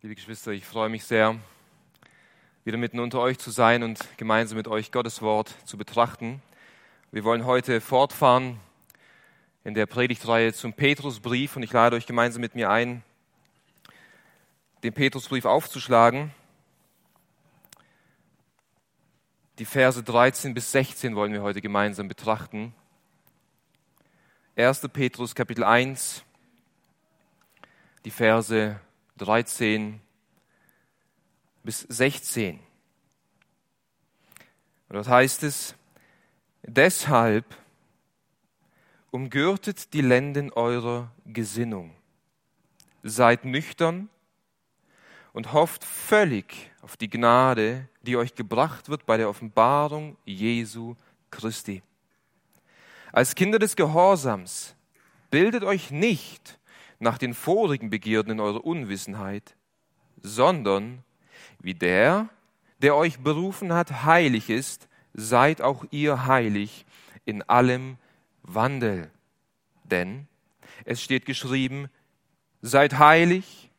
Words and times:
Liebe 0.00 0.14
Geschwister, 0.14 0.52
ich 0.52 0.64
freue 0.64 0.88
mich 0.88 1.02
sehr, 1.02 1.34
wieder 2.64 2.78
mitten 2.78 3.00
unter 3.00 3.18
euch 3.18 3.36
zu 3.36 3.50
sein 3.50 3.82
und 3.82 3.98
gemeinsam 4.16 4.56
mit 4.56 4.68
euch 4.68 4.92
Gottes 4.92 5.22
Wort 5.22 5.56
zu 5.64 5.76
betrachten. 5.76 6.40
Wir 7.10 7.24
wollen 7.24 7.44
heute 7.44 7.80
fortfahren 7.80 8.60
in 9.64 9.74
der 9.74 9.86
Predigtreihe 9.86 10.52
zum 10.52 10.72
Petrusbrief 10.72 11.56
und 11.56 11.64
ich 11.64 11.72
lade 11.72 11.96
euch 11.96 12.06
gemeinsam 12.06 12.42
mit 12.42 12.54
mir 12.54 12.70
ein, 12.70 13.02
den 14.84 14.92
Petrusbrief 14.92 15.46
aufzuschlagen. 15.46 16.30
Die 19.58 19.64
Verse 19.64 20.00
13 20.00 20.54
bis 20.54 20.70
16 20.70 21.16
wollen 21.16 21.32
wir 21.32 21.42
heute 21.42 21.60
gemeinsam 21.60 22.06
betrachten. 22.06 22.72
1. 24.54 24.80
Petrus 24.92 25.34
Kapitel 25.34 25.64
1, 25.64 26.22
die 28.04 28.12
Verse 28.12 28.78
13 29.18 30.00
bis 31.62 31.80
16. 31.80 32.60
Und 34.88 34.96
dort 34.96 35.08
heißt 35.08 35.42
es, 35.42 35.74
deshalb 36.62 37.44
umgürtet 39.10 39.92
die 39.92 40.00
Lenden 40.00 40.52
eurer 40.52 41.10
Gesinnung, 41.26 41.94
seid 43.02 43.44
nüchtern 43.44 44.08
und 45.32 45.52
hofft 45.52 45.84
völlig 45.84 46.70
auf 46.82 46.96
die 46.96 47.10
Gnade, 47.10 47.88
die 48.02 48.16
euch 48.16 48.34
gebracht 48.34 48.88
wird 48.88 49.06
bei 49.06 49.16
der 49.16 49.28
Offenbarung 49.28 50.16
Jesu 50.24 50.94
Christi. 51.30 51.82
Als 53.12 53.34
Kinder 53.34 53.58
des 53.58 53.76
Gehorsams 53.76 54.74
bildet 55.30 55.64
euch 55.64 55.90
nicht 55.90 56.57
nach 56.98 57.18
den 57.18 57.34
vorigen 57.34 57.90
Begierden 57.90 58.32
in 58.32 58.40
eurer 58.40 58.64
Unwissenheit, 58.64 59.56
sondern 60.20 61.04
wie 61.60 61.74
der, 61.74 62.28
der 62.82 62.96
euch 62.96 63.20
berufen 63.20 63.72
hat, 63.72 64.04
heilig 64.04 64.50
ist, 64.50 64.88
seid 65.14 65.62
auch 65.62 65.84
ihr 65.90 66.26
heilig 66.26 66.86
in 67.24 67.42
allem 67.42 67.96
Wandel. 68.42 69.10
Denn 69.84 70.26
es 70.84 71.02
steht 71.02 71.26
geschrieben, 71.26 71.88
seid 72.62 72.98
heilig, 72.98 73.70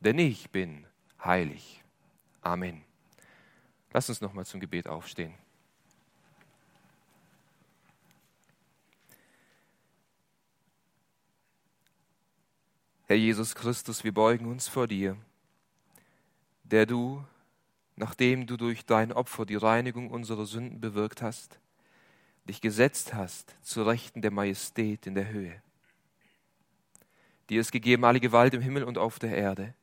denn 0.00 0.18
ich 0.18 0.50
bin 0.50 0.86
heilig. 1.22 1.82
Amen. 2.40 2.82
Lass 3.92 4.08
uns 4.08 4.20
nochmal 4.20 4.46
zum 4.46 4.60
Gebet 4.60 4.88
aufstehen. 4.88 5.34
Herr 13.12 13.18
Jesus 13.18 13.54
Christus, 13.54 14.04
wir 14.04 14.14
beugen 14.14 14.46
uns 14.46 14.68
vor 14.68 14.86
dir, 14.86 15.18
der 16.64 16.86
du, 16.86 17.22
nachdem 17.94 18.46
du 18.46 18.56
durch 18.56 18.86
dein 18.86 19.12
Opfer 19.12 19.44
die 19.44 19.56
Reinigung 19.56 20.08
unserer 20.08 20.46
Sünden 20.46 20.80
bewirkt 20.80 21.20
hast, 21.20 21.58
dich 22.48 22.62
gesetzt 22.62 23.12
hast 23.12 23.54
zu 23.60 23.82
Rechten 23.82 24.22
der 24.22 24.30
Majestät 24.30 25.06
in 25.06 25.14
der 25.14 25.28
Höhe. 25.28 25.62
Dir 27.50 27.60
ist 27.60 27.70
gegeben 27.70 28.06
alle 28.06 28.18
Gewalt 28.18 28.54
im 28.54 28.62
Himmel 28.62 28.82
und 28.82 28.96
auf 28.96 29.18
der 29.18 29.36
Erde. 29.36 29.74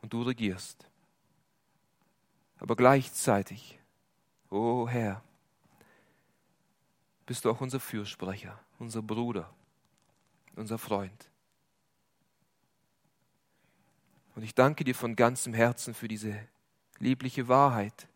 Und 0.00 0.14
du 0.14 0.22
regierst. 0.22 0.88
Aber 2.58 2.74
gleichzeitig, 2.74 3.78
o 4.48 4.84
oh 4.84 4.88
Herr, 4.88 5.22
bist 7.26 7.44
du 7.44 7.50
auch 7.50 7.60
unser 7.60 7.80
Fürsprecher, 7.80 8.58
unser 8.78 9.02
Bruder, 9.02 9.52
unser 10.56 10.78
Freund. 10.78 11.29
Und 14.40 14.44
ich 14.44 14.54
danke 14.54 14.84
dir 14.84 14.94
von 14.94 15.16
ganzem 15.16 15.52
Herzen 15.52 15.92
für 15.92 16.08
diese 16.08 16.34
liebliche 16.98 17.46
Wahrheit, 17.48 18.08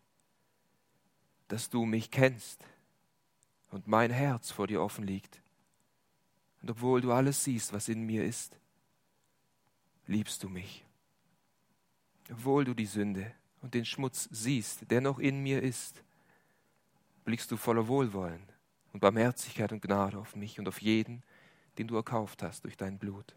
dass 1.49 1.69
du 1.69 1.85
mich 1.85 2.09
kennst 2.09 2.65
und 3.69 3.85
mein 3.85 4.09
Herz 4.09 4.49
vor 4.49 4.65
dir 4.65 4.81
offen 4.81 5.05
liegt. 5.05 5.39
Und 6.63 6.71
obwohl 6.71 7.01
du 7.01 7.11
alles 7.11 7.43
siehst, 7.43 7.73
was 7.73 7.89
in 7.89 8.01
mir 8.07 8.25
ist, 8.25 8.57
liebst 10.07 10.41
du 10.41 10.49
mich. 10.49 10.83
Obwohl 12.31 12.65
du 12.65 12.73
die 12.73 12.87
Sünde 12.87 13.31
und 13.61 13.75
den 13.75 13.85
Schmutz 13.85 14.27
siehst, 14.31 14.89
der 14.89 15.01
noch 15.01 15.19
in 15.19 15.43
mir 15.43 15.61
ist, 15.61 16.01
blickst 17.23 17.51
du 17.51 17.55
voller 17.55 17.87
Wohlwollen 17.87 18.41
und 18.93 18.99
Barmherzigkeit 18.99 19.71
und 19.71 19.83
Gnade 19.83 20.17
auf 20.17 20.35
mich 20.35 20.57
und 20.57 20.67
auf 20.67 20.81
jeden, 20.81 21.21
den 21.77 21.87
du 21.87 21.95
erkauft 21.95 22.41
hast 22.41 22.63
durch 22.63 22.77
dein 22.77 22.97
Blut. 22.97 23.35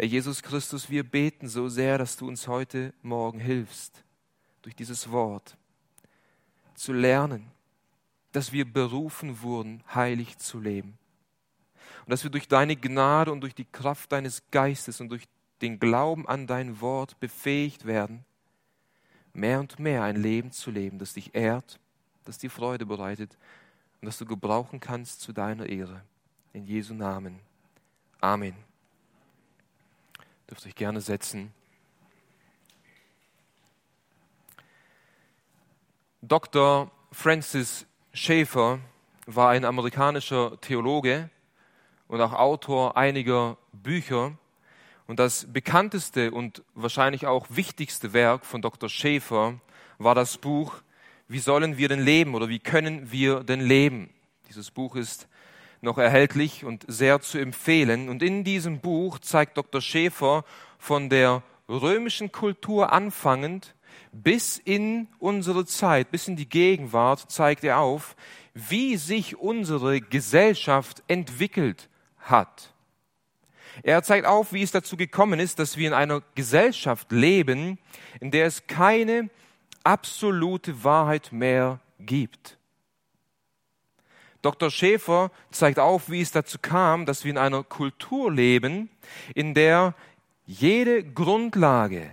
Herr 0.00 0.08
Jesus 0.08 0.42
Christus, 0.42 0.88
wir 0.88 1.04
beten 1.04 1.46
so 1.46 1.68
sehr, 1.68 1.98
dass 1.98 2.16
du 2.16 2.26
uns 2.26 2.48
heute 2.48 2.94
Morgen 3.02 3.38
hilfst, 3.38 4.02
durch 4.62 4.74
dieses 4.74 5.10
Wort 5.10 5.58
zu 6.74 6.94
lernen, 6.94 7.50
dass 8.32 8.50
wir 8.50 8.64
berufen 8.64 9.42
wurden, 9.42 9.84
heilig 9.94 10.38
zu 10.38 10.58
leben. 10.58 10.96
Und 12.06 12.12
dass 12.12 12.24
wir 12.24 12.30
durch 12.30 12.48
deine 12.48 12.76
Gnade 12.76 13.30
und 13.30 13.42
durch 13.42 13.54
die 13.54 13.66
Kraft 13.66 14.10
deines 14.12 14.42
Geistes 14.50 15.02
und 15.02 15.10
durch 15.10 15.24
den 15.60 15.78
Glauben 15.78 16.26
an 16.26 16.46
dein 16.46 16.80
Wort 16.80 17.20
befähigt 17.20 17.84
werden, 17.84 18.24
mehr 19.34 19.60
und 19.60 19.78
mehr 19.78 20.02
ein 20.04 20.16
Leben 20.16 20.50
zu 20.50 20.70
leben, 20.70 20.98
das 20.98 21.12
dich 21.12 21.34
ehrt, 21.34 21.78
das 22.24 22.38
dir 22.38 22.50
Freude 22.50 22.86
bereitet 22.86 23.36
und 24.00 24.06
das 24.06 24.16
du 24.16 24.24
gebrauchen 24.24 24.80
kannst 24.80 25.20
zu 25.20 25.34
deiner 25.34 25.66
Ehre. 25.66 26.00
In 26.54 26.64
Jesu 26.64 26.94
Namen. 26.94 27.38
Amen. 28.22 28.69
Dürft 30.50 30.66
euch 30.66 30.74
gerne 30.74 31.00
setzen. 31.00 31.54
Dr. 36.22 36.90
Francis 37.12 37.86
Schaeffer 38.12 38.80
war 39.26 39.50
ein 39.50 39.64
amerikanischer 39.64 40.60
Theologe 40.60 41.30
und 42.08 42.20
auch 42.20 42.32
Autor 42.32 42.96
einiger 42.96 43.58
Bücher. 43.72 44.36
Und 45.06 45.20
das 45.20 45.46
bekannteste 45.52 46.32
und 46.32 46.64
wahrscheinlich 46.74 47.28
auch 47.28 47.46
wichtigste 47.50 48.12
Werk 48.12 48.44
von 48.44 48.60
Dr. 48.60 48.88
Schaeffer 48.88 49.60
war 49.98 50.16
das 50.16 50.36
Buch 50.36 50.82
Wie 51.28 51.38
sollen 51.38 51.78
wir 51.78 51.88
denn 51.88 52.00
leben 52.00 52.34
oder 52.34 52.48
wie 52.48 52.58
können 52.58 53.12
wir 53.12 53.44
denn 53.44 53.60
leben? 53.60 54.10
Dieses 54.48 54.72
Buch 54.72 54.96
ist 54.96 55.28
noch 55.80 55.98
erhältlich 55.98 56.64
und 56.64 56.84
sehr 56.88 57.20
zu 57.20 57.38
empfehlen. 57.38 58.08
Und 58.08 58.22
in 58.22 58.44
diesem 58.44 58.80
Buch 58.80 59.18
zeigt 59.18 59.56
Dr. 59.56 59.80
Schäfer 59.80 60.44
von 60.78 61.08
der 61.08 61.42
römischen 61.68 62.32
Kultur 62.32 62.92
anfangend 62.92 63.74
bis 64.12 64.58
in 64.58 65.08
unsere 65.18 65.64
Zeit, 65.66 66.10
bis 66.10 66.28
in 66.28 66.36
die 66.36 66.48
Gegenwart, 66.48 67.30
zeigt 67.30 67.64
er 67.64 67.78
auf, 67.78 68.16
wie 68.54 68.96
sich 68.96 69.36
unsere 69.36 70.00
Gesellschaft 70.00 71.02
entwickelt 71.06 71.88
hat. 72.18 72.74
Er 73.82 74.02
zeigt 74.02 74.26
auf, 74.26 74.52
wie 74.52 74.62
es 74.62 74.72
dazu 74.72 74.96
gekommen 74.96 75.38
ist, 75.38 75.58
dass 75.58 75.76
wir 75.76 75.86
in 75.86 75.94
einer 75.94 76.22
Gesellschaft 76.34 77.12
leben, 77.12 77.78
in 78.20 78.30
der 78.30 78.46
es 78.46 78.66
keine 78.66 79.30
absolute 79.84 80.84
Wahrheit 80.84 81.32
mehr 81.32 81.80
gibt. 81.98 82.58
Dr. 84.42 84.70
Schäfer 84.70 85.30
zeigt 85.50 85.78
auf, 85.78 86.10
wie 86.10 86.22
es 86.22 86.32
dazu 86.32 86.58
kam, 86.60 87.04
dass 87.04 87.24
wir 87.24 87.30
in 87.30 87.38
einer 87.38 87.62
Kultur 87.62 88.32
leben, 88.32 88.88
in 89.34 89.54
der 89.54 89.94
jede 90.46 91.04
Grundlage 91.04 92.10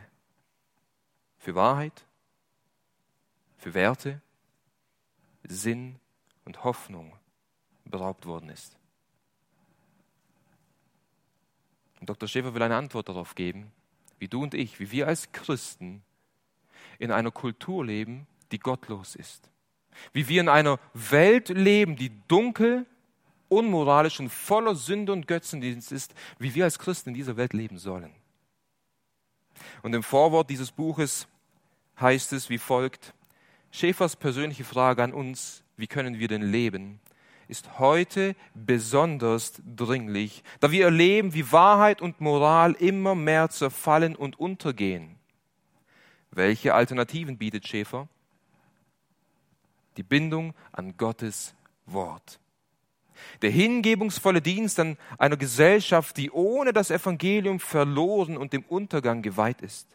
für 1.37 1.55
Wahrheit, 1.55 2.05
für 3.57 3.73
Werte, 3.73 4.21
Sinn 5.43 5.99
und 6.43 6.65
Hoffnung 6.65 7.13
beraubt 7.85 8.25
worden 8.25 8.49
ist. 8.49 8.77
Und 12.01 12.09
Dr. 12.09 12.27
Schäfer 12.27 12.53
will 12.53 12.61
eine 12.61 12.75
Antwort 12.75 13.07
darauf 13.07 13.35
geben, 13.35 13.71
wie 14.19 14.27
du 14.27 14.43
und 14.43 14.53
ich, 14.53 14.79
wie 14.79 14.91
wir 14.91 15.07
als 15.07 15.31
Christen 15.31 16.03
in 16.99 17.11
einer 17.11 17.31
Kultur 17.31 17.85
leben, 17.85 18.27
die 18.51 18.59
gottlos 18.59 19.15
ist 19.15 19.49
wie 20.13 20.27
wir 20.27 20.41
in 20.41 20.49
einer 20.49 20.79
Welt 20.93 21.49
leben, 21.49 21.95
die 21.95 22.11
dunkel, 22.27 22.85
unmoralisch 23.49 24.19
und 24.19 24.29
voller 24.29 24.75
Sünde 24.75 25.13
und 25.13 25.27
Götzendienst 25.27 25.91
ist, 25.91 26.13
wie 26.39 26.53
wir 26.53 26.65
als 26.65 26.79
Christen 26.79 27.09
in 27.09 27.15
dieser 27.15 27.37
Welt 27.37 27.53
leben 27.53 27.77
sollen. 27.77 28.13
Und 29.83 29.93
im 29.93 30.03
Vorwort 30.03 30.49
dieses 30.49 30.71
Buches 30.71 31.27
heißt 31.99 32.33
es 32.33 32.49
wie 32.49 32.57
folgt, 32.57 33.13
Schäfers 33.71 34.15
persönliche 34.15 34.63
Frage 34.63 35.03
an 35.03 35.13
uns, 35.13 35.63
wie 35.75 35.87
können 35.87 36.19
wir 36.19 36.27
denn 36.27 36.41
leben, 36.41 36.99
ist 37.47 37.79
heute 37.79 38.35
besonders 38.53 39.61
dringlich, 39.75 40.43
da 40.59 40.71
wir 40.71 40.85
erleben, 40.85 41.33
wie 41.33 41.51
Wahrheit 41.51 42.01
und 42.01 42.19
Moral 42.19 42.73
immer 42.73 43.15
mehr 43.15 43.49
zerfallen 43.49 44.15
und 44.15 44.39
untergehen. 44.39 45.15
Welche 46.31 46.73
Alternativen 46.73 47.37
bietet 47.37 47.67
Schäfer? 47.67 48.07
Die 49.97 50.03
Bindung 50.03 50.53
an 50.71 50.95
Gottes 50.97 51.55
Wort. 51.85 52.39
Der 53.41 53.49
hingebungsvolle 53.49 54.41
Dienst 54.41 54.79
an 54.79 54.97
einer 55.17 55.37
Gesellschaft, 55.37 56.17
die 56.17 56.31
ohne 56.31 56.71
das 56.71 56.91
Evangelium 56.91 57.59
verloren 57.59 58.37
und 58.37 58.53
dem 58.53 58.63
Untergang 58.63 59.21
geweiht 59.21 59.61
ist. 59.61 59.87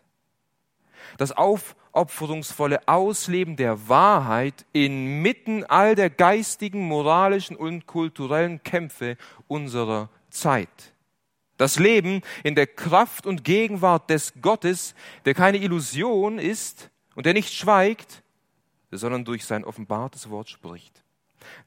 Das 1.18 1.32
aufopferungsvolle 1.32 2.86
Ausleben 2.86 3.56
der 3.56 3.88
Wahrheit 3.88 4.66
inmitten 4.72 5.64
all 5.64 5.94
der 5.94 6.10
geistigen, 6.10 6.86
moralischen 6.86 7.56
und 7.56 7.86
kulturellen 7.86 8.62
Kämpfe 8.62 9.16
unserer 9.48 10.08
Zeit. 10.30 10.92
Das 11.56 11.78
Leben 11.78 12.22
in 12.42 12.54
der 12.54 12.66
Kraft 12.66 13.26
und 13.26 13.44
Gegenwart 13.44 14.10
des 14.10 14.34
Gottes, 14.40 14.94
der 15.24 15.34
keine 15.34 15.58
Illusion 15.58 16.38
ist 16.38 16.90
und 17.14 17.26
der 17.26 17.34
nicht 17.34 17.52
schweigt, 17.52 18.21
sondern 18.96 19.24
durch 19.24 19.44
sein 19.44 19.64
offenbartes 19.64 20.30
Wort 20.30 20.48
spricht. 20.48 21.02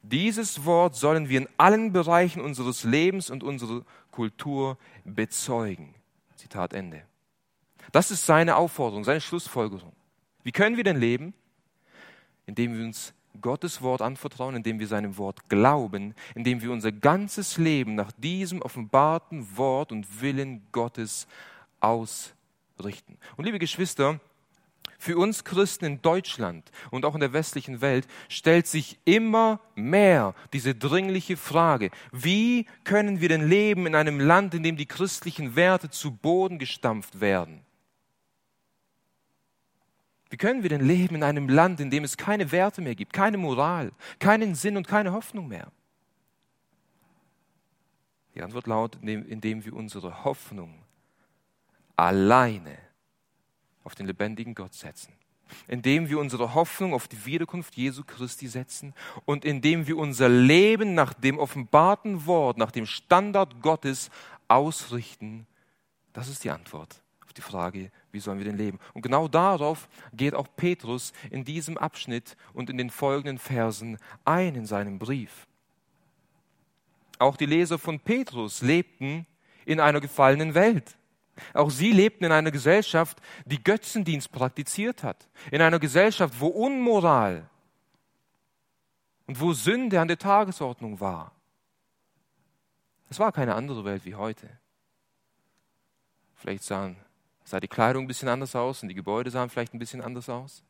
Dieses 0.02 0.64
Wort 0.64 0.96
sollen 0.96 1.28
wir 1.28 1.38
in 1.40 1.48
allen 1.58 1.92
Bereichen 1.92 2.40
unseres 2.40 2.84
Lebens 2.84 3.30
und 3.30 3.42
unserer 3.42 3.82
Kultur 4.10 4.78
bezeugen. 5.04 5.94
Zitat 6.36 6.72
Ende. 6.72 7.02
Das 7.92 8.10
ist 8.10 8.26
seine 8.26 8.56
Aufforderung, 8.56 9.04
seine 9.04 9.20
Schlussfolgerung. 9.20 9.92
Wie 10.42 10.52
können 10.52 10.76
wir 10.76 10.84
denn 10.84 10.98
leben? 10.98 11.34
Indem 12.46 12.76
wir 12.76 12.84
uns 12.84 13.12
Gottes 13.40 13.82
Wort 13.82 14.00
anvertrauen, 14.00 14.56
indem 14.56 14.78
wir 14.78 14.86
seinem 14.86 15.18
Wort 15.18 15.48
glauben, 15.48 16.14
indem 16.34 16.62
wir 16.62 16.72
unser 16.72 16.92
ganzes 16.92 17.58
Leben 17.58 17.94
nach 17.94 18.12
diesem 18.12 18.62
offenbarten 18.62 19.56
Wort 19.56 19.92
und 19.92 20.22
Willen 20.22 20.66
Gottes 20.72 21.26
ausrichten. 21.80 23.18
Und 23.36 23.44
liebe 23.44 23.58
Geschwister, 23.58 24.20
für 24.98 25.16
uns 25.16 25.44
Christen 25.44 25.84
in 25.84 26.02
Deutschland 26.02 26.70
und 26.90 27.04
auch 27.04 27.14
in 27.14 27.20
der 27.20 27.32
westlichen 27.32 27.80
Welt 27.80 28.06
stellt 28.28 28.66
sich 28.66 28.98
immer 29.04 29.60
mehr 29.74 30.34
diese 30.52 30.74
dringliche 30.74 31.36
Frage, 31.36 31.90
wie 32.12 32.66
können 32.84 33.20
wir 33.20 33.28
denn 33.28 33.48
leben 33.48 33.86
in 33.86 33.94
einem 33.94 34.20
Land, 34.20 34.54
in 34.54 34.62
dem 34.62 34.76
die 34.76 34.86
christlichen 34.86 35.56
Werte 35.56 35.90
zu 35.90 36.10
Boden 36.10 36.58
gestampft 36.58 37.20
werden? 37.20 37.62
Wie 40.28 40.36
können 40.36 40.62
wir 40.62 40.70
denn 40.70 40.84
leben 40.84 41.16
in 41.16 41.22
einem 41.22 41.48
Land, 41.48 41.80
in 41.80 41.90
dem 41.90 42.04
es 42.04 42.16
keine 42.16 42.50
Werte 42.50 42.80
mehr 42.80 42.94
gibt, 42.94 43.12
keine 43.12 43.38
Moral, 43.38 43.92
keinen 44.18 44.54
Sinn 44.54 44.76
und 44.76 44.88
keine 44.88 45.12
Hoffnung 45.12 45.46
mehr? 45.48 45.70
Die 48.34 48.42
Antwort 48.42 48.66
lautet, 48.66 49.02
indem 49.02 49.64
wir 49.64 49.72
unsere 49.72 50.24
Hoffnung 50.24 50.82
alleine 51.96 52.76
auf 53.86 53.94
den 53.94 54.06
lebendigen 54.06 54.56
Gott 54.56 54.74
setzen, 54.74 55.12
indem 55.68 56.08
wir 56.08 56.18
unsere 56.18 56.54
Hoffnung 56.54 56.92
auf 56.92 57.06
die 57.06 57.24
Wiederkunft 57.24 57.76
Jesu 57.76 58.02
Christi 58.04 58.48
setzen 58.48 58.94
und 59.24 59.44
indem 59.44 59.86
wir 59.86 59.96
unser 59.96 60.28
Leben 60.28 60.94
nach 60.94 61.14
dem 61.14 61.38
offenbarten 61.38 62.26
Wort, 62.26 62.58
nach 62.58 62.72
dem 62.72 62.84
Standard 62.84 63.62
Gottes 63.62 64.10
ausrichten. 64.48 65.46
Das 66.12 66.28
ist 66.28 66.42
die 66.42 66.50
Antwort 66.50 67.00
auf 67.24 67.32
die 67.32 67.42
Frage, 67.42 67.92
wie 68.10 68.18
sollen 68.18 68.38
wir 68.38 68.44
denn 68.44 68.58
leben? 68.58 68.80
Und 68.92 69.02
genau 69.02 69.28
darauf 69.28 69.88
geht 70.12 70.34
auch 70.34 70.48
Petrus 70.56 71.12
in 71.30 71.44
diesem 71.44 71.78
Abschnitt 71.78 72.36
und 72.54 72.68
in 72.68 72.78
den 72.78 72.90
folgenden 72.90 73.38
Versen 73.38 73.98
ein 74.24 74.56
in 74.56 74.66
seinem 74.66 74.98
Brief. 74.98 75.46
Auch 77.20 77.36
die 77.36 77.46
Leser 77.46 77.78
von 77.78 78.00
Petrus 78.00 78.62
lebten 78.62 79.26
in 79.64 79.78
einer 79.78 80.00
gefallenen 80.00 80.54
Welt. 80.54 80.96
Auch 81.54 81.70
sie 81.70 81.92
lebten 81.92 82.24
in 82.24 82.32
einer 82.32 82.50
Gesellschaft, 82.50 83.20
die 83.44 83.62
Götzendienst 83.62 84.32
praktiziert 84.32 85.02
hat, 85.02 85.28
in 85.50 85.60
einer 85.60 85.78
Gesellschaft, 85.78 86.34
wo 86.38 86.48
Unmoral 86.48 87.48
und 89.26 89.40
wo 89.40 89.52
Sünde 89.52 90.00
an 90.00 90.08
der 90.08 90.18
Tagesordnung 90.18 91.00
war. 91.00 91.32
Es 93.08 93.18
war 93.18 93.32
keine 93.32 93.54
andere 93.54 93.84
Welt 93.84 94.04
wie 94.04 94.14
heute. 94.14 94.48
Vielleicht 96.34 96.64
sahen, 96.64 96.96
sah 97.44 97.60
die 97.60 97.68
Kleidung 97.68 98.04
ein 98.04 98.08
bisschen 98.08 98.28
anders 98.28 98.54
aus 98.56 98.82
und 98.82 98.88
die 98.88 98.94
Gebäude 98.94 99.30
sahen 99.30 99.50
vielleicht 99.50 99.74
ein 99.74 99.78
bisschen 99.78 100.00
anders 100.00 100.28
aus. 100.28 100.62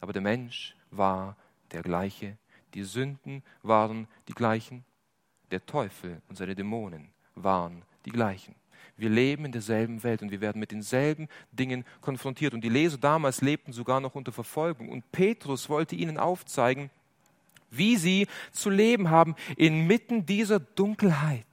Aber 0.00 0.12
der 0.12 0.22
Mensch 0.22 0.76
war 0.90 1.36
der 1.72 1.82
gleiche. 1.82 2.36
Die 2.74 2.82
Sünden 2.82 3.42
waren 3.62 4.08
die 4.28 4.34
gleichen. 4.34 4.84
Der 5.50 5.64
Teufel 5.64 6.20
und 6.28 6.36
seine 6.36 6.54
Dämonen 6.54 7.12
waren 7.34 7.82
die 8.04 8.10
gleichen. 8.10 8.54
Wir 8.96 9.08
leben 9.08 9.44
in 9.44 9.52
derselben 9.52 10.02
Welt 10.02 10.22
und 10.22 10.30
wir 10.30 10.40
werden 10.40 10.60
mit 10.60 10.70
denselben 10.70 11.28
Dingen 11.50 11.84
konfrontiert. 12.00 12.54
Und 12.54 12.62
die 12.62 12.68
Leser 12.68 12.98
damals 12.98 13.40
lebten 13.40 13.72
sogar 13.72 14.00
noch 14.00 14.14
unter 14.14 14.32
Verfolgung. 14.32 14.88
Und 14.88 15.10
Petrus 15.10 15.68
wollte 15.68 15.96
ihnen 15.96 16.16
aufzeigen, 16.16 16.90
wie 17.70 17.96
sie 17.96 18.28
zu 18.52 18.70
leben 18.70 19.10
haben 19.10 19.34
inmitten 19.56 20.26
dieser 20.26 20.60
Dunkelheit. 20.60 21.46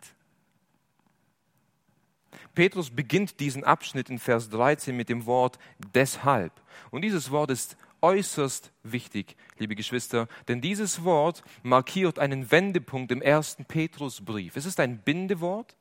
Petrus 2.53 2.89
beginnt 2.89 3.39
diesen 3.39 3.63
Abschnitt 3.63 4.09
in 4.09 4.19
Vers 4.19 4.49
13 4.49 4.95
mit 4.95 5.09
dem 5.09 5.25
Wort 5.25 5.57
deshalb. 5.93 6.51
Und 6.91 7.01
dieses 7.03 7.31
Wort 7.31 7.49
ist 7.49 7.77
äußerst 8.01 8.71
wichtig, 8.83 9.35
liebe 9.57 9.75
Geschwister, 9.75 10.27
denn 10.47 10.59
dieses 10.59 11.03
Wort 11.03 11.43
markiert 11.63 12.19
einen 12.19 12.51
Wendepunkt 12.51 13.11
im 13.11 13.21
ersten 13.21 13.65
Petrusbrief. 13.65 14.57
Es 14.57 14.65
ist 14.65 14.79
ein 14.79 14.99
Bindewort 14.99 15.75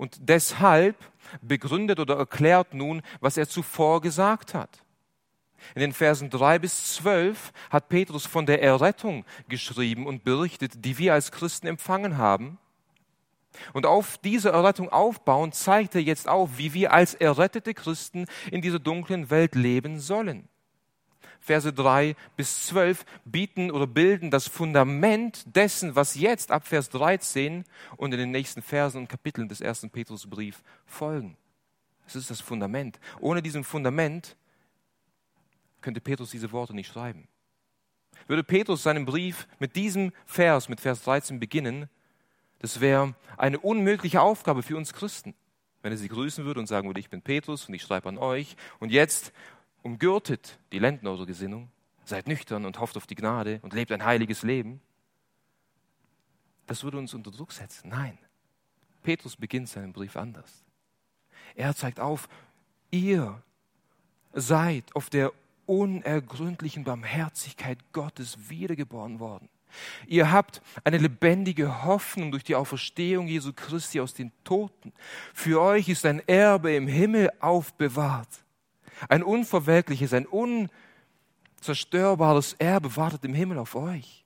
und 0.00 0.16
deshalb 0.30 0.96
begründet 1.42 2.00
oder 2.00 2.16
erklärt 2.16 2.72
nun, 2.72 3.02
was 3.20 3.36
er 3.36 3.46
zuvor 3.46 4.00
gesagt 4.00 4.54
hat. 4.54 4.82
In 5.74 5.82
den 5.82 5.92
Versen 5.92 6.30
drei 6.30 6.58
bis 6.58 6.94
zwölf 6.94 7.52
hat 7.68 7.90
Petrus 7.90 8.24
von 8.24 8.46
der 8.46 8.62
Errettung 8.62 9.26
geschrieben 9.46 10.06
und 10.06 10.24
berichtet, 10.24 10.86
die 10.86 10.96
wir 10.96 11.12
als 11.12 11.32
Christen 11.32 11.66
empfangen 11.66 12.16
haben. 12.16 12.56
Und 13.74 13.84
auf 13.84 14.16
diese 14.16 14.48
Errettung 14.48 14.88
aufbauend 14.88 15.54
zeigt 15.54 15.94
er 15.94 16.00
jetzt 16.00 16.28
auf, 16.28 16.56
wie 16.56 16.72
wir 16.72 16.94
als 16.94 17.12
errettete 17.12 17.74
Christen 17.74 18.24
in 18.50 18.62
dieser 18.62 18.78
dunklen 18.78 19.28
Welt 19.28 19.54
leben 19.54 20.00
sollen. 20.00 20.48
Verse 21.40 21.72
3 21.72 22.14
bis 22.36 22.66
12 22.66 23.04
bieten 23.24 23.70
oder 23.70 23.86
bilden 23.86 24.30
das 24.30 24.46
Fundament 24.46 25.44
dessen, 25.56 25.96
was 25.96 26.14
jetzt 26.14 26.50
ab 26.50 26.66
Vers 26.66 26.90
13 26.90 27.64
und 27.96 28.12
in 28.12 28.18
den 28.18 28.30
nächsten 28.30 28.62
Versen 28.62 28.98
und 28.98 29.08
Kapiteln 29.08 29.48
des 29.48 29.60
ersten 29.60 29.90
Petrusbrief 29.90 30.62
folgen. 30.86 31.36
Es 32.06 32.14
ist 32.14 32.30
das 32.30 32.40
Fundament. 32.40 33.00
Ohne 33.20 33.42
diesem 33.42 33.64
Fundament 33.64 34.36
könnte 35.80 36.00
Petrus 36.00 36.30
diese 36.30 36.52
Worte 36.52 36.74
nicht 36.74 36.88
schreiben. 36.88 37.26
Würde 38.26 38.44
Petrus 38.44 38.82
seinen 38.82 39.06
Brief 39.06 39.48
mit 39.58 39.76
diesem 39.76 40.12
Vers, 40.26 40.68
mit 40.68 40.80
Vers 40.80 41.02
13 41.02 41.40
beginnen, 41.40 41.88
das 42.60 42.80
wäre 42.80 43.14
eine 43.38 43.58
unmögliche 43.58 44.20
Aufgabe 44.20 44.62
für 44.62 44.76
uns 44.76 44.92
Christen. 44.92 45.34
Wenn 45.82 45.92
er 45.92 45.98
sie 45.98 46.08
grüßen 46.08 46.44
würde 46.44 46.60
und 46.60 46.66
sagen 46.66 46.88
würde, 46.88 47.00
ich 47.00 47.08
bin 47.08 47.22
Petrus 47.22 47.66
und 47.66 47.74
ich 47.74 47.82
schreibe 47.82 48.08
an 48.08 48.18
euch 48.18 48.54
und 48.78 48.92
jetzt 48.92 49.32
umgürtet 49.82 50.58
die 50.72 50.78
Lendner 50.78 51.24
Gesinnung, 51.26 51.70
seid 52.04 52.26
nüchtern 52.26 52.64
und 52.64 52.78
hofft 52.78 52.96
auf 52.96 53.06
die 53.06 53.14
Gnade 53.14 53.60
und 53.62 53.72
lebt 53.72 53.92
ein 53.92 54.04
heiliges 54.04 54.42
Leben. 54.42 54.80
Das 56.66 56.84
würde 56.84 56.98
uns 56.98 57.14
unter 57.14 57.30
Druck 57.30 57.52
setzen. 57.52 57.88
Nein, 57.88 58.18
Petrus 59.02 59.36
beginnt 59.36 59.68
seinen 59.68 59.92
Brief 59.92 60.16
anders. 60.16 60.64
Er 61.54 61.74
zeigt 61.74 62.00
auf, 62.00 62.28
ihr 62.90 63.42
seid 64.32 64.94
auf 64.94 65.10
der 65.10 65.32
unergründlichen 65.66 66.84
Barmherzigkeit 66.84 67.78
Gottes 67.92 68.50
wiedergeboren 68.50 69.20
worden. 69.20 69.48
Ihr 70.06 70.32
habt 70.32 70.62
eine 70.82 70.98
lebendige 70.98 71.84
Hoffnung 71.84 72.32
durch 72.32 72.42
die 72.42 72.56
Auferstehung 72.56 73.28
Jesu 73.28 73.52
Christi 73.52 74.00
aus 74.00 74.14
den 74.14 74.32
Toten. 74.42 74.92
Für 75.32 75.60
euch 75.60 75.88
ist 75.88 76.04
ein 76.06 76.26
Erbe 76.28 76.74
im 76.74 76.88
Himmel 76.88 77.30
aufbewahrt 77.38 78.44
ein 79.08 79.22
unverwelkliches, 79.22 80.12
ein 80.12 80.26
unzerstörbares 80.26 82.54
Erbe 82.54 82.96
wartet 82.96 83.24
im 83.24 83.34
Himmel 83.34 83.58
auf 83.58 83.74
euch. 83.74 84.24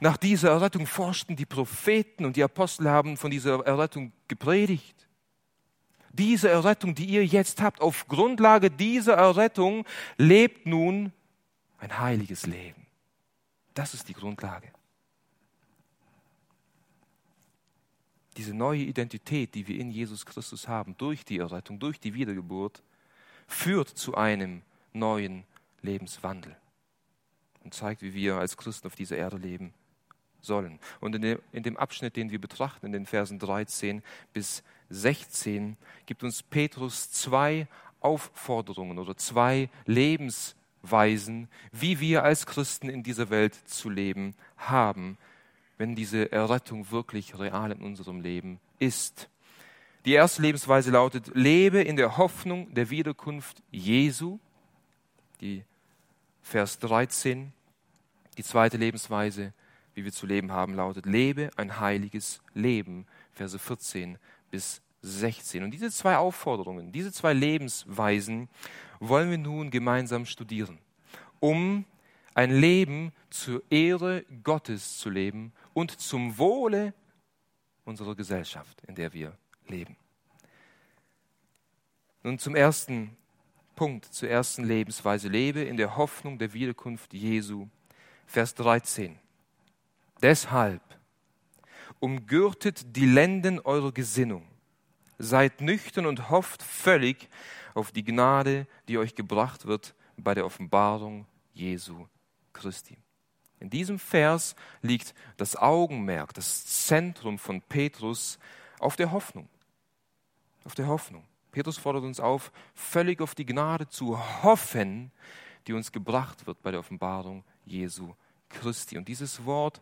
Nach 0.00 0.16
dieser 0.16 0.50
Errettung 0.50 0.86
forschten 0.86 1.36
die 1.36 1.46
Propheten 1.46 2.24
und 2.24 2.36
die 2.36 2.42
Apostel 2.42 2.90
haben 2.90 3.16
von 3.16 3.30
dieser 3.30 3.64
Errettung 3.64 4.12
gepredigt. 4.28 5.08
Diese 6.12 6.48
Errettung, 6.48 6.94
die 6.94 7.06
ihr 7.06 7.24
jetzt 7.24 7.60
habt, 7.60 7.80
auf 7.80 8.06
Grundlage 8.06 8.70
dieser 8.70 9.14
Errettung 9.14 9.84
lebt 10.16 10.66
nun 10.66 11.12
ein 11.78 11.98
heiliges 11.98 12.46
Leben. 12.46 12.86
Das 13.74 13.94
ist 13.94 14.08
die 14.08 14.14
Grundlage. 14.14 14.68
Diese 18.36 18.54
neue 18.54 18.82
Identität, 18.82 19.54
die 19.54 19.68
wir 19.68 19.78
in 19.78 19.90
Jesus 19.90 20.26
Christus 20.26 20.68
haben, 20.68 20.96
durch 20.98 21.24
die 21.24 21.38
Errettung, 21.38 21.78
durch 21.78 22.00
die 22.00 22.14
Wiedergeburt, 22.14 22.82
führt 23.46 23.88
zu 23.88 24.14
einem 24.14 24.62
neuen 24.92 25.44
Lebenswandel 25.82 26.56
und 27.62 27.74
zeigt, 27.74 28.02
wie 28.02 28.14
wir 28.14 28.36
als 28.36 28.56
Christen 28.56 28.86
auf 28.86 28.94
dieser 28.94 29.16
Erde 29.16 29.36
leben 29.36 29.74
sollen. 30.40 30.78
Und 31.00 31.14
in 31.14 31.22
dem, 31.22 31.38
in 31.52 31.62
dem 31.62 31.76
Abschnitt, 31.76 32.16
den 32.16 32.30
wir 32.30 32.40
betrachten, 32.40 32.86
in 32.86 32.92
den 32.92 33.06
Versen 33.06 33.38
13 33.38 34.02
bis 34.32 34.62
16, 34.90 35.76
gibt 36.06 36.22
uns 36.22 36.42
Petrus 36.42 37.10
zwei 37.10 37.66
Aufforderungen 38.00 38.98
oder 38.98 39.16
zwei 39.16 39.70
Lebens 39.86 40.56
weisen, 40.82 41.48
wie 41.72 42.00
wir 42.00 42.22
als 42.22 42.46
Christen 42.46 42.88
in 42.88 43.02
dieser 43.02 43.30
Welt 43.30 43.54
zu 43.54 43.88
leben 43.88 44.34
haben, 44.56 45.16
wenn 45.78 45.94
diese 45.94 46.30
Errettung 46.32 46.90
wirklich 46.90 47.38
real 47.38 47.72
in 47.72 47.82
unserem 47.82 48.20
Leben 48.20 48.60
ist. 48.78 49.28
Die 50.04 50.12
erste 50.12 50.42
Lebensweise 50.42 50.90
lautet, 50.90 51.30
lebe 51.34 51.80
in 51.80 51.96
der 51.96 52.16
Hoffnung 52.16 52.72
der 52.74 52.90
Wiederkunft 52.90 53.62
Jesu. 53.70 54.38
Die 55.40 55.64
Vers 56.42 56.78
13. 56.78 57.52
Die 58.36 58.44
zweite 58.44 58.76
Lebensweise, 58.76 59.52
wie 59.94 60.04
wir 60.04 60.12
zu 60.12 60.26
leben 60.26 60.52
haben, 60.52 60.74
lautet, 60.74 61.06
lebe 61.06 61.50
ein 61.56 61.80
heiliges 61.80 62.42
Leben. 62.52 63.06
Verse 63.32 63.58
14 63.58 64.18
bis 64.50 64.82
16. 65.02 65.64
Und 65.64 65.70
diese 65.70 65.90
zwei 65.90 66.16
Aufforderungen, 66.16 66.92
diese 66.92 67.12
zwei 67.12 67.32
Lebensweisen 67.32 68.48
wollen 69.00 69.30
wir 69.30 69.38
nun 69.38 69.70
gemeinsam 69.70 70.26
studieren, 70.26 70.78
um 71.40 71.84
ein 72.34 72.50
Leben 72.50 73.12
zur 73.30 73.62
Ehre 73.70 74.24
Gottes 74.42 74.98
zu 74.98 75.08
leben 75.08 75.52
und 75.72 75.92
zum 75.92 76.36
Wohle 76.36 76.92
unserer 77.84 78.14
Gesellschaft, 78.14 78.82
in 78.86 78.96
der 78.96 79.12
wir 79.12 79.36
leben. 79.68 79.96
Nun 82.22 82.38
zum 82.38 82.56
ersten 82.56 83.16
Punkt, 83.76 84.06
zur 84.06 84.28
ersten 84.28 84.64
Lebensweise. 84.64 85.28
Lebe 85.28 85.60
in 85.60 85.76
der 85.76 85.96
Hoffnung 85.96 86.38
der 86.38 86.52
Wiederkunft 86.52 87.12
Jesu. 87.12 87.68
Vers 88.26 88.54
13. 88.54 89.18
Deshalb 90.22 90.82
umgürtet 92.00 92.96
die 92.96 93.06
Lenden 93.06 93.60
eurer 93.60 93.92
Gesinnung, 93.92 94.46
seid 95.18 95.60
nüchtern 95.60 96.06
und 96.06 96.30
hofft 96.30 96.62
völlig 96.62 97.28
auf 97.74 97.92
die 97.92 98.04
Gnade, 98.04 98.66
die 98.88 98.98
euch 98.98 99.14
gebracht 99.14 99.66
wird 99.66 99.94
bei 100.16 100.34
der 100.34 100.46
Offenbarung 100.46 101.26
Jesu 101.52 102.06
Christi. 102.54 102.96
In 103.60 103.70
diesem 103.70 103.98
Vers 103.98 104.56
liegt 104.82 105.14
das 105.36 105.56
Augenmerk, 105.56 106.34
das 106.34 106.66
Zentrum 106.86 107.38
von 107.38 107.60
Petrus 107.62 108.38
auf 108.78 108.96
der 108.96 109.12
Hoffnung. 109.12 109.48
Auf 110.64 110.74
der 110.74 110.86
Hoffnung. 110.86 111.24
Petrus 111.50 111.78
fordert 111.78 112.04
uns 112.04 112.20
auf, 112.20 112.50
völlig 112.74 113.20
auf 113.20 113.34
die 113.34 113.46
Gnade 113.46 113.88
zu 113.88 114.18
hoffen, 114.42 115.12
die 115.66 115.72
uns 115.72 115.92
gebracht 115.92 116.46
wird 116.46 116.60
bei 116.62 116.70
der 116.70 116.80
Offenbarung 116.80 117.44
Jesu 117.64 118.14
Christi. 118.48 118.98
Und 118.98 119.08
dieses 119.08 119.44
Wort 119.44 119.80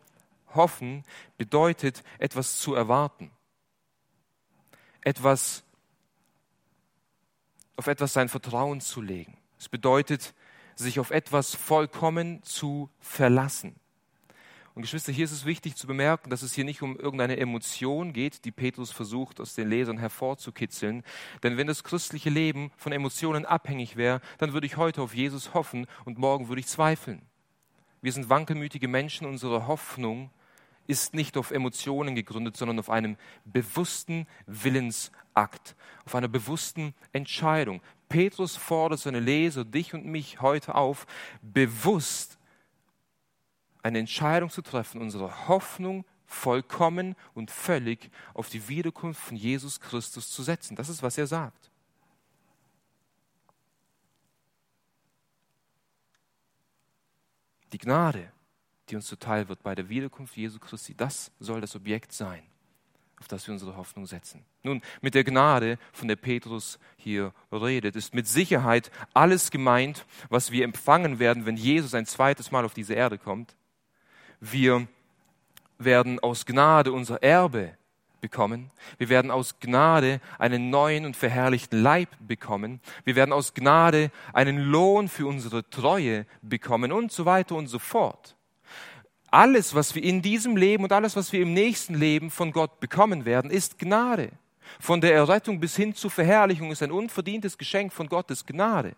hoffen 0.53 1.03
bedeutet, 1.37 2.03
etwas 2.19 2.59
zu 2.59 2.75
erwarten, 2.75 3.31
etwas, 5.01 5.63
auf 7.75 7.87
etwas 7.87 8.13
sein 8.13 8.29
Vertrauen 8.29 8.79
zu 8.79 9.01
legen. 9.01 9.37
Es 9.59 9.67
bedeutet, 9.67 10.33
sich 10.75 10.99
auf 10.99 11.11
etwas 11.11 11.55
vollkommen 11.55 12.41
zu 12.43 12.89
verlassen. 12.99 13.75
Und 14.75 14.81
Geschwister, 14.81 15.11
hier 15.11 15.25
ist 15.25 15.31
es 15.31 15.45
wichtig 15.45 15.75
zu 15.75 15.85
bemerken, 15.85 16.31
dass 16.31 16.41
es 16.41 16.53
hier 16.53 16.63
nicht 16.63 16.81
um 16.81 16.97
irgendeine 16.97 17.37
Emotion 17.37 18.11
geht, 18.11 18.43
die 18.43 18.51
Petrus 18.51 18.91
versucht, 18.91 19.39
aus 19.39 19.53
den 19.53 19.69
Lesern 19.69 19.99
hervorzukitzeln. 19.99 21.03
Denn 21.43 21.57
wenn 21.57 21.67
das 21.67 21.83
christliche 21.83 22.31
Leben 22.31 22.71
von 22.75 22.91
Emotionen 22.91 23.45
abhängig 23.45 23.97
wäre, 23.97 24.19
dann 24.39 24.53
würde 24.53 24.65
ich 24.65 24.77
heute 24.77 25.03
auf 25.03 25.13
Jesus 25.13 25.53
hoffen 25.53 25.85
und 26.05 26.17
morgen 26.17 26.47
würde 26.47 26.61
ich 26.61 26.67
zweifeln. 26.67 27.21
Wir 28.01 28.11
sind 28.11 28.29
wankelmütige 28.29 28.87
Menschen, 28.87 29.27
unsere 29.27 29.67
Hoffnung 29.67 30.31
ist 30.87 31.13
nicht 31.13 31.37
auf 31.37 31.51
Emotionen 31.51 32.15
gegründet, 32.15 32.57
sondern 32.57 32.79
auf 32.79 32.89
einem 32.89 33.15
bewussten 33.45 34.27
Willensakt, 34.47 35.75
auf 36.05 36.15
einer 36.15 36.27
bewussten 36.27 36.93
Entscheidung. 37.13 37.81
Petrus 38.13 38.55
fordert 38.55 38.99
seine 38.99 39.19
Leser, 39.19 39.65
dich 39.65 39.95
und 39.95 40.05
mich 40.05 40.39
heute 40.39 40.75
auf, 40.75 41.07
bewusst 41.41 42.37
eine 43.81 43.97
Entscheidung 43.97 44.51
zu 44.51 44.61
treffen, 44.61 45.01
unsere 45.01 45.47
Hoffnung 45.47 46.05
vollkommen 46.27 47.15
und 47.33 47.49
völlig 47.49 48.11
auf 48.35 48.49
die 48.49 48.67
Wiederkunft 48.67 49.19
von 49.19 49.35
Jesus 49.35 49.79
Christus 49.79 50.29
zu 50.29 50.43
setzen. 50.43 50.75
Das 50.75 50.89
ist, 50.89 51.01
was 51.01 51.17
er 51.17 51.25
sagt. 51.25 51.71
Die 57.71 57.79
Gnade, 57.79 58.31
die 58.89 58.95
uns 58.95 59.07
zuteil 59.07 59.49
wird 59.49 59.63
bei 59.63 59.73
der 59.73 59.89
Wiederkunft 59.89 60.37
Jesu 60.37 60.59
Christi, 60.59 60.93
das 60.93 61.31
soll 61.39 61.61
das 61.61 61.75
Objekt 61.75 62.11
sein 62.11 62.43
auf 63.23 63.29
das 63.29 63.47
wir 63.47 63.53
unsere 63.53 63.77
Hoffnung 63.77 64.05
setzen. 64.05 64.43
Nun, 64.63 64.81
mit 64.99 65.15
der 65.15 65.23
Gnade, 65.23 65.77
von 65.93 66.09
der 66.09 66.17
Petrus 66.17 66.77
hier 66.97 67.31
redet, 67.53 67.95
ist 67.95 68.13
mit 68.13 68.27
Sicherheit 68.27 68.91
alles 69.13 69.49
gemeint, 69.49 70.05
was 70.27 70.51
wir 70.51 70.65
empfangen 70.65 71.19
werden, 71.19 71.45
wenn 71.45 71.55
Jesus 71.55 71.93
ein 71.93 72.05
zweites 72.05 72.51
Mal 72.51 72.65
auf 72.65 72.73
diese 72.73 72.95
Erde 72.95 73.17
kommt. 73.17 73.55
Wir 74.41 74.89
werden 75.77 76.19
aus 76.19 76.45
Gnade 76.45 76.91
unser 76.91 77.23
Erbe 77.23 77.77
bekommen. 78.19 78.71
Wir 78.97 79.07
werden 79.07 79.31
aus 79.31 79.61
Gnade 79.61 80.19
einen 80.37 80.69
neuen 80.69 81.05
und 81.05 81.15
verherrlichten 81.15 81.81
Leib 81.81 82.09
bekommen. 82.19 82.81
Wir 83.05 83.15
werden 83.15 83.31
aus 83.31 83.53
Gnade 83.53 84.11
einen 84.33 84.57
Lohn 84.57 85.07
für 85.07 85.27
unsere 85.27 85.69
Treue 85.69 86.25
bekommen 86.41 86.91
und 86.91 87.13
so 87.13 87.23
weiter 87.23 87.55
und 87.55 87.67
so 87.67 87.79
fort 87.79 88.35
alles, 89.33 89.73
was 89.73 89.95
wir 89.95 90.03
in 90.03 90.21
diesem 90.21 90.55
Leben 90.55 90.83
und 90.83 90.91
alles, 90.91 91.15
was 91.15 91.33
wir 91.33 91.41
im 91.41 91.53
nächsten 91.53 91.95
Leben 91.95 92.29
von 92.29 92.51
Gott 92.51 92.79
bekommen 92.79 93.25
werden, 93.25 93.49
ist 93.49 93.79
Gnade. 93.79 94.31
Von 94.79 95.01
der 95.01 95.15
Errettung 95.15 95.59
bis 95.59 95.75
hin 95.75 95.95
zur 95.95 96.11
Verherrlichung 96.11 96.71
ist 96.71 96.83
ein 96.83 96.91
unverdientes 96.91 97.57
Geschenk 97.57 97.91
von 97.91 98.07
Gottes 98.07 98.45
Gnade. 98.45 98.95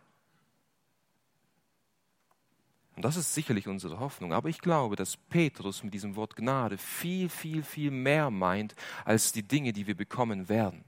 Und 2.98 3.04
das 3.04 3.16
ist 3.16 3.34
sicherlich 3.34 3.68
unsere 3.68 4.00
Hoffnung. 4.00 4.34
Aber 4.34 4.50
ich 4.50 4.60
glaube, 4.60 4.96
dass 4.96 5.18
Petrus 5.18 5.84
mit 5.84 5.94
diesem 5.94 6.16
Wort 6.18 6.36
Gnade 6.36 6.78
viel, 6.78 7.30
viel, 7.30 7.64
viel 7.64 7.92
mehr 7.92 8.30
meint 8.30 8.76
als 9.06 9.32
die 9.32 9.44
Dinge, 9.44 9.72
die 9.72 9.88
wir 9.88 9.96
bekommen 9.96 10.50
werden. 10.50 10.84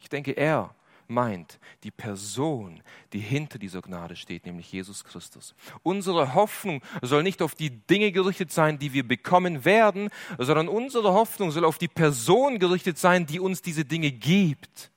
Ich 0.00 0.08
denke, 0.08 0.32
er 0.32 0.74
meint 1.08 1.58
die 1.82 1.90
Person, 1.90 2.82
die 3.12 3.18
hinter 3.18 3.58
dieser 3.58 3.82
Gnade 3.82 4.16
steht, 4.16 4.46
nämlich 4.46 4.72
Jesus 4.72 5.04
Christus. 5.04 5.54
Unsere 5.82 6.34
Hoffnung 6.34 6.82
soll 7.02 7.22
nicht 7.22 7.42
auf 7.42 7.54
die 7.54 7.70
Dinge 7.70 8.12
gerichtet 8.12 8.52
sein, 8.52 8.78
die 8.78 8.92
wir 8.92 9.06
bekommen 9.06 9.64
werden, 9.64 10.10
sondern 10.38 10.68
unsere 10.68 11.12
Hoffnung 11.12 11.50
soll 11.50 11.64
auf 11.64 11.78
die 11.78 11.88
Person 11.88 12.58
gerichtet 12.58 12.98
sein, 12.98 13.26
die 13.26 13.40
uns 13.40 13.62
diese 13.62 13.84
Dinge 13.84 14.10
gibt. 14.10 14.90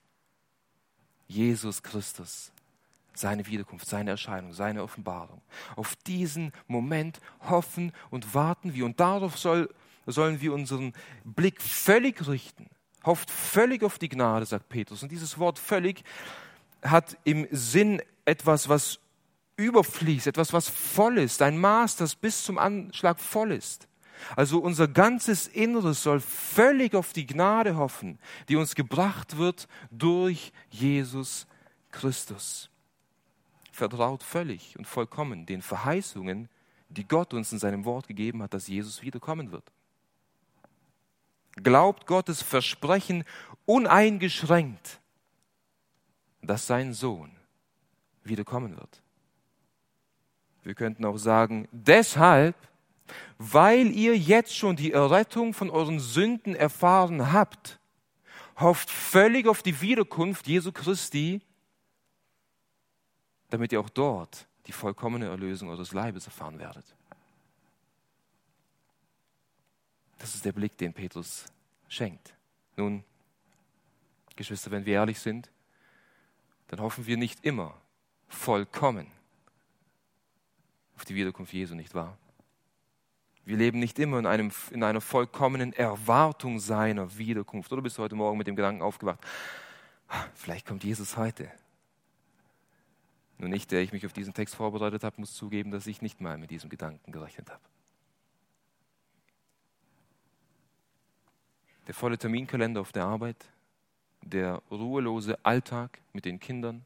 Jesus 1.28 1.84
Christus, 1.84 2.52
seine 3.14 3.46
Wiederkunft, 3.46 3.88
seine 3.88 4.12
Erscheinung, 4.12 4.54
seine 4.54 4.84
Offenbarung. 4.84 5.42
Auf 5.76 5.96
diesen 5.96 6.52
Moment 6.68 7.20
hoffen 7.50 7.92
und 8.10 8.34
warten 8.34 8.74
wir 8.74 8.86
und 8.86 9.00
darauf 9.00 9.38
soll, 9.38 9.74
sollen 10.06 10.42
wir 10.42 10.54
unseren 10.54 10.94
Blick 11.24 11.62
völlig 11.62 12.28
richten 12.28 12.70
hofft 13.10 13.32
völlig 13.32 13.84
auf 13.84 13.98
die 13.98 14.08
Gnade, 14.08 14.46
sagt 14.46 14.70
Petrus. 14.70 15.02
Und 15.02 15.12
dieses 15.12 15.40
Wort 15.40 15.58
völlig 15.58 16.04
hat 16.84 17.18
im 17.24 17.48
Sinn 17.50 18.02
etwas, 18.24 18.70
was 18.70 19.00
überfließt, 19.58 20.28
etwas, 20.28 20.54
was 20.54 20.70
voll 20.70 21.18
ist, 21.18 21.42
ein 21.42 21.58
Maß, 21.58 21.96
das 21.96 22.16
bis 22.16 22.44
zum 22.44 22.60
Anschlag 22.60 23.20
voll 23.20 23.52
ist. 23.52 23.88
Also 24.36 24.60
unser 24.60 24.88
ganzes 24.88 25.48
Inneres 25.48 26.04
soll 26.04 26.20
völlig 26.20 26.94
auf 26.94 27.12
die 27.12 27.26
Gnade 27.26 27.78
hoffen, 27.78 28.20
die 28.48 28.58
uns 28.58 28.76
gebracht 28.76 29.38
wird 29.38 29.68
durch 29.90 30.54
Jesus 30.70 31.48
Christus. 31.92 32.70
Vertraut 33.72 34.22
völlig 34.22 34.78
und 34.78 34.86
vollkommen 34.86 35.48
den 35.48 35.64
Verheißungen, 35.64 36.48
die 36.90 37.08
Gott 37.08 37.34
uns 37.34 37.52
in 37.52 37.60
seinem 37.60 37.86
Wort 37.86 38.08
gegeben 38.08 38.44
hat, 38.44 38.54
dass 38.54 38.68
Jesus 38.68 39.02
wiederkommen 39.02 39.52
wird 39.52 39.72
glaubt 41.64 42.06
Gottes 42.08 42.42
Versprechen 42.42 43.24
uneingeschränkt, 43.66 45.00
dass 46.42 46.68
sein 46.68 46.94
Sohn 46.94 47.32
wiederkommen 48.24 48.78
wird. 48.78 49.02
Wir 50.64 50.76
könnten 50.76 51.06
auch 51.06 51.18
sagen, 51.18 51.68
deshalb, 51.72 52.56
weil 53.38 53.92
ihr 53.92 54.18
jetzt 54.18 54.56
schon 54.56 54.76
die 54.76 54.92
Errettung 54.92 55.54
von 55.54 55.70
euren 55.70 56.00
Sünden 56.00 56.56
erfahren 56.56 57.32
habt, 57.32 57.80
hofft 58.58 58.90
völlig 58.90 59.48
auf 59.48 59.64
die 59.64 59.82
Wiederkunft 59.82 60.48
Jesu 60.48 60.72
Christi, 60.72 61.42
damit 63.50 63.72
ihr 63.72 63.80
auch 63.80 63.90
dort 63.90 64.48
die 64.68 64.72
vollkommene 64.72 65.28
Erlösung 65.28 65.70
eures 65.70 65.94
Leibes 65.94 66.26
erfahren 66.26 66.60
werdet. 66.60 66.96
Das 70.20 70.36
ist 70.36 70.46
der 70.46 70.52
Blick, 70.52 70.78
den 70.78 70.94
Petrus 70.94 71.46
schenkt. 71.88 72.34
Nun, 72.78 73.04
Geschwister, 74.36 74.72
wenn 74.72 74.86
wir 74.86 74.94
ehrlich 74.94 75.20
sind, 75.20 75.50
dann 76.68 76.80
hoffen 76.80 77.08
wir 77.08 77.18
nicht 77.18 77.44
immer 77.44 77.76
vollkommen 78.28 79.08
auf 80.96 81.06
die 81.06 81.16
Wiederkunft 81.16 81.54
Jesu, 81.54 81.76
nicht 81.76 81.96
wahr? 81.96 82.18
Wir 83.46 83.58
leben 83.58 83.80
nicht 83.80 83.98
immer 84.00 84.20
in, 84.20 84.26
einem, 84.26 84.52
in 84.70 84.84
einer 84.84 85.02
vollkommenen 85.02 85.74
Erwartung 85.74 86.60
seiner 86.60 87.18
Wiederkunft. 87.18 87.72
Oder 87.72 87.82
bist 87.82 87.98
du 87.98 88.04
heute 88.04 88.16
Morgen 88.16 88.38
mit 88.38 88.48
dem 88.48 88.56
Gedanken 88.56 88.82
aufgewacht, 88.82 89.20
vielleicht 90.36 90.68
kommt 90.68 90.84
Jesus 90.84 91.18
heute. 91.18 91.50
Nun 93.38 93.54
ich, 93.54 93.66
der 93.66 93.82
ich 93.82 93.94
mich 93.94 94.06
auf 94.06 94.12
diesen 94.12 94.34
Text 94.34 94.56
vorbereitet 94.56 95.04
habe, 95.06 95.16
muss 95.20 95.34
zugeben, 95.34 95.72
dass 95.72 95.88
ich 95.88 96.02
nicht 96.02 96.20
mal 96.20 96.38
mit 96.38 96.52
diesem 96.52 96.70
Gedanken 96.70 97.12
gerechnet 97.12 97.50
habe. 97.50 97.62
Der 101.90 101.96
volle 101.96 102.20
Terminkalender 102.20 102.82
auf 102.82 102.92
der 102.92 103.06
Arbeit, 103.06 103.48
der 104.22 104.62
ruhelose 104.70 105.44
Alltag 105.44 106.00
mit 106.14 106.24
den 106.24 106.40
Kindern, 106.40 106.86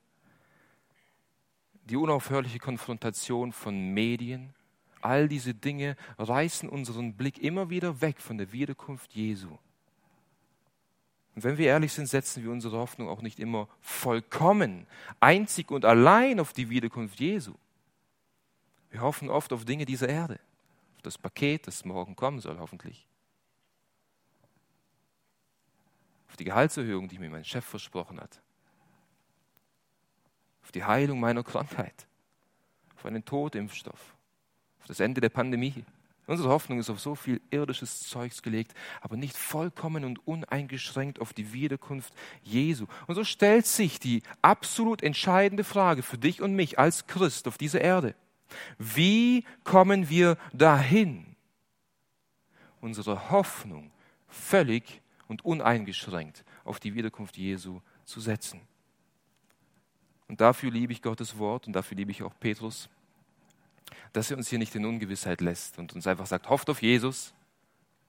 die 1.83 1.97
unaufhörliche 1.97 2.59
Konfrontation 2.59 3.51
von 3.51 3.93
Medien, 3.93 4.53
all 5.01 5.27
diese 5.27 5.53
Dinge 5.53 5.97
reißen 6.19 6.69
unseren 6.69 7.15
Blick 7.15 7.37
immer 7.39 7.69
wieder 7.69 7.99
weg 7.99 8.21
von 8.21 8.37
der 8.37 8.53
Wiederkunft 8.53 9.13
Jesu. 9.13 9.49
Und 11.35 11.43
wenn 11.43 11.57
wir 11.57 11.67
ehrlich 11.67 11.91
sind, 11.91 12.07
setzen 12.07 12.41
wir 12.41 12.51
unsere 12.51 12.77
Hoffnung 12.77 13.09
auch 13.09 13.21
nicht 13.21 13.41
immer 13.41 13.67
vollkommen, 13.81 14.87
einzig 15.19 15.69
und 15.69 15.83
allein 15.83 16.39
auf 16.39 16.53
die 16.53 16.69
Wiederkunft 16.69 17.19
Jesu. 17.19 17.55
Wir 18.89 19.01
hoffen 19.01 19.29
oft 19.29 19.51
auf 19.51 19.65
Dinge 19.65 19.83
dieser 19.83 20.07
Erde, 20.07 20.39
auf 20.95 21.01
das 21.01 21.17
Paket, 21.17 21.67
das 21.67 21.83
morgen 21.83 22.15
kommen 22.15 22.39
soll, 22.39 22.57
hoffentlich. 22.57 23.05
Auf 26.33 26.37
die 26.37 26.45
Gehaltserhöhung, 26.45 27.07
die 27.07 27.19
mir 27.19 27.29
mein 27.29 27.45
Chef 27.45 27.63
versprochen 27.63 28.19
hat. 28.19 28.41
Auf 30.63 30.71
die 30.71 30.83
Heilung 30.83 31.19
meiner 31.19 31.43
Krankheit. 31.43 32.07
Auf 32.95 33.05
einen 33.05 33.23
Totimpfstoff 33.23 34.15
auf 34.83 34.87
das 34.87 34.99
Ende 34.99 35.21
der 35.21 35.29
Pandemie. 35.29 35.85
Unsere 36.25 36.49
Hoffnung 36.49 36.79
ist 36.79 36.89
auf 36.89 36.99
so 36.99 37.13
viel 37.13 37.39
irdisches 37.51 38.01
Zeugs 38.01 38.41
gelegt, 38.41 38.73
aber 38.99 39.15
nicht 39.15 39.37
vollkommen 39.37 40.03
und 40.03 40.25
uneingeschränkt 40.27 41.21
auf 41.21 41.33
die 41.33 41.53
Wiederkunft 41.53 42.11
Jesu. 42.41 42.87
Und 43.05 43.13
so 43.13 43.23
stellt 43.23 43.67
sich 43.67 43.99
die 43.99 44.23
absolut 44.41 45.03
entscheidende 45.03 45.63
Frage 45.63 46.01
für 46.01 46.17
dich 46.17 46.41
und 46.41 46.55
mich 46.55 46.79
als 46.79 47.05
Christ 47.05 47.47
auf 47.47 47.59
dieser 47.59 47.79
Erde. 47.79 48.15
Wie 48.79 49.45
kommen 49.63 50.09
wir 50.09 50.37
dahin, 50.51 51.35
unsere 52.81 53.29
Hoffnung 53.29 53.91
völlig 54.27 55.02
und 55.27 55.45
uneingeschränkt 55.45 56.43
auf 56.63 56.79
die 56.79 56.93
Wiederkunft 56.93 57.37
Jesu 57.37 57.81
zu 58.05 58.19
setzen? 58.19 58.61
Und 60.27 60.41
dafür 60.41 60.71
liebe 60.71 60.93
ich 60.93 61.01
Gottes 61.01 61.37
Wort 61.37 61.67
und 61.67 61.73
dafür 61.73 61.97
liebe 61.97 62.11
ich 62.11 62.23
auch 62.23 62.33
Petrus 62.39 62.89
dass 64.13 64.29
er 64.29 64.37
uns 64.37 64.47
hier 64.47 64.59
nicht 64.59 64.73
in 64.75 64.85
Ungewissheit 64.85 65.41
lässt 65.41 65.79
und 65.79 65.93
uns 65.93 66.07
einfach 66.07 66.27
sagt, 66.27 66.47
hofft 66.49 66.69
auf 66.69 66.81
Jesus. 66.81 67.33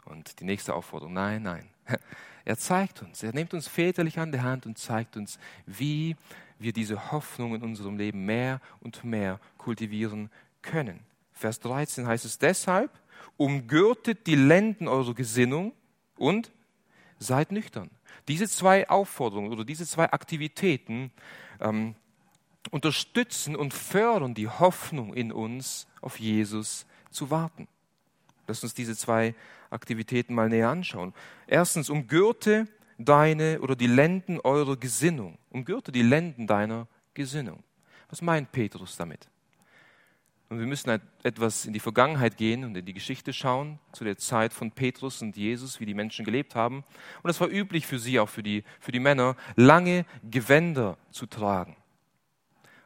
Und 0.05 0.39
die 0.39 0.45
nächste 0.45 0.75
Aufforderung, 0.75 1.15
nein, 1.15 1.43
nein. 1.43 1.69
Er 2.47 2.59
zeigt 2.59 3.01
uns, 3.01 3.23
er 3.23 3.33
nimmt 3.33 3.55
uns 3.55 3.69
väterlich 3.69 4.19
an 4.19 4.31
der 4.31 4.43
Hand 4.43 4.67
und 4.67 4.77
zeigt 4.77 5.17
uns, 5.17 5.39
wie 5.65 6.15
wir 6.59 6.75
diese 6.75 7.11
Hoffnung 7.11 7.55
in 7.55 7.63
unserem 7.63 7.97
Leben 7.97 8.27
mehr 8.27 8.61
und 8.81 9.03
mehr 9.03 9.41
kultivieren 9.57 10.31
können. 10.61 11.01
Vers 11.33 11.59
13 11.61 12.07
heißt 12.07 12.27
es 12.27 12.37
deshalb, 12.37 12.91
umgürtet 13.39 14.27
die 14.27 14.35
Lenden 14.35 14.89
eurer 14.89 15.15
Gesinnung 15.15 15.73
und 16.19 16.53
seid 17.25 17.53
nüchtern. 17.53 17.91
Diese 18.29 18.49
zwei 18.49 18.89
Aufforderungen 18.89 19.53
oder 19.53 19.65
diese 19.65 19.87
zwei 19.87 20.11
Aktivitäten 20.13 21.11
ähm, 21.61 21.95
unterstützen 22.71 23.57
und 23.57 23.75
fördern 23.75 24.35
die 24.35 24.49
Hoffnung 24.49 25.15
in 25.15 25.33
uns, 25.33 25.87
auf 26.01 26.19
Jesus 26.21 26.87
zu 27.11 27.31
warten. 27.31 27.69
Lass 28.47 28.63
uns 28.63 28.75
diese 28.75 28.97
zwei 28.97 29.35
Aktivitäten 29.71 30.35
mal 30.35 30.49
näher 30.49 30.69
anschauen. 30.69 31.15
Erstens, 31.47 31.91
umgürte 31.91 32.69
deine 32.99 33.61
oder 33.61 33.77
die 33.77 33.87
Lenden 33.87 34.41
eurer 34.41 34.77
Gesinnung. 34.77 35.39
Umgürte 35.51 35.93
die 35.93 36.03
Lenden 36.03 36.47
deiner 36.47 36.87
Gesinnung. 37.15 37.63
Was 38.09 38.23
meint 38.23 38.53
Petrus 38.53 38.97
damit? 38.97 39.29
Und 40.55 40.61
wir 40.61 40.69
müssen 40.69 41.01
etwas 41.25 41.67
in 41.67 41.73
die 41.73 41.81
Vergangenheit 41.81 42.37
gehen 42.37 42.63
und 42.63 42.77
in 42.77 42.87
die 42.87 42.95
Geschichte 42.95 43.33
schauen, 43.33 43.81
zu 43.91 44.05
der 44.05 44.19
Zeit 44.19 44.53
von 44.53 44.71
Petrus 44.71 45.21
und 45.21 45.37
Jesus, 45.37 45.81
wie 45.81 45.85
die 45.85 45.95
Menschen 45.95 46.25
gelebt 46.25 46.55
haben. 46.55 46.85
Und 47.25 47.31
es 47.31 47.41
war 47.41 47.49
üblich 47.49 47.89
für 47.89 47.99
sie, 47.99 48.21
auch 48.21 48.29
für 48.29 48.45
die, 48.45 48.63
für 48.79 48.93
die 48.93 49.01
Männer, 49.01 49.35
lange 49.57 50.07
Gewänder 50.23 50.97
zu 51.11 51.27
tragen. 51.27 51.75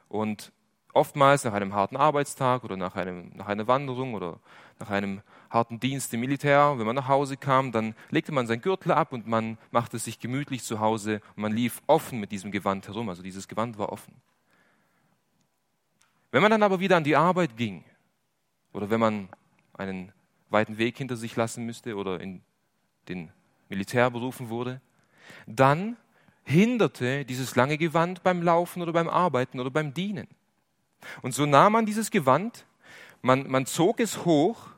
Und 0.08 0.50
oftmals 0.94 1.44
nach 1.44 1.52
einem 1.52 1.74
harten 1.74 1.98
Arbeitstag 1.98 2.64
oder 2.64 2.78
nach, 2.78 2.96
einem, 2.96 3.32
nach 3.36 3.48
einer 3.48 3.66
Wanderung 3.66 4.14
oder 4.14 4.40
nach 4.78 4.88
einem 4.88 5.20
harten 5.50 5.78
Dienst 5.78 6.14
im 6.14 6.20
Militär, 6.20 6.78
wenn 6.78 6.86
man 6.86 6.96
nach 6.96 7.08
Hause 7.08 7.36
kam, 7.36 7.70
dann 7.70 7.94
legte 8.08 8.32
man 8.32 8.46
sein 8.46 8.62
Gürtel 8.62 8.92
ab 8.92 9.12
und 9.12 9.26
man 9.26 9.58
machte 9.72 9.98
sich 9.98 10.18
gemütlich 10.18 10.62
zu 10.62 10.80
Hause 10.80 11.20
und 11.36 11.42
man 11.42 11.52
lief 11.52 11.82
offen 11.86 12.18
mit 12.18 12.32
diesem 12.32 12.50
Gewand 12.50 12.88
herum. 12.88 13.10
Also 13.10 13.22
dieses 13.22 13.46
Gewand 13.46 13.76
war 13.76 13.92
offen. 13.92 14.14
Wenn 16.30 16.42
man 16.42 16.50
dann 16.50 16.62
aber 16.62 16.80
wieder 16.80 16.96
an 16.96 17.04
die 17.04 17.16
Arbeit 17.16 17.56
ging 17.56 17.84
oder 18.72 18.90
wenn 18.90 19.00
man 19.00 19.28
einen 19.74 20.12
weiten 20.50 20.78
Weg 20.78 20.98
hinter 20.98 21.16
sich 21.16 21.36
lassen 21.36 21.64
müsste 21.64 21.96
oder 21.96 22.20
in 22.20 22.42
den 23.08 23.30
Militär 23.68 24.10
berufen 24.10 24.48
wurde, 24.48 24.80
dann 25.46 25.96
hinderte 26.44 27.24
dieses 27.24 27.56
lange 27.56 27.78
Gewand 27.78 28.22
beim 28.22 28.42
Laufen 28.42 28.82
oder 28.82 28.92
beim 28.92 29.08
Arbeiten 29.08 29.60
oder 29.60 29.70
beim 29.70 29.94
Dienen. 29.94 30.28
Und 31.22 31.32
so 31.32 31.46
nahm 31.46 31.72
man 31.72 31.86
dieses 31.86 32.10
Gewand, 32.10 32.66
man, 33.22 33.48
man 33.48 33.66
zog 33.66 34.00
es 34.00 34.24
hoch 34.24 34.68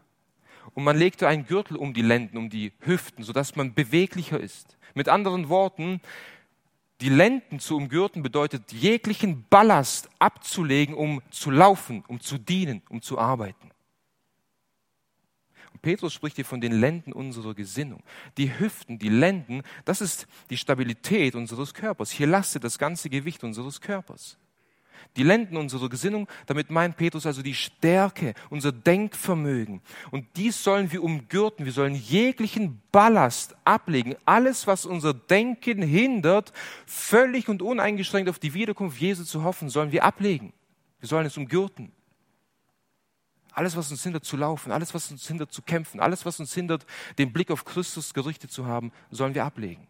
und 0.74 0.84
man 0.84 0.96
legte 0.96 1.28
einen 1.28 1.46
Gürtel 1.46 1.76
um 1.76 1.94
die 1.94 2.02
Lenden, 2.02 2.36
um 2.36 2.50
die 2.50 2.72
Hüften, 2.80 3.24
sodass 3.24 3.56
man 3.56 3.74
beweglicher 3.74 4.38
ist. 4.38 4.76
Mit 4.94 5.08
anderen 5.08 5.48
Worten, 5.48 6.00
die 7.00 7.08
Lenden 7.08 7.60
zu 7.60 7.76
umgürten 7.76 8.22
bedeutet, 8.22 8.72
jeglichen 8.72 9.44
Ballast 9.48 10.08
abzulegen, 10.18 10.94
um 10.94 11.22
zu 11.30 11.50
laufen, 11.50 12.04
um 12.08 12.20
zu 12.20 12.38
dienen, 12.38 12.82
um 12.88 13.00
zu 13.02 13.18
arbeiten. 13.18 13.70
Petrus 15.82 16.12
spricht 16.12 16.36
hier 16.36 16.44
von 16.44 16.60
den 16.60 16.72
Lenden 16.72 17.12
unserer 17.12 17.54
Gesinnung. 17.54 18.02
Die 18.36 18.58
Hüften, 18.58 18.98
die 18.98 19.08
Lenden, 19.08 19.62
das 19.84 20.00
ist 20.00 20.26
die 20.50 20.56
Stabilität 20.56 21.34
unseres 21.34 21.74
Körpers. 21.74 22.10
Hier 22.10 22.26
lastet 22.26 22.64
das 22.64 22.78
ganze 22.78 23.08
Gewicht 23.08 23.42
unseres 23.44 23.80
Körpers. 23.80 24.36
Die 25.16 25.24
Lenden 25.24 25.56
unserer 25.56 25.88
Gesinnung, 25.88 26.28
damit 26.46 26.70
meint 26.70 26.96
Petrus 26.96 27.26
also 27.26 27.42
die 27.42 27.54
Stärke, 27.54 28.34
unser 28.48 28.70
Denkvermögen. 28.70 29.80
Und 30.10 30.26
dies 30.36 30.62
sollen 30.62 30.92
wir 30.92 31.02
umgürten. 31.02 31.64
Wir 31.64 31.72
sollen 31.72 31.94
jeglichen 31.94 32.80
Ballast 32.92 33.56
ablegen. 33.64 34.14
Alles, 34.24 34.66
was 34.66 34.86
unser 34.86 35.12
Denken 35.12 35.82
hindert, 35.82 36.52
völlig 36.86 37.48
und 37.48 37.60
uneingeschränkt 37.60 38.30
auf 38.30 38.38
die 38.38 38.54
Wiederkunft 38.54 39.00
Jesu 39.00 39.24
zu 39.24 39.42
hoffen, 39.42 39.68
sollen 39.68 39.90
wir 39.90 40.04
ablegen. 40.04 40.52
Wir 41.00 41.08
sollen 41.08 41.26
es 41.26 41.36
umgürten. 41.36 41.90
Alles, 43.52 43.76
was 43.76 43.90
uns 43.90 44.02
hindert 44.04 44.24
zu 44.24 44.36
laufen, 44.36 44.70
alles, 44.70 44.94
was 44.94 45.10
uns 45.10 45.26
hindert 45.26 45.52
zu 45.52 45.62
kämpfen, 45.62 45.98
alles, 45.98 46.24
was 46.24 46.38
uns 46.38 46.54
hindert, 46.54 46.86
den 47.18 47.32
Blick 47.32 47.50
auf 47.50 47.64
Christus 47.64 48.14
gerichtet 48.14 48.52
zu 48.52 48.66
haben, 48.66 48.92
sollen 49.10 49.34
wir 49.34 49.44
ablegen. 49.44 49.88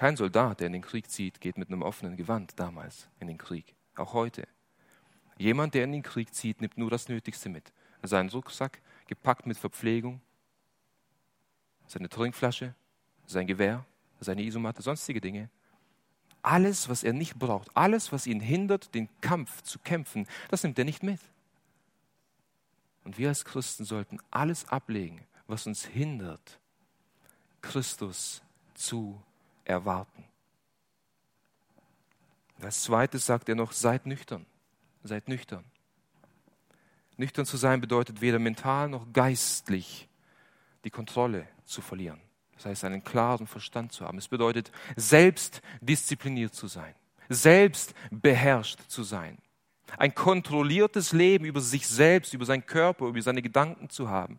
Kein 0.00 0.16
Soldat, 0.16 0.60
der 0.60 0.68
in 0.68 0.72
den 0.72 0.80
Krieg 0.80 1.10
zieht, 1.10 1.42
geht 1.42 1.58
mit 1.58 1.68
einem 1.68 1.82
offenen 1.82 2.16
Gewand 2.16 2.58
damals 2.58 3.06
in 3.18 3.26
den 3.26 3.36
Krieg. 3.36 3.74
Auch 3.96 4.14
heute. 4.14 4.48
Jemand, 5.36 5.74
der 5.74 5.84
in 5.84 5.92
den 5.92 6.02
Krieg 6.02 6.32
zieht, 6.32 6.62
nimmt 6.62 6.78
nur 6.78 6.88
das 6.88 7.10
Nötigste 7.10 7.50
mit. 7.50 7.70
Seinen 8.02 8.30
Rucksack, 8.30 8.80
gepackt 9.08 9.44
mit 9.44 9.58
Verpflegung, 9.58 10.22
seine 11.86 12.08
Trinkflasche, 12.08 12.74
sein 13.26 13.46
Gewehr, 13.46 13.84
seine 14.20 14.42
Isomatte, 14.42 14.80
sonstige 14.80 15.20
Dinge. 15.20 15.50
Alles, 16.40 16.88
was 16.88 17.04
er 17.04 17.12
nicht 17.12 17.38
braucht, 17.38 17.68
alles, 17.76 18.10
was 18.10 18.26
ihn 18.26 18.40
hindert, 18.40 18.94
den 18.94 19.06
Kampf 19.20 19.60
zu 19.60 19.78
kämpfen, 19.80 20.26
das 20.48 20.62
nimmt 20.62 20.78
er 20.78 20.86
nicht 20.86 21.02
mit. 21.02 21.20
Und 23.04 23.18
wir 23.18 23.28
als 23.28 23.44
Christen 23.44 23.84
sollten 23.84 24.18
alles 24.30 24.66
ablegen, 24.66 25.20
was 25.46 25.66
uns 25.66 25.84
hindert, 25.84 26.58
Christus 27.60 28.40
zu 28.72 29.22
erwarten. 29.64 30.24
Als 32.60 32.82
zweites 32.82 33.26
sagt 33.26 33.48
er 33.48 33.54
noch, 33.54 33.72
seid 33.72 34.06
nüchtern, 34.06 34.46
seid 35.02 35.28
nüchtern. 35.28 35.64
Nüchtern 37.16 37.46
zu 37.46 37.56
sein 37.56 37.80
bedeutet 37.80 38.20
weder 38.20 38.38
mental 38.38 38.88
noch 38.88 39.06
geistlich 39.12 40.08
die 40.84 40.90
Kontrolle 40.90 41.46
zu 41.64 41.82
verlieren. 41.82 42.20
Das 42.54 42.66
heißt, 42.66 42.84
einen 42.84 43.04
klaren 43.04 43.46
Verstand 43.46 43.92
zu 43.92 44.04
haben. 44.04 44.18
Es 44.18 44.28
bedeutet, 44.28 44.70
selbst 44.96 45.62
diszipliniert 45.80 46.54
zu 46.54 46.66
sein, 46.66 46.94
selbst 47.28 47.94
beherrscht 48.10 48.80
zu 48.88 49.02
sein. 49.02 49.38
Ein 49.96 50.14
kontrolliertes 50.14 51.12
Leben 51.12 51.44
über 51.44 51.60
sich 51.60 51.86
selbst, 51.86 52.34
über 52.34 52.44
seinen 52.44 52.66
Körper, 52.66 53.06
über 53.06 53.20
seine 53.22 53.42
Gedanken 53.42 53.88
zu 53.88 54.08
haben. 54.08 54.38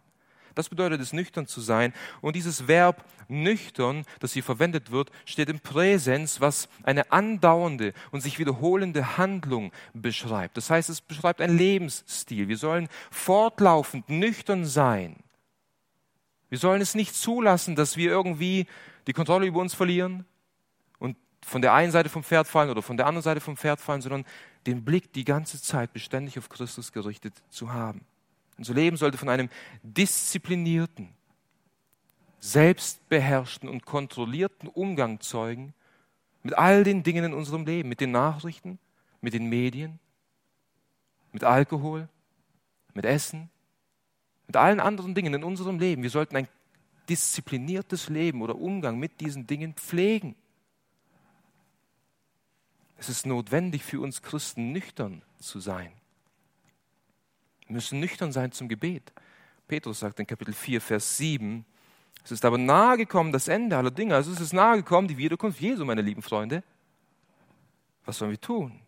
Das 0.55 0.69
bedeutet 0.69 1.01
es, 1.01 1.13
nüchtern 1.13 1.47
zu 1.47 1.61
sein. 1.61 1.93
Und 2.21 2.35
dieses 2.35 2.67
Verb 2.67 3.05
nüchtern, 3.27 4.05
das 4.19 4.33
hier 4.33 4.43
verwendet 4.43 4.91
wird, 4.91 5.11
steht 5.25 5.49
im 5.49 5.59
Präsens, 5.59 6.41
was 6.41 6.69
eine 6.83 7.11
andauernde 7.11 7.93
und 8.11 8.21
sich 8.21 8.39
wiederholende 8.39 9.17
Handlung 9.17 9.71
beschreibt. 9.93 10.57
Das 10.57 10.69
heißt, 10.69 10.89
es 10.89 11.01
beschreibt 11.01 11.41
einen 11.41 11.57
Lebensstil. 11.57 12.47
Wir 12.47 12.57
sollen 12.57 12.87
fortlaufend 13.09 14.09
nüchtern 14.09 14.65
sein. 14.65 15.15
Wir 16.49 16.57
sollen 16.57 16.81
es 16.81 16.95
nicht 16.95 17.15
zulassen, 17.15 17.75
dass 17.75 17.95
wir 17.95 18.11
irgendwie 18.11 18.67
die 19.07 19.13
Kontrolle 19.13 19.45
über 19.45 19.61
uns 19.61 19.73
verlieren 19.73 20.25
und 20.99 21.17
von 21.43 21.61
der 21.61 21.73
einen 21.73 21.91
Seite 21.91 22.09
vom 22.09 22.23
Pferd 22.23 22.47
fallen 22.47 22.69
oder 22.69 22.81
von 22.81 22.97
der 22.97 23.07
anderen 23.07 23.23
Seite 23.23 23.39
vom 23.39 23.55
Pferd 23.55 23.79
fallen, 23.79 24.01
sondern 24.01 24.25
den 24.67 24.83
Blick 24.83 25.13
die 25.13 25.25
ganze 25.25 25.61
Zeit 25.61 25.93
beständig 25.93 26.37
auf 26.37 26.49
Christus 26.49 26.91
gerichtet 26.91 27.33
zu 27.49 27.73
haben. 27.73 28.05
Unser 28.61 28.75
Leben 28.75 28.95
sollte 28.95 29.17
von 29.17 29.27
einem 29.27 29.49
disziplinierten, 29.81 31.09
selbstbeherrschten 32.41 33.67
und 33.67 33.87
kontrollierten 33.87 34.69
Umgang 34.69 35.19
zeugen 35.19 35.73
mit 36.43 36.55
all 36.55 36.83
den 36.83 37.01
Dingen 37.01 37.23
in 37.23 37.33
unserem 37.33 37.65
Leben, 37.65 37.89
mit 37.89 38.01
den 38.01 38.11
Nachrichten, 38.11 38.77
mit 39.19 39.33
den 39.33 39.49
Medien, 39.49 39.97
mit 41.31 41.43
Alkohol, 41.43 42.07
mit 42.93 43.03
Essen, 43.03 43.49
mit 44.45 44.55
allen 44.55 44.79
anderen 44.79 45.15
Dingen 45.15 45.33
in 45.33 45.43
unserem 45.43 45.79
Leben. 45.79 46.03
Wir 46.03 46.11
sollten 46.11 46.35
ein 46.37 46.47
diszipliniertes 47.09 48.09
Leben 48.09 48.43
oder 48.43 48.53
Umgang 48.53 48.99
mit 48.99 49.21
diesen 49.21 49.47
Dingen 49.47 49.73
pflegen. 49.73 50.35
Es 52.99 53.09
ist 53.09 53.25
notwendig 53.25 53.81
für 53.81 53.99
uns 54.01 54.21
Christen 54.21 54.71
nüchtern 54.71 55.23
zu 55.39 55.59
sein. 55.59 55.91
Müssen 57.71 57.99
nüchtern 57.99 58.31
sein 58.31 58.51
zum 58.51 58.67
Gebet. 58.67 59.11
Petrus 59.67 59.99
sagt 59.99 60.19
in 60.19 60.27
Kapitel 60.27 60.53
4, 60.53 60.81
Vers 60.81 61.17
7, 61.17 61.65
es 62.23 62.31
ist 62.31 62.45
aber 62.45 62.57
nahe 62.57 62.97
gekommen, 62.97 63.31
das 63.31 63.47
Ende 63.47 63.77
aller 63.77 63.91
Dinge. 63.91 64.15
Also 64.15 64.31
es 64.31 64.39
ist 64.39 64.53
nahe 64.53 64.77
gekommen, 64.77 65.07
die 65.07 65.17
Wiederkunft 65.17 65.59
Jesu, 65.59 65.85
meine 65.85 66.01
lieben 66.01 66.21
Freunde. 66.21 66.63
Was 68.05 68.17
sollen 68.17 68.31
wir 68.31 68.41
tun? 68.41 68.79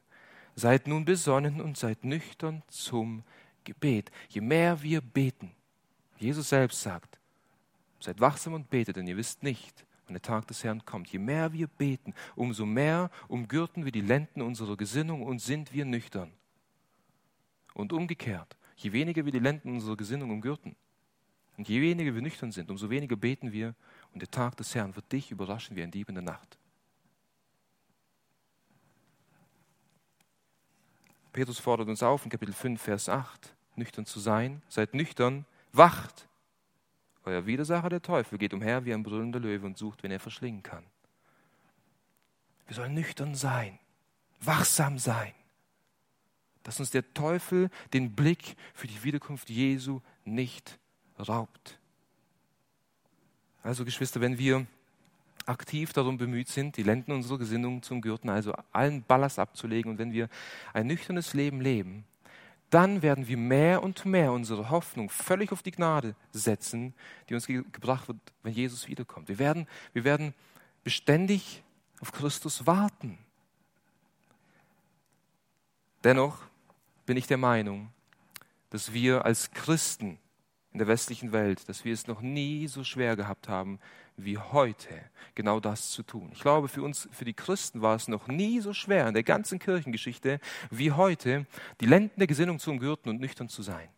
Seid 0.56 0.88
nun 0.88 1.06
besonnen 1.06 1.62
und 1.62 1.78
seid 1.78 2.04
nüchtern 2.04 2.62
zum 2.68 3.24
Gebet. 3.64 4.12
Je 4.30 4.42
mehr 4.42 4.82
wir 4.82 5.02
beten, 5.02 5.52
Jesus 6.18 6.50
selbst 6.50 6.82
sagt, 6.82 7.18
seid 8.00 8.20
wachsam 8.20 8.54
und 8.54 8.70
betet, 8.70 8.98
denn 8.98 9.08
ihr 9.08 9.18
wisst 9.18 9.42
nicht, 9.42 9.86
wann 10.06 10.14
der 10.14 10.22
Tag 10.22 10.48
des 10.48 10.64
Herrn 10.64 10.86
kommt. 10.86 11.08
Je 11.10 11.20
mehr 11.20 11.54
wir 11.54 11.68
beten, 11.68 12.14
umso 12.36 12.66
mehr 12.66 13.10
umgürten 13.28 13.86
wir 13.86 13.92
die 13.92 14.02
Lenden 14.02 14.42
unserer 14.42 14.78
Gesinnung 14.78 15.24
und 15.24 15.40
sind 15.40 15.74
wir 15.74 15.86
nüchtern. 15.86 16.32
Und 17.74 17.94
umgekehrt, 17.94 18.56
je 18.76 18.92
weniger 18.92 19.26
wir 19.26 19.32
die 19.32 19.40
Lenden 19.40 19.74
unserer 19.74 19.98
Gesinnung 19.98 20.32
umgürten, 20.32 20.76
und 21.58 21.70
je 21.70 21.82
weniger 21.82 22.14
wir 22.16 22.22
nüchtern 22.22 22.52
sind, 22.52 22.72
umso 22.72 22.90
weniger 22.90 23.16
beten 23.16 23.52
wir 23.52 23.76
und 24.14 24.22
der 24.22 24.32
Tag 24.32 24.58
des 24.58 24.74
Herrn 24.74 24.96
wird 24.96 25.12
dich 25.12 25.32
überraschen 25.32 25.76
wie 25.76 25.84
ein 25.84 25.92
Dieb 25.92 26.10
in 26.10 26.16
der 26.16 26.24
Nacht. 26.24 26.58
Petrus 31.32 31.60
fordert 31.60 31.90
uns 31.90 32.04
auf 32.04 32.24
in 32.24 32.32
Kapitel 32.32 32.54
5, 32.54 32.82
Vers 32.82 33.10
8, 33.10 33.56
nüchtern 33.76 34.06
zu 34.06 34.20
sein. 34.20 34.62
Seid 34.70 34.94
nüchtern, 34.94 35.46
wacht. 35.72 36.28
Euer 37.26 37.46
Widersacher, 37.48 37.90
der 37.90 38.02
Teufel, 38.02 38.38
geht 38.38 38.54
umher 38.54 38.86
wie 38.86 38.94
ein 38.94 39.02
brüllender 39.02 39.40
Löwe 39.40 39.66
und 39.66 39.78
sucht, 39.78 40.04
wen 40.04 40.12
er 40.12 40.20
verschlingen 40.20 40.62
kann. 40.62 40.84
Wir 42.68 42.76
sollen 42.76 42.94
nüchtern 42.94 43.34
sein, 43.34 43.80
wachsam 44.42 45.00
sein, 45.00 45.34
dass 46.64 46.80
uns 46.80 46.90
der 46.90 47.14
Teufel 47.14 47.70
den 47.94 48.14
Blick 48.14 48.56
für 48.74 48.88
die 48.88 49.04
Wiederkunft 49.04 49.50
Jesu 49.50 50.02
nicht 50.26 50.80
raubt. 51.20 51.78
Also 53.62 53.86
Geschwister, 53.86 54.22
wenn 54.22 54.38
wir 54.38 54.66
aktiv 55.46 55.94
darum 55.94 56.18
bemüht 56.18 56.48
sind, 56.48 56.78
die 56.78 56.84
Lenden 56.84 57.12
unserer 57.12 57.38
Gesinnung 57.38 57.82
zum 57.82 58.02
Gürten, 58.02 58.30
also 58.30 58.54
allen 58.72 59.04
Ballast 59.04 59.40
abzulegen 59.40 59.92
und 59.92 59.98
wenn 59.98 60.14
wir 60.14 60.30
ein 60.74 60.88
nüchternes 60.88 61.34
Leben 61.34 61.62
leben, 61.62 62.06
dann 62.70 63.02
werden 63.04 63.28
wir 63.28 63.38
mehr 63.38 63.84
und 63.84 64.06
mehr 64.06 64.32
unsere 64.32 64.70
Hoffnung 64.70 65.10
völlig 65.10 65.52
auf 65.52 65.62
die 65.62 65.72
Gnade 65.72 66.16
setzen, 66.32 66.94
die 67.30 67.36
uns 67.36 67.46
ge 67.46 67.64
gebracht 67.72 68.08
wird, 68.08 68.18
wenn 68.42 68.54
Jesus 68.54 68.88
wiederkommt. 68.88 69.28
Wir 69.28 69.38
werden, 69.38 69.68
wir 69.94 70.04
werden 70.04 70.34
beständig 70.84 71.62
auf 72.00 72.12
Christus 72.12 72.66
warten. 72.66 73.20
Dennoch 76.04 76.40
bin 77.06 77.18
ich 77.18 77.28
der 77.28 77.38
Meinung, 77.38 77.92
dass 78.70 78.94
wir 78.94 79.26
als 79.26 79.52
Christen 79.52 80.18
in 80.72 80.80
der 80.80 80.88
westlichen 80.88 81.32
Welt, 81.32 81.70
dass 81.70 81.86
wir 81.86 81.94
es 81.94 82.08
noch 82.08 82.22
nie 82.22 82.68
so 82.68 82.84
schwer 82.84 83.16
gehabt 83.16 83.48
haben 83.48 83.80
wie 84.18 84.38
heute, 84.38 85.02
genau 85.36 85.60
das 85.60 85.92
zu 85.92 86.04
tun. 86.04 86.30
Ich 86.34 86.42
glaube, 86.42 86.68
für 86.68 86.84
uns, 86.84 87.08
für 87.12 87.26
die 87.26 87.34
Christen 87.34 87.82
war 87.82 87.96
es 87.96 88.08
noch 88.08 88.28
nie 88.28 88.60
so 88.60 88.74
schwer 88.74 89.08
in 89.08 89.14
der 89.14 89.24
ganzen 89.24 89.60
Kirchengeschichte 89.60 90.40
wie 90.70 90.92
heute, 90.92 91.46
die 91.82 91.86
Lenden 91.86 92.20
der 92.20 92.28
Gesinnung 92.28 92.60
zu 92.60 92.72
umgürten 92.72 93.10
und 93.10 93.20
nüchtern 93.20 93.50
zu 93.50 93.62
sein. 93.62 93.90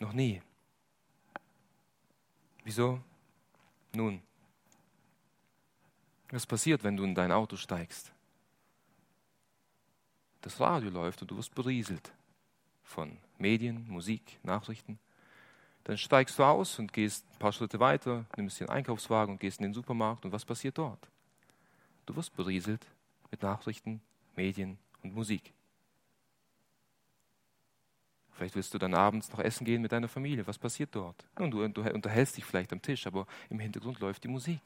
Noch 0.00 0.12
nie. 0.12 0.42
Wieso? 2.64 3.00
Nun, 3.94 4.20
was 6.30 6.46
passiert, 6.46 6.84
wenn 6.84 6.96
du 6.96 7.04
in 7.04 7.14
dein 7.14 7.32
Auto 7.32 7.56
steigst? 7.56 8.12
Das 10.48 10.60
Radio 10.60 10.88
läuft 10.88 11.20
und 11.20 11.30
du 11.30 11.36
wirst 11.36 11.54
berieselt 11.54 12.10
von 12.82 13.18
Medien, 13.36 13.86
Musik, 13.86 14.38
Nachrichten. 14.42 14.98
Dann 15.84 15.98
steigst 15.98 16.38
du 16.38 16.42
aus 16.42 16.78
und 16.78 16.90
gehst 16.90 17.26
ein 17.34 17.38
paar 17.38 17.52
Schritte 17.52 17.80
weiter, 17.80 18.24
nimmst 18.34 18.58
den 18.58 18.70
Einkaufswagen 18.70 19.34
und 19.34 19.40
gehst 19.40 19.58
in 19.58 19.64
den 19.64 19.74
Supermarkt. 19.74 20.24
Und 20.24 20.32
was 20.32 20.46
passiert 20.46 20.78
dort? 20.78 21.06
Du 22.06 22.16
wirst 22.16 22.34
berieselt 22.34 22.86
mit 23.30 23.42
Nachrichten, 23.42 24.00
Medien 24.36 24.78
und 25.02 25.14
Musik. 25.14 25.52
Vielleicht 28.32 28.54
willst 28.54 28.72
du 28.72 28.78
dann 28.78 28.94
abends 28.94 29.30
noch 29.30 29.40
essen 29.40 29.66
gehen 29.66 29.82
mit 29.82 29.92
deiner 29.92 30.08
Familie. 30.08 30.46
Was 30.46 30.56
passiert 30.56 30.94
dort? 30.94 31.26
Nun, 31.38 31.50
du, 31.50 31.68
du 31.68 31.82
unterhältst 31.92 32.38
dich 32.38 32.46
vielleicht 32.46 32.72
am 32.72 32.80
Tisch, 32.80 33.06
aber 33.06 33.26
im 33.50 33.60
Hintergrund 33.60 34.00
läuft 34.00 34.24
die 34.24 34.28
Musik. 34.28 34.62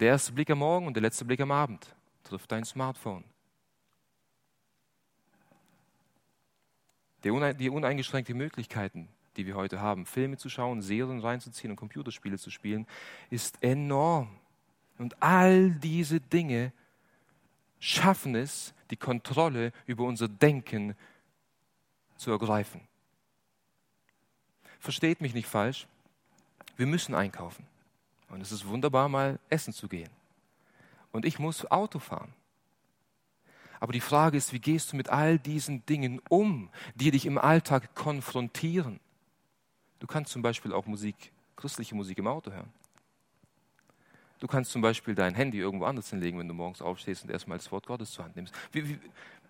Der 0.00 0.08
erste 0.08 0.32
Blick 0.32 0.48
am 0.48 0.60
Morgen 0.60 0.86
und 0.86 0.94
der 0.94 1.02
letzte 1.02 1.26
Blick 1.26 1.40
am 1.40 1.50
Abend 1.50 1.94
trifft 2.22 2.50
dein 2.50 2.64
Smartphone. 2.64 3.33
Die 7.24 7.70
uneingeschränkte 7.70 8.34
Möglichkeiten, 8.34 9.08
die 9.36 9.46
wir 9.46 9.56
heute 9.56 9.80
haben, 9.80 10.06
Filme 10.06 10.36
zu 10.36 10.48
schauen, 10.48 10.82
Serien 10.82 11.20
reinzuziehen 11.20 11.70
und 11.70 11.76
Computerspiele 11.76 12.38
zu 12.38 12.50
spielen, 12.50 12.86
ist 13.30 13.62
enorm. 13.62 14.28
Und 14.98 15.20
all 15.22 15.72
diese 15.72 16.20
Dinge 16.20 16.72
schaffen 17.80 18.34
es, 18.34 18.74
die 18.90 18.96
Kontrolle 18.96 19.72
über 19.86 20.04
unser 20.04 20.28
Denken 20.28 20.94
zu 22.16 22.30
ergreifen. 22.30 22.80
Versteht 24.78 25.20
mich 25.20 25.34
nicht 25.34 25.48
falsch, 25.48 25.86
wir 26.76 26.86
müssen 26.86 27.14
einkaufen. 27.14 27.66
Und 28.28 28.40
es 28.40 28.52
ist 28.52 28.66
wunderbar, 28.66 29.08
mal 29.08 29.38
essen 29.48 29.72
zu 29.72 29.88
gehen. 29.88 30.10
Und 31.12 31.24
ich 31.24 31.38
muss 31.38 31.70
Auto 31.70 31.98
fahren. 31.98 32.32
Aber 33.84 33.92
die 33.92 34.00
Frage 34.00 34.38
ist, 34.38 34.54
wie 34.54 34.60
gehst 34.60 34.92
du 34.92 34.96
mit 34.96 35.10
all 35.10 35.38
diesen 35.38 35.84
Dingen 35.84 36.18
um, 36.30 36.70
die 36.94 37.10
dich 37.10 37.26
im 37.26 37.36
Alltag 37.36 37.94
konfrontieren? 37.94 38.98
Du 39.98 40.06
kannst 40.06 40.32
zum 40.32 40.40
Beispiel 40.40 40.72
auch 40.72 40.86
Musik, 40.86 41.32
christliche 41.54 41.94
Musik 41.94 42.16
im 42.16 42.26
Auto 42.26 42.50
hören. 42.50 42.72
Du 44.38 44.46
kannst 44.46 44.70
zum 44.70 44.80
Beispiel 44.80 45.14
dein 45.14 45.34
Handy 45.34 45.58
irgendwo 45.58 45.84
anders 45.84 46.08
hinlegen, 46.08 46.38
wenn 46.38 46.48
du 46.48 46.54
morgens 46.54 46.80
aufstehst 46.80 47.24
und 47.24 47.30
erstmal 47.30 47.58
das 47.58 47.70
Wort 47.72 47.86
Gottes 47.86 48.12
zur 48.12 48.24
Hand 48.24 48.36
nimmst. 48.36 48.54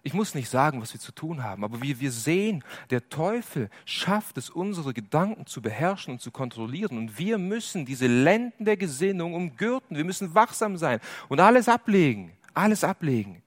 Ich 0.02 0.14
muss 0.14 0.34
nicht 0.34 0.48
sagen, 0.48 0.82
was 0.82 0.92
wir 0.92 1.00
zu 1.00 1.12
tun 1.12 1.44
haben, 1.44 1.62
aber 1.62 1.80
wie 1.80 2.00
wir 2.00 2.10
sehen, 2.10 2.64
der 2.90 3.08
Teufel 3.08 3.70
schafft 3.84 4.36
es, 4.36 4.50
unsere 4.50 4.94
Gedanken 4.94 5.46
zu 5.46 5.62
beherrschen 5.62 6.14
und 6.14 6.20
zu 6.20 6.32
kontrollieren. 6.32 6.98
Und 6.98 7.20
wir 7.20 7.38
müssen 7.38 7.86
diese 7.86 8.08
Lenden 8.08 8.64
der 8.64 8.76
Gesinnung 8.76 9.34
umgürten. 9.34 9.96
Wir 9.96 10.04
müssen 10.04 10.34
wachsam 10.34 10.76
sein 10.76 10.98
und 11.28 11.38
alles 11.38 11.68
ablegen. 11.68 12.32
Alles 12.52 12.82
ablegen 12.82 13.44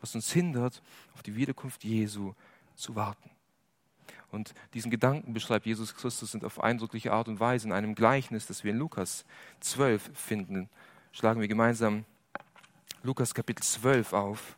was 0.00 0.14
uns 0.14 0.32
hindert, 0.32 0.82
auf 1.14 1.22
die 1.22 1.36
Wiederkunft 1.36 1.84
Jesu 1.84 2.34
zu 2.74 2.94
warten. 2.94 3.30
Und 4.30 4.54
diesen 4.74 4.90
Gedanken 4.90 5.32
beschreibt 5.32 5.66
Jesus 5.66 5.94
Christus 5.94 6.34
in 6.34 6.44
auf 6.44 6.60
eindrückliche 6.60 7.12
Art 7.12 7.28
und 7.28 7.40
Weise 7.40 7.66
in 7.66 7.72
einem 7.72 7.94
Gleichnis, 7.94 8.46
das 8.46 8.62
wir 8.62 8.70
in 8.70 8.78
Lukas 8.78 9.24
12 9.60 10.10
finden. 10.14 10.68
Schlagen 11.12 11.40
wir 11.40 11.48
gemeinsam 11.48 12.04
Lukas 13.02 13.34
Kapitel 13.34 13.62
12 13.62 14.12
auf. 14.12 14.56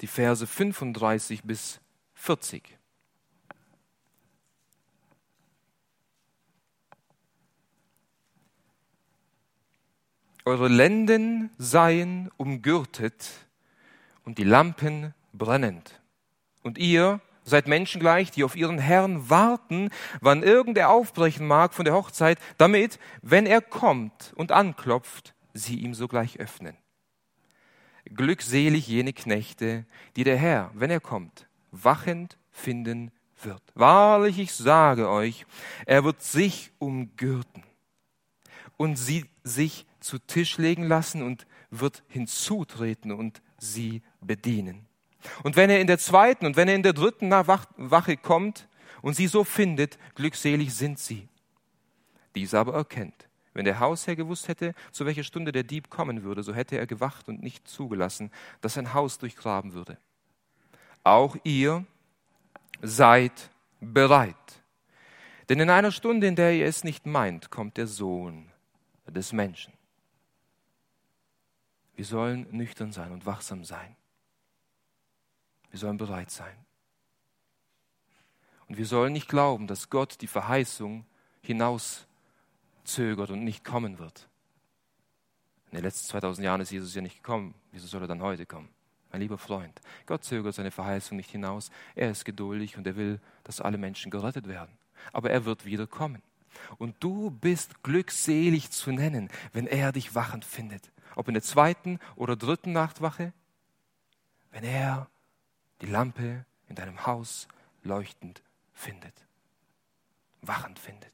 Die 0.00 0.06
Verse 0.06 0.46
35 0.46 1.42
bis 1.42 1.80
40. 2.14 2.79
Eure 10.44 10.68
Lenden 10.68 11.50
seien 11.58 12.30
umgürtet 12.36 13.30
und 14.24 14.38
die 14.38 14.44
Lampen 14.44 15.14
brennend. 15.32 16.00
Und 16.62 16.78
ihr 16.78 17.20
seid 17.44 17.68
Menschen 17.68 18.00
gleich, 18.00 18.30
die 18.30 18.44
auf 18.44 18.56
ihren 18.56 18.78
Herrn 18.78 19.28
warten, 19.28 19.90
wann 20.20 20.42
irgend 20.42 20.78
er 20.78 20.90
aufbrechen 20.90 21.46
mag 21.46 21.74
von 21.74 21.84
der 21.84 21.94
Hochzeit, 21.94 22.38
damit, 22.58 22.98
wenn 23.22 23.46
er 23.46 23.60
kommt 23.60 24.32
und 24.36 24.52
anklopft, 24.52 25.34
sie 25.52 25.76
ihm 25.76 25.94
sogleich 25.94 26.38
öffnen. 26.38 26.76
Glückselig 28.04 28.88
jene 28.88 29.12
Knechte, 29.12 29.84
die 30.16 30.24
der 30.24 30.36
Herr, 30.36 30.70
wenn 30.74 30.90
er 30.90 31.00
kommt, 31.00 31.48
wachend 31.70 32.38
finden 32.50 33.10
wird. 33.42 33.62
Wahrlich, 33.74 34.38
ich 34.38 34.54
sage 34.54 35.08
euch, 35.08 35.46
er 35.86 36.04
wird 36.04 36.22
sich 36.22 36.72
umgürten 36.78 37.62
und 38.76 38.96
sie 38.96 39.26
sich 39.44 39.86
zu 40.00 40.18
Tisch 40.18 40.58
legen 40.58 40.84
lassen 40.84 41.22
und 41.22 41.46
wird 41.70 42.02
hinzutreten 42.08 43.12
und 43.12 43.42
sie 43.58 44.02
bedienen. 44.20 44.86
Und 45.42 45.56
wenn 45.56 45.70
er 45.70 45.80
in 45.80 45.86
der 45.86 45.98
zweiten 45.98 46.46
und 46.46 46.56
wenn 46.56 46.68
er 46.68 46.74
in 46.74 46.82
der 46.82 46.92
dritten 46.92 47.30
Wache 47.30 48.16
kommt 48.16 48.68
und 49.02 49.14
sie 49.14 49.26
so 49.26 49.44
findet, 49.44 49.98
glückselig 50.14 50.74
sind 50.74 50.98
sie. 50.98 51.28
Dies 52.34 52.54
aber 52.54 52.74
erkennt. 52.74 53.28
Wenn 53.52 53.64
der 53.64 53.80
Hausherr 53.80 54.16
gewusst 54.16 54.48
hätte, 54.48 54.74
zu 54.92 55.06
welcher 55.06 55.24
Stunde 55.24 55.52
der 55.52 55.64
Dieb 55.64 55.90
kommen 55.90 56.22
würde, 56.22 56.42
so 56.42 56.54
hätte 56.54 56.78
er 56.78 56.86
gewacht 56.86 57.28
und 57.28 57.42
nicht 57.42 57.66
zugelassen, 57.66 58.30
dass 58.60 58.74
sein 58.74 58.94
Haus 58.94 59.18
durchgraben 59.18 59.72
würde. 59.72 59.98
Auch 61.02 61.36
ihr 61.42 61.84
seid 62.80 63.50
bereit. 63.80 64.36
Denn 65.48 65.58
in 65.58 65.68
einer 65.68 65.90
Stunde, 65.90 66.28
in 66.28 66.36
der 66.36 66.54
ihr 66.54 66.66
es 66.66 66.84
nicht 66.84 67.06
meint, 67.06 67.50
kommt 67.50 67.76
der 67.76 67.88
Sohn 67.88 68.52
des 69.08 69.32
Menschen. 69.32 69.72
Wir 72.00 72.06
sollen 72.06 72.46
nüchtern 72.50 72.92
sein 72.92 73.12
und 73.12 73.26
wachsam 73.26 73.62
sein. 73.62 73.94
Wir 75.68 75.78
sollen 75.78 75.98
bereit 75.98 76.30
sein. 76.30 76.56
Und 78.68 78.78
wir 78.78 78.86
sollen 78.86 79.12
nicht 79.12 79.28
glauben, 79.28 79.66
dass 79.66 79.90
Gott 79.90 80.22
die 80.22 80.26
Verheißung 80.26 81.04
hinauszögert 81.42 83.28
und 83.28 83.44
nicht 83.44 83.66
kommen 83.66 83.98
wird. 83.98 84.30
In 85.66 85.76
den 85.76 85.84
letzten 85.84 86.08
2000 86.08 86.42
Jahren 86.42 86.62
ist 86.62 86.70
Jesus 86.70 86.94
ja 86.94 87.02
nicht 87.02 87.16
gekommen. 87.16 87.54
Wieso 87.70 87.86
soll 87.86 88.00
er 88.00 88.08
dann 88.08 88.22
heute 88.22 88.46
kommen? 88.46 88.70
Mein 89.12 89.20
lieber 89.20 89.36
Freund, 89.36 89.78
Gott 90.06 90.24
zögert 90.24 90.54
seine 90.54 90.70
Verheißung 90.70 91.18
nicht 91.18 91.30
hinaus. 91.30 91.70
Er 91.94 92.10
ist 92.10 92.24
geduldig 92.24 92.78
und 92.78 92.86
er 92.86 92.96
will, 92.96 93.20
dass 93.44 93.60
alle 93.60 93.76
Menschen 93.76 94.10
gerettet 94.10 94.48
werden. 94.48 94.74
Aber 95.12 95.28
er 95.28 95.44
wird 95.44 95.66
wieder 95.66 95.86
kommen. 95.86 96.22
Und 96.78 96.96
du 97.00 97.30
bist 97.30 97.82
glückselig 97.82 98.70
zu 98.70 98.90
nennen, 98.90 99.28
wenn 99.52 99.66
er 99.66 99.92
dich 99.92 100.14
wachend 100.14 100.46
findet. 100.46 100.90
Ob 101.20 101.28
in 101.28 101.34
der 101.34 101.42
zweiten 101.42 101.98
oder 102.16 102.34
dritten 102.34 102.72
Nachtwache, 102.72 103.34
wenn 104.52 104.64
er 104.64 105.06
die 105.82 105.86
Lampe 105.86 106.46
in 106.66 106.76
deinem 106.76 107.04
Haus 107.04 107.46
leuchtend 107.82 108.42
findet, 108.72 109.12
wachend 110.40 110.78
findet. 110.78 111.12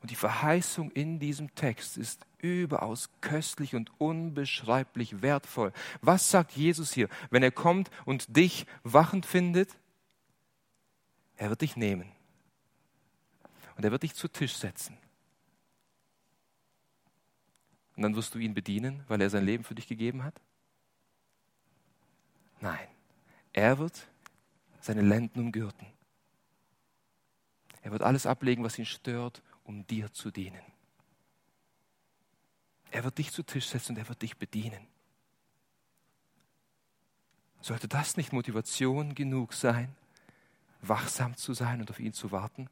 Und 0.00 0.10
die 0.10 0.16
Verheißung 0.16 0.90
in 0.92 1.18
diesem 1.18 1.54
Text 1.54 1.98
ist 1.98 2.24
überaus 2.38 3.10
köstlich 3.20 3.74
und 3.74 3.92
unbeschreiblich 4.00 5.20
wertvoll. 5.20 5.74
Was 6.00 6.30
sagt 6.30 6.52
Jesus 6.52 6.90
hier, 6.90 7.10
wenn 7.28 7.42
er 7.42 7.52
kommt 7.52 7.90
und 8.06 8.34
dich 8.34 8.64
wachend 8.82 9.26
findet? 9.26 9.76
Er 11.36 11.50
wird 11.50 11.60
dich 11.60 11.76
nehmen 11.76 12.10
und 13.76 13.84
er 13.84 13.90
wird 13.90 14.04
dich 14.04 14.14
zu 14.14 14.26
Tisch 14.26 14.56
setzen. 14.56 14.96
Und 18.00 18.04
dann 18.04 18.16
wirst 18.16 18.34
du 18.34 18.38
ihn 18.38 18.54
bedienen, 18.54 19.04
weil 19.08 19.20
er 19.20 19.28
sein 19.28 19.44
Leben 19.44 19.62
für 19.62 19.74
dich 19.74 19.86
gegeben 19.86 20.24
hat? 20.24 20.40
Nein, 22.58 22.88
er 23.52 23.78
wird 23.78 24.08
seine 24.80 25.02
Lenden 25.02 25.38
umgürten. 25.38 25.86
Er 27.82 27.90
wird 27.92 28.00
alles 28.00 28.24
ablegen, 28.24 28.64
was 28.64 28.78
ihn 28.78 28.86
stört, 28.86 29.42
um 29.64 29.86
dir 29.86 30.10
zu 30.14 30.30
dienen. 30.30 30.62
Er 32.90 33.04
wird 33.04 33.18
dich 33.18 33.32
zu 33.32 33.42
Tisch 33.42 33.66
setzen 33.66 33.92
und 33.92 33.98
er 33.98 34.08
wird 34.08 34.22
dich 34.22 34.38
bedienen. 34.38 34.86
Sollte 37.60 37.86
das 37.86 38.16
nicht 38.16 38.32
Motivation 38.32 39.14
genug 39.14 39.52
sein, 39.52 39.94
wachsam 40.80 41.36
zu 41.36 41.52
sein 41.52 41.82
und 41.82 41.90
auf 41.90 42.00
ihn 42.00 42.14
zu 42.14 42.32
warten? 42.32 42.70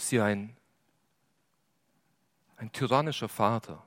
Ist 0.00 0.12
ihr 0.12 0.24
ein, 0.24 0.56
ein 2.56 2.72
tyrannischer 2.72 3.28
Vater 3.28 3.84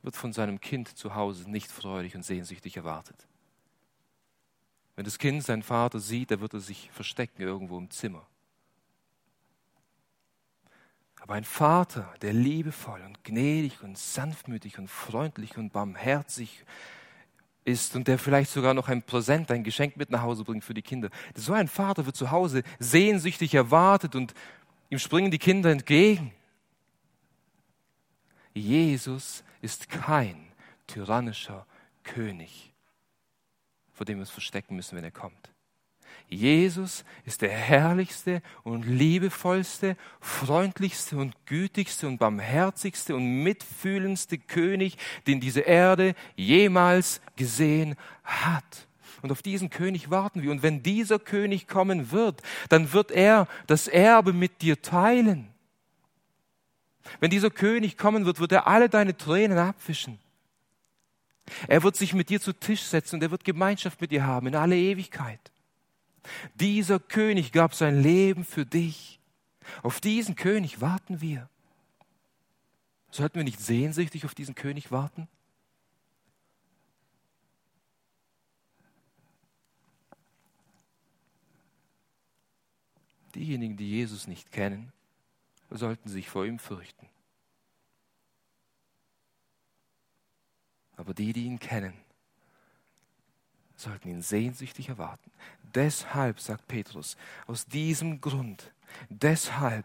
wird 0.00 0.16
von 0.16 0.32
seinem 0.32 0.58
Kind 0.58 0.96
zu 0.96 1.14
Hause 1.14 1.50
nicht 1.50 1.70
freudig 1.70 2.16
und 2.16 2.22
sehnsüchtig 2.22 2.78
erwartet. 2.78 3.26
Wenn 4.94 5.04
das 5.04 5.18
Kind 5.18 5.44
seinen 5.44 5.62
Vater 5.62 6.00
sieht, 6.00 6.30
dann 6.30 6.40
wird 6.40 6.54
er 6.54 6.60
sich 6.60 6.90
verstecken 6.92 7.42
irgendwo 7.42 7.76
im 7.76 7.90
Zimmer. 7.90 8.26
Aber 11.20 11.34
ein 11.34 11.44
Vater, 11.44 12.14
der 12.22 12.32
liebevoll 12.32 13.02
und 13.02 13.22
gnädig 13.22 13.82
und 13.82 13.98
sanftmütig 13.98 14.78
und 14.78 14.88
freundlich 14.88 15.58
und 15.58 15.74
barmherzig 15.74 16.64
ist 17.66 17.96
und 17.96 18.08
der 18.08 18.18
vielleicht 18.18 18.50
sogar 18.50 18.72
noch 18.72 18.88
ein 18.88 19.02
Präsent, 19.02 19.50
ein 19.50 19.62
Geschenk 19.62 19.98
mit 19.98 20.08
nach 20.08 20.22
Hause 20.22 20.42
bringt 20.42 20.64
für 20.64 20.72
die 20.72 20.80
Kinder. 20.80 21.10
So 21.34 21.52
ein 21.52 21.68
Vater 21.68 22.06
wird 22.06 22.16
zu 22.16 22.30
Hause 22.30 22.62
sehnsüchtig 22.78 23.52
erwartet 23.52 24.14
und 24.14 24.32
ihm 24.90 24.98
springen 24.98 25.30
die 25.30 25.38
Kinder 25.38 25.70
entgegen. 25.70 26.32
Jesus 28.54 29.44
ist 29.60 29.88
kein 29.88 30.46
tyrannischer 30.86 31.66
König, 32.02 32.72
vor 33.92 34.06
dem 34.06 34.18
wir 34.18 34.22
uns 34.22 34.30
verstecken 34.30 34.76
müssen, 34.76 34.96
wenn 34.96 35.04
er 35.04 35.10
kommt. 35.10 35.50
Jesus 36.28 37.04
ist 37.24 37.42
der 37.42 37.50
herrlichste 37.50 38.42
und 38.64 38.84
liebevollste, 38.84 39.96
freundlichste 40.20 41.16
und 41.18 41.34
gütigste 41.46 42.08
und 42.08 42.18
barmherzigste 42.18 43.14
und 43.14 43.44
mitfühlendste 43.44 44.38
König, 44.38 44.96
den 45.26 45.40
diese 45.40 45.60
Erde 45.60 46.14
jemals 46.34 47.20
gesehen 47.36 47.94
hat. 48.24 48.85
Und 49.22 49.32
auf 49.32 49.42
diesen 49.42 49.70
König 49.70 50.10
warten 50.10 50.42
wir. 50.42 50.50
Und 50.50 50.62
wenn 50.62 50.82
dieser 50.82 51.18
König 51.18 51.66
kommen 51.66 52.10
wird, 52.10 52.42
dann 52.68 52.92
wird 52.92 53.10
er 53.10 53.48
das 53.66 53.88
Erbe 53.88 54.32
mit 54.32 54.62
dir 54.62 54.82
teilen. 54.82 55.48
Wenn 57.20 57.30
dieser 57.30 57.50
König 57.50 57.96
kommen 57.96 58.26
wird, 58.26 58.40
wird 58.40 58.52
er 58.52 58.66
alle 58.66 58.88
deine 58.88 59.16
Tränen 59.16 59.58
abwischen. 59.58 60.18
Er 61.68 61.82
wird 61.82 61.96
sich 61.96 62.12
mit 62.12 62.28
dir 62.28 62.40
zu 62.40 62.52
Tisch 62.52 62.82
setzen 62.82 63.16
und 63.16 63.22
er 63.22 63.30
wird 63.30 63.44
Gemeinschaft 63.44 64.00
mit 64.00 64.10
dir 64.10 64.26
haben 64.26 64.48
in 64.48 64.56
alle 64.56 64.76
Ewigkeit. 64.76 65.40
Dieser 66.54 66.98
König 66.98 67.52
gab 67.52 67.74
sein 67.74 68.02
Leben 68.02 68.44
für 68.44 68.66
dich. 68.66 69.20
Auf 69.82 70.00
diesen 70.00 70.34
König 70.34 70.80
warten 70.80 71.20
wir. 71.20 71.48
Sollten 73.10 73.36
wir 73.36 73.44
nicht 73.44 73.60
sehnsüchtig 73.60 74.24
auf 74.24 74.34
diesen 74.34 74.54
König 74.54 74.90
warten? 74.90 75.28
Diejenigen, 83.36 83.76
die 83.76 83.90
Jesus 83.90 84.26
nicht 84.26 84.50
kennen, 84.50 84.92
sollten 85.68 86.08
sich 86.08 86.26
vor 86.30 86.46
ihm 86.46 86.58
fürchten. 86.58 87.06
Aber 90.96 91.12
die, 91.12 91.34
die 91.34 91.44
ihn 91.44 91.58
kennen, 91.58 91.92
sollten 93.76 94.08
ihn 94.08 94.22
sehnsüchtig 94.22 94.88
erwarten. 94.88 95.30
Deshalb, 95.74 96.40
sagt 96.40 96.66
Petrus, 96.66 97.18
aus 97.46 97.66
diesem 97.66 98.22
Grund, 98.22 98.72
deshalb 99.10 99.84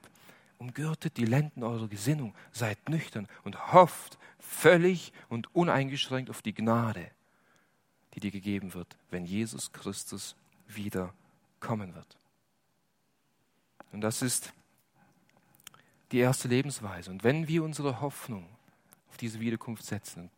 umgürtet 0.58 1.18
die 1.18 1.26
Lenden 1.26 1.64
eurer 1.64 1.90
Gesinnung, 1.90 2.34
seid 2.54 2.88
nüchtern 2.88 3.28
und 3.44 3.74
hofft 3.74 4.18
völlig 4.40 5.12
und 5.28 5.54
uneingeschränkt 5.54 6.30
auf 6.30 6.42
die 6.42 6.54
Gnade, 6.54 7.12
die 8.14 8.22
dir 8.22 8.32
gegeben 8.32 8.74
wird, 8.74 8.96
wenn 9.10 9.26
Jesus 9.26 9.74
Christus 9.74 10.38
wieder 10.68 11.14
kommen 11.60 11.94
wird. 11.94 12.20
Und 13.91 14.01
das 14.01 14.21
ist 14.21 14.54
die 16.12 16.19
erste 16.19 16.47
Lebensweise. 16.47 17.12
Und 17.12 17.23
wenn 17.23 17.47
wir 17.47 17.63
unsere 17.63 18.01
Hoffnung 18.01 18.47
auf 19.10 19.17
diese 19.17 19.39
Wiederkunft 19.39 19.86
setzen, 19.86 20.23
und 20.23 20.32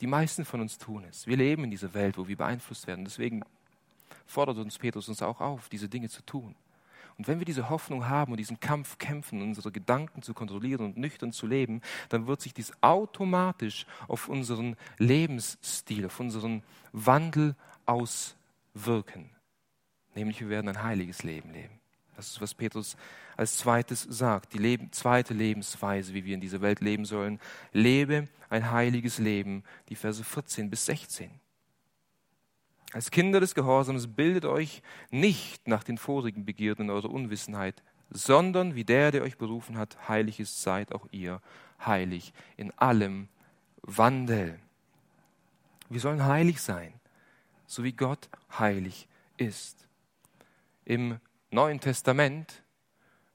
die 0.00 0.06
meisten 0.06 0.44
von 0.44 0.60
uns 0.60 0.78
tun 0.78 1.04
es, 1.08 1.26
wir 1.26 1.36
leben 1.36 1.64
in 1.64 1.70
dieser 1.70 1.94
Welt, 1.94 2.18
wo 2.18 2.28
wir 2.28 2.36
beeinflusst 2.36 2.86
werden, 2.86 3.04
deswegen 3.04 3.42
fordert 4.26 4.58
uns 4.58 4.78
Petrus 4.78 5.08
uns 5.08 5.22
auch 5.22 5.40
auf, 5.40 5.68
diese 5.68 5.88
Dinge 5.88 6.08
zu 6.08 6.22
tun. 6.22 6.54
Und 7.16 7.26
wenn 7.26 7.40
wir 7.40 7.44
diese 7.44 7.68
Hoffnung 7.68 8.08
haben 8.08 8.30
und 8.30 8.38
diesen 8.38 8.60
Kampf 8.60 8.98
kämpfen, 8.98 9.42
unsere 9.42 9.72
Gedanken 9.72 10.22
zu 10.22 10.34
kontrollieren 10.34 10.84
und 10.84 10.96
nüchtern 10.96 11.32
zu 11.32 11.48
leben, 11.48 11.82
dann 12.10 12.28
wird 12.28 12.40
sich 12.40 12.54
dies 12.54 12.72
automatisch 12.80 13.86
auf 14.06 14.28
unseren 14.28 14.76
Lebensstil, 14.98 16.06
auf 16.06 16.20
unseren 16.20 16.62
Wandel 16.92 17.56
auswirken. 17.86 19.30
Nämlich 20.14 20.40
wir 20.40 20.48
werden 20.48 20.68
ein 20.68 20.82
heiliges 20.84 21.24
Leben 21.24 21.52
leben. 21.52 21.77
Das 22.18 22.30
ist, 22.30 22.40
was 22.40 22.52
Petrus 22.52 22.96
als 23.36 23.58
zweites 23.58 24.02
sagt, 24.02 24.52
die 24.52 24.58
Leben, 24.58 24.90
zweite 24.90 25.34
Lebensweise, 25.34 26.14
wie 26.14 26.24
wir 26.24 26.34
in 26.34 26.40
dieser 26.40 26.60
Welt 26.60 26.80
leben 26.80 27.04
sollen. 27.04 27.38
Lebe 27.72 28.26
ein 28.50 28.72
heiliges 28.72 29.18
Leben, 29.18 29.62
die 29.88 29.94
Verse 29.94 30.24
14 30.24 30.68
bis 30.68 30.84
16. 30.86 31.30
Als 32.92 33.12
Kinder 33.12 33.38
des 33.38 33.54
Gehorsams 33.54 34.08
bildet 34.08 34.46
euch 34.46 34.82
nicht 35.10 35.68
nach 35.68 35.84
den 35.84 35.96
vorigen 35.96 36.44
Begierden 36.44 36.90
eurer 36.90 37.08
Unwissenheit, 37.08 37.84
sondern 38.10 38.74
wie 38.74 38.84
der, 38.84 39.12
der 39.12 39.22
euch 39.22 39.38
berufen 39.38 39.78
hat, 39.78 40.08
heilig 40.08 40.40
ist, 40.40 40.60
seid 40.60 40.92
auch 40.92 41.06
ihr 41.12 41.40
heilig 41.86 42.32
in 42.56 42.72
allem 42.72 43.28
Wandel. 43.82 44.58
Wir 45.88 46.00
sollen 46.00 46.24
heilig 46.24 46.60
sein, 46.60 46.94
so 47.68 47.84
wie 47.84 47.92
Gott 47.92 48.28
heilig 48.58 49.06
ist. 49.36 49.86
Im 50.84 51.20
Neuen 51.50 51.80
Testament 51.80 52.62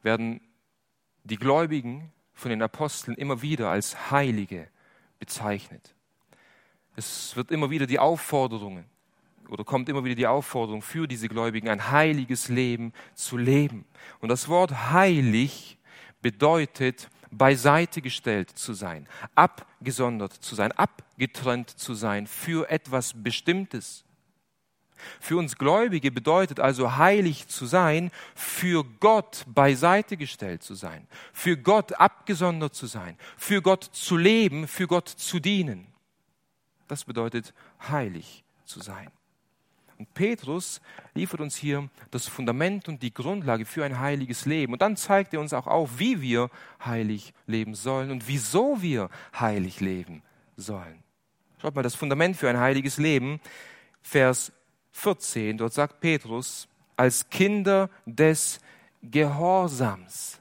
werden 0.02 0.42
die 1.24 1.38
Gläubigen 1.38 2.12
von 2.34 2.50
den 2.50 2.62
Aposteln 2.62 3.18
immer 3.18 3.42
wieder 3.42 3.70
als 3.70 4.12
Heilige 4.12 4.68
bezeichnet. 5.20 5.96
Es 6.96 7.36
wird 7.36 7.52
immer 7.52 7.70
wieder 7.70 7.88
die 7.88 8.00
Aufforderung 8.00 8.86
oder 9.50 9.64
kommt 9.64 9.90
immer 9.90 10.04
wieder 10.04 10.16
die 10.16 10.28
Aufforderung 10.28 10.82
für 10.82 11.08
diese 11.08 11.28
Gläubigen, 11.28 11.70
ein 11.70 11.92
heiliges 11.92 12.50
Leben 12.50 12.94
zu 13.16 13.38
leben. 13.38 13.86
Und 14.20 14.30
das 14.30 14.48
Wort 14.48 14.92
heilig 14.92 15.78
bedeutet 16.22 17.10
beiseite 17.32 18.02
gestellt 18.02 18.50
zu 18.52 18.74
sein, 18.74 19.08
abgesondert 19.36 20.34
zu 20.34 20.56
sein, 20.56 20.72
abgetrennt 20.72 21.70
zu 21.70 21.94
sein 21.96 22.28
für 22.28 22.70
etwas 22.70 23.14
Bestimmtes. 23.16 24.03
Für 25.20 25.38
uns 25.38 25.58
Gläubige 25.58 26.12
bedeutet 26.12 26.60
also 26.60 26.98
heilig 26.98 27.48
zu 27.48 27.66
sein, 27.66 28.12
für 28.36 28.84
Gott 29.00 29.44
beiseite 29.48 30.18
gestellt 30.18 30.64
zu 30.64 30.76
sein, 30.76 31.08
für 31.34 31.58
Gott 31.58 31.94
abgesondert 31.94 32.76
zu 32.76 32.88
sein, 32.88 33.18
für 33.38 33.62
Gott 33.62 33.84
zu 33.84 34.18
leben, 34.18 34.68
für 34.68 34.88
Gott 34.88 35.08
zu 35.08 35.40
dienen. 35.40 35.88
Das 36.88 37.06
bedeutet 37.06 37.54
heilig 37.88 38.44
zu 38.66 38.82
sein. 38.82 39.10
Und 39.98 40.14
Petrus 40.14 40.82
liefert 41.14 41.40
uns 41.40 41.56
hier 41.56 41.90
das 42.12 42.28
Fundament 42.28 42.88
und 42.88 43.02
die 43.04 43.14
Grundlage 43.14 43.66
für 43.66 43.86
ein 43.86 44.00
heiliges 44.00 44.46
Leben. 44.46 44.74
Und 44.74 44.82
dann 44.82 44.98
zeigt 44.98 45.34
er 45.34 45.40
uns 45.40 45.54
auch 45.54 45.68
auf, 45.68 46.00
wie 46.00 46.22
wir 46.22 46.50
heilig 46.84 47.34
leben 47.48 47.76
sollen 47.76 48.12
und 48.12 48.28
wieso 48.28 48.82
wir 48.82 49.10
heilig 49.40 49.80
leben 49.80 50.24
sollen. 50.58 51.04
Schaut 51.62 51.76
mal, 51.76 51.84
das 51.84 51.96
Fundament 51.96 52.36
für 52.36 52.50
ein 52.50 52.60
heiliges 52.60 52.98
Leben, 52.98 53.40
Vers 54.02 54.52
14, 54.94 55.58
dort 55.58 55.74
sagt 55.74 56.00
Petrus, 56.00 56.68
als 56.96 57.30
Kinder 57.30 57.90
des 58.06 58.60
Gehorsams. 59.02 60.40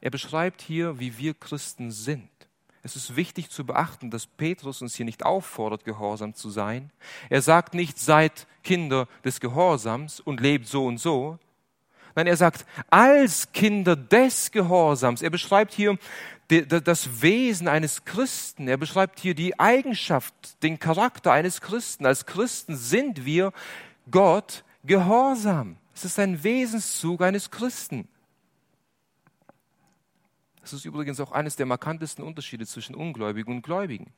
Er 0.00 0.10
beschreibt 0.10 0.62
hier, 0.62 0.98
wie 0.98 1.18
wir 1.18 1.34
Christen 1.34 1.90
sind. 1.90 2.30
Es 2.82 2.96
ist 2.96 3.16
wichtig 3.16 3.50
zu 3.50 3.66
beachten, 3.66 4.10
dass 4.10 4.26
Petrus 4.26 4.80
uns 4.80 4.94
hier 4.94 5.04
nicht 5.04 5.26
auffordert, 5.26 5.84
gehorsam 5.84 6.34
zu 6.34 6.48
sein. 6.48 6.90
Er 7.28 7.42
sagt 7.42 7.74
nicht, 7.74 7.98
seid 7.98 8.46
Kinder 8.62 9.08
des 9.24 9.40
Gehorsams 9.40 10.20
und 10.20 10.40
lebt 10.40 10.66
so 10.66 10.86
und 10.86 10.98
so. 10.98 11.38
Nein, 12.18 12.26
er 12.26 12.36
sagt, 12.36 12.66
als 12.90 13.52
Kinder 13.52 13.94
des 13.94 14.50
Gehorsams. 14.50 15.22
Er 15.22 15.30
beschreibt 15.30 15.72
hier 15.72 15.98
das 16.48 17.22
Wesen 17.22 17.68
eines 17.68 18.04
Christen. 18.04 18.66
Er 18.66 18.76
beschreibt 18.76 19.20
hier 19.20 19.36
die 19.36 19.60
Eigenschaft, 19.60 20.34
den 20.64 20.80
Charakter 20.80 21.30
eines 21.30 21.60
Christen. 21.60 22.06
Als 22.06 22.26
Christen 22.26 22.74
sind 22.74 23.24
wir 23.24 23.52
Gott 24.10 24.64
gehorsam. 24.82 25.76
Es 25.94 26.04
ist 26.04 26.18
ein 26.18 26.42
Wesenszug 26.42 27.22
eines 27.22 27.52
Christen. 27.52 28.08
Das 30.60 30.72
ist 30.72 30.86
übrigens 30.86 31.20
auch 31.20 31.30
eines 31.30 31.54
der 31.54 31.66
markantesten 31.66 32.24
Unterschiede 32.24 32.66
zwischen 32.66 32.96
Ungläubigen 32.96 33.54
und 33.54 33.62
Gläubigen. 33.62 34.12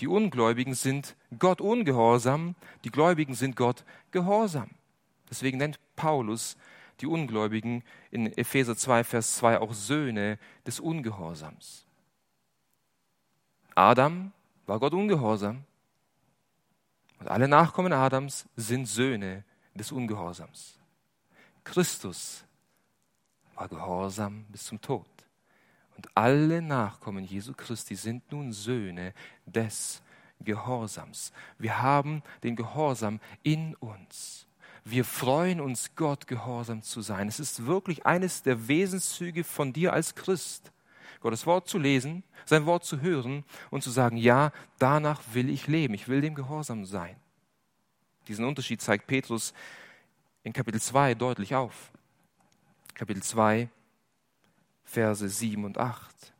Die 0.00 0.08
Ungläubigen 0.08 0.74
sind 0.74 1.14
Gott 1.38 1.60
ungehorsam, 1.60 2.56
die 2.82 2.90
Gläubigen 2.90 3.36
sind 3.36 3.54
Gott 3.54 3.84
gehorsam. 4.10 4.70
Deswegen 5.30 5.58
nennt 5.58 5.78
Paulus 5.94 6.56
die 7.02 7.06
Ungläubigen 7.06 7.82
in 8.10 8.26
Epheser 8.38 8.76
2, 8.76 9.04
Vers 9.04 9.36
2 9.36 9.58
auch 9.58 9.74
Söhne 9.74 10.38
des 10.66 10.80
Ungehorsams. 10.80 11.84
Adam 13.74 14.32
war 14.66 14.78
Gott 14.78 14.92
ungehorsam 14.92 15.64
und 17.18 17.28
alle 17.28 17.48
Nachkommen 17.48 17.92
Adams 17.92 18.48
sind 18.56 18.86
Söhne 18.86 19.44
des 19.74 19.92
Ungehorsams. 19.92 20.78
Christus 21.64 22.44
war 23.54 23.68
gehorsam 23.68 24.44
bis 24.48 24.64
zum 24.64 24.80
Tod. 24.80 25.06
Und 25.96 26.08
alle 26.16 26.62
Nachkommen 26.62 27.24
Jesu 27.24 27.52
Christi 27.54 27.94
sind 27.94 28.30
nun 28.32 28.52
Söhne 28.52 29.14
des 29.46 30.02
Gehorsams. 30.40 31.32
Wir 31.58 31.80
haben 31.80 32.22
den 32.42 32.56
Gehorsam 32.56 33.20
in 33.42 33.74
uns. 33.76 34.46
Wir 34.84 35.04
freuen 35.04 35.60
uns, 35.60 35.94
Gott 35.94 36.26
gehorsam 36.26 36.82
zu 36.82 37.02
sein. 37.02 37.28
Es 37.28 37.38
ist 37.38 37.66
wirklich 37.66 38.04
eines 38.04 38.42
der 38.42 38.66
Wesenszüge 38.66 39.44
von 39.44 39.72
dir 39.72 39.92
als 39.92 40.14
Christ, 40.14 40.72
Gottes 41.20 41.46
Wort 41.46 41.68
zu 41.68 41.78
lesen, 41.78 42.24
sein 42.44 42.66
Wort 42.66 42.84
zu 42.84 43.00
hören 43.00 43.44
und 43.70 43.82
zu 43.82 43.90
sagen, 43.90 44.16
ja, 44.16 44.50
danach 44.78 45.22
will 45.32 45.48
ich 45.50 45.68
leben, 45.68 45.94
ich 45.94 46.08
will 46.08 46.20
dem 46.20 46.34
gehorsam 46.34 46.84
sein. 46.84 47.16
Diesen 48.26 48.44
Unterschied 48.44 48.80
zeigt 48.80 49.06
Petrus 49.06 49.54
in 50.42 50.52
Kapitel 50.52 50.80
2 50.80 51.14
deutlich 51.14 51.54
auf. 51.54 51.92
Kapitel 52.94 53.22
2, 53.22 53.68
Verse 54.84 55.28
7 55.28 55.64
und 55.64 55.78
8. 55.78 56.32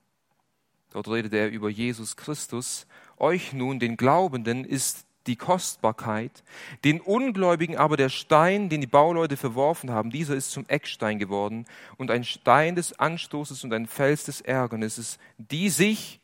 Dort 0.91 1.09
redet 1.09 1.33
er 1.33 1.49
über 1.51 1.71
Jesus 1.71 2.17
Christus. 2.17 2.87
Euch 3.17 3.53
nun, 3.53 3.79
den 3.79 3.97
Glaubenden, 3.97 4.65
ist 4.65 5.07
die 5.27 5.37
Kostbarkeit, 5.37 6.43
den 6.85 7.01
Ungläubigen 7.01 7.77
aber 7.77 7.97
der 7.97 8.09
Stein, 8.09 8.69
den 8.69 8.81
die 8.81 8.87
Bauleute 8.87 9.37
verworfen 9.37 9.91
haben, 9.91 10.11
dieser 10.11 10.35
ist 10.35 10.51
zum 10.51 10.69
Eckstein 10.69 11.19
geworden 11.19 11.67
und 11.97 12.11
ein 12.11 12.25
Stein 12.25 12.75
des 12.75 12.99
Anstoßes 12.99 13.65
und 13.65 13.73
ein 13.73 13.87
Fels 13.87 14.25
des 14.25 14.41
Ärgernisses, 14.41 15.19
die 15.39 15.71
sich, 15.71 16.21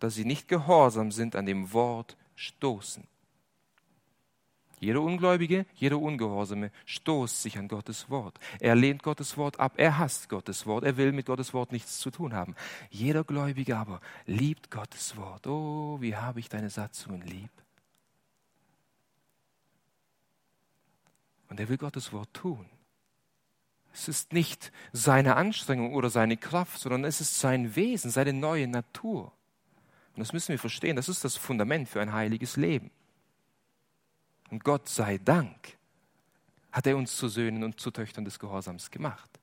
da 0.00 0.10
sie 0.10 0.24
nicht 0.24 0.48
gehorsam 0.48 1.12
sind, 1.12 1.36
an 1.36 1.46
dem 1.46 1.72
Wort 1.72 2.16
stoßen. 2.34 3.06
Jeder 4.82 5.00
Ungläubige, 5.00 5.64
jeder 5.76 6.00
Ungehorsame 6.00 6.72
stoßt 6.86 7.40
sich 7.40 7.56
an 7.56 7.68
Gottes 7.68 8.10
Wort. 8.10 8.40
Er 8.58 8.74
lehnt 8.74 9.04
Gottes 9.04 9.36
Wort 9.36 9.60
ab. 9.60 9.74
Er 9.76 9.98
hasst 9.98 10.28
Gottes 10.28 10.66
Wort. 10.66 10.82
Er 10.82 10.96
will 10.96 11.12
mit 11.12 11.26
Gottes 11.26 11.54
Wort 11.54 11.70
nichts 11.70 12.00
zu 12.00 12.10
tun 12.10 12.34
haben. 12.34 12.56
Jeder 12.90 13.22
Gläubige 13.22 13.76
aber 13.76 14.00
liebt 14.26 14.72
Gottes 14.72 15.16
Wort. 15.16 15.46
Oh, 15.46 15.98
wie 16.00 16.16
habe 16.16 16.40
ich 16.40 16.48
deine 16.48 16.68
Satzungen 16.68 17.22
lieb. 17.22 17.61
Und 21.52 21.60
er 21.60 21.68
will 21.68 21.76
Gottes 21.76 22.14
Wort 22.14 22.32
tun. 22.32 22.64
Es 23.92 24.08
ist 24.08 24.32
nicht 24.32 24.72
seine 24.94 25.36
Anstrengung 25.36 25.94
oder 25.94 26.08
seine 26.08 26.38
Kraft, 26.38 26.80
sondern 26.80 27.04
es 27.04 27.20
ist 27.20 27.38
sein 27.38 27.76
Wesen, 27.76 28.10
seine 28.10 28.32
neue 28.32 28.66
Natur. 28.66 29.34
Und 30.14 30.20
das 30.20 30.32
müssen 30.32 30.48
wir 30.48 30.58
verstehen. 30.58 30.96
Das 30.96 31.10
ist 31.10 31.24
das 31.24 31.36
Fundament 31.36 31.90
für 31.90 32.00
ein 32.00 32.14
heiliges 32.14 32.56
Leben. 32.56 32.90
Und 34.48 34.64
Gott 34.64 34.88
sei 34.88 35.18
Dank 35.18 35.76
hat 36.72 36.86
er 36.86 36.96
uns 36.96 37.18
zu 37.18 37.28
Söhnen 37.28 37.64
und 37.64 37.78
zu 37.78 37.90
Töchtern 37.90 38.24
des 38.24 38.38
Gehorsams 38.38 38.90
gemacht. 38.90 39.38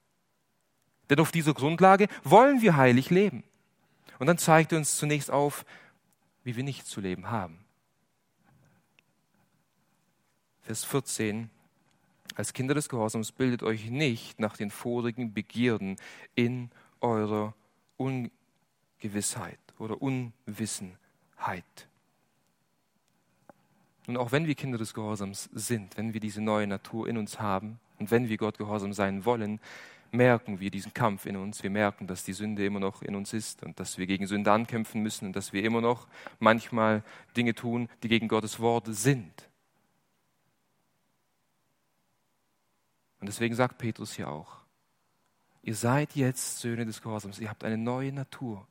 Denn 1.11 1.19
auf 1.19 1.31
dieser 1.31 1.53
Grundlage 1.53 2.07
wollen 2.23 2.63
wir 2.63 2.75
heilig 2.75 3.11
leben. 3.11 3.43
Und 4.17 4.25
dann 4.25 4.39
zeigt 4.39 4.71
er 4.71 4.79
uns 4.79 4.97
zunächst 4.97 5.29
auf, 5.29 5.63
wie 6.43 6.55
wir 6.55 6.63
nicht 6.63 6.87
zu 6.87 7.01
leben 7.01 7.29
haben. 7.29 7.63
Vers 10.63 10.83
14. 10.85 11.51
Als 12.35 12.53
Kinder 12.53 12.73
des 12.73 12.89
Gehorsams 12.89 13.31
bildet 13.31 13.63
euch 13.63 13.89
nicht 13.89 14.39
nach 14.39 14.55
den 14.55 14.71
vorigen 14.71 15.33
Begierden 15.33 15.97
in 16.35 16.69
eurer 17.01 17.53
Ungewissheit 17.97 19.59
oder 19.77 20.01
Unwissenheit. 20.01 20.95
Und 24.07 24.17
auch 24.17 24.31
wenn 24.31 24.47
wir 24.47 24.55
Kinder 24.55 24.77
des 24.77 24.93
Gehorsams 24.93 25.49
sind, 25.53 25.97
wenn 25.97 26.13
wir 26.13 26.19
diese 26.19 26.41
neue 26.41 26.67
Natur 26.67 27.07
in 27.07 27.17
uns 27.17 27.39
haben 27.39 27.79
und 27.99 28.09
wenn 28.09 28.29
wir 28.29 28.37
Gott 28.37 28.57
gehorsam 28.57 28.93
sein 28.93 29.25
wollen, 29.25 29.59
merken 30.11 30.59
wir 30.59 30.71
diesen 30.71 30.93
Kampf 30.93 31.25
in 31.25 31.35
uns. 31.35 31.61
Wir 31.61 31.69
merken, 31.69 32.07
dass 32.07 32.23
die 32.23 32.33
Sünde 32.33 32.65
immer 32.65 32.79
noch 32.79 33.01
in 33.01 33.15
uns 33.15 33.33
ist 33.33 33.63
und 33.63 33.79
dass 33.79 33.97
wir 33.97 34.07
gegen 34.07 34.27
Sünde 34.27 34.51
ankämpfen 34.51 35.01
müssen 35.01 35.27
und 35.27 35.35
dass 35.35 35.53
wir 35.53 35.63
immer 35.63 35.81
noch 35.81 36.07
manchmal 36.39 37.03
Dinge 37.37 37.53
tun, 37.53 37.89
die 38.03 38.07
gegen 38.07 38.27
Gottes 38.27 38.59
Wort 38.59 38.87
sind. 38.87 39.48
Und 43.19 43.27
deswegen 43.27 43.55
sagt 43.55 43.77
Petrus 43.77 44.13
hier 44.13 44.29
auch, 44.29 44.57
ihr 45.61 45.75
seid 45.75 46.15
jetzt 46.15 46.59
Söhne 46.59 46.85
des 46.85 47.01
Gehorsams, 47.01 47.39
ihr 47.39 47.49
habt 47.49 47.63
eine 47.63 47.77
neue 47.77 48.13
Natur. 48.13 48.67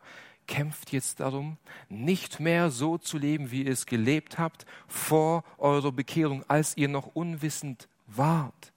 Kämpft 0.47 0.93
jetzt 0.93 1.21
darum, 1.21 1.59
nicht 1.91 2.41
mehr 2.41 2.71
so 2.71 2.97
zu 2.97 3.19
leben, 3.19 3.51
wie 3.51 3.65
ihr 3.65 3.73
es 3.73 3.85
gelebt 3.85 4.39
habt 4.39 4.65
vor 4.87 5.45
eurer 5.59 5.93
Bekehrung, 5.93 6.43
als 6.49 6.77
ihr 6.79 6.89
noch 6.89 7.15
unwissend 7.15 7.89
wart, 8.07 8.73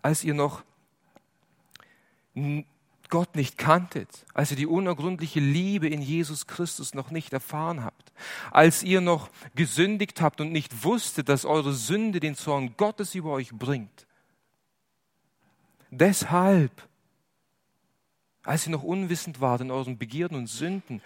als 0.00 0.24
ihr 0.24 0.32
noch 0.32 0.64
Gott 3.08 3.36
nicht 3.36 3.58
kanntet, 3.58 4.24
als 4.32 4.50
ihr 4.50 4.56
die 4.56 4.66
unergründliche 4.66 5.40
Liebe 5.40 5.88
in 5.88 6.00
Jesus 6.02 6.46
Christus 6.46 6.94
noch 6.94 7.10
nicht 7.10 7.32
erfahren 7.32 7.84
habt, 7.84 8.12
als 8.50 8.82
ihr 8.82 9.02
noch 9.02 9.30
gesündigt 9.54 10.20
habt 10.20 10.40
und 10.40 10.52
nicht 10.52 10.84
wusstet, 10.84 11.28
dass 11.28 11.44
eure 11.44 11.72
Sünde 11.74 12.18
den 12.18 12.34
Zorn 12.34 12.76
Gottes 12.76 13.14
über 13.14 13.30
euch 13.32 13.52
bringt. 13.52 14.06
Deshalb 15.90 16.86
als 18.46 18.66
ihr 18.66 18.72
noch 18.72 18.82
unwissend 18.82 19.40
wart 19.40 19.60
in 19.60 19.70
euren 19.70 19.98
Begierden 19.98 20.36
und 20.36 20.46
Sünden, 20.46 21.02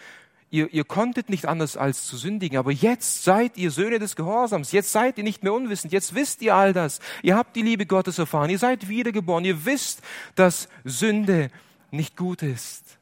ihr, 0.51 0.73
ihr 0.73 0.85
konntet 0.85 1.31
nicht 1.31 1.47
anders 1.47 1.77
als 1.77 2.07
zu 2.07 2.17
sündigen, 2.17 2.59
aber 2.59 2.71
jetzt 2.71 3.25
seid 3.25 3.57
ihr 3.57 3.71
Söhne 3.71 3.99
des 3.99 4.15
Gehorsams, 4.15 4.73
jetzt 4.73 4.93
seid 4.93 5.19
ihr 5.19 5.25
nicht 5.25 5.43
mehr 5.43 5.55
unwissend, 5.55 5.93
jetzt 5.93 6.15
wisst 6.15 6.43
ihr 6.43 6.55
all 6.55 6.73
das, 6.73 7.01
ihr 7.23 7.37
habt 7.37 7.57
die 7.57 7.63
Liebe 7.63 7.87
Gottes 7.87 8.19
erfahren, 8.19 8.51
ihr 8.51 8.59
seid 8.59 8.89
wiedergeboren, 8.89 9.45
ihr 9.45 9.65
wisst, 9.65 10.03
dass 10.35 10.69
Sünde 10.85 11.51
nicht 11.91 12.17
gut 12.17 12.43
ist. 12.43 12.99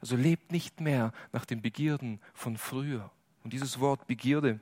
Also 0.00 0.16
lebt 0.16 0.50
nicht 0.50 0.80
mehr 0.80 1.12
nach 1.32 1.44
den 1.44 1.60
Begierden 1.60 2.20
von 2.32 2.56
früher. 2.56 3.10
Und 3.44 3.52
dieses 3.52 3.80
Wort 3.80 4.06
Begierde 4.06 4.58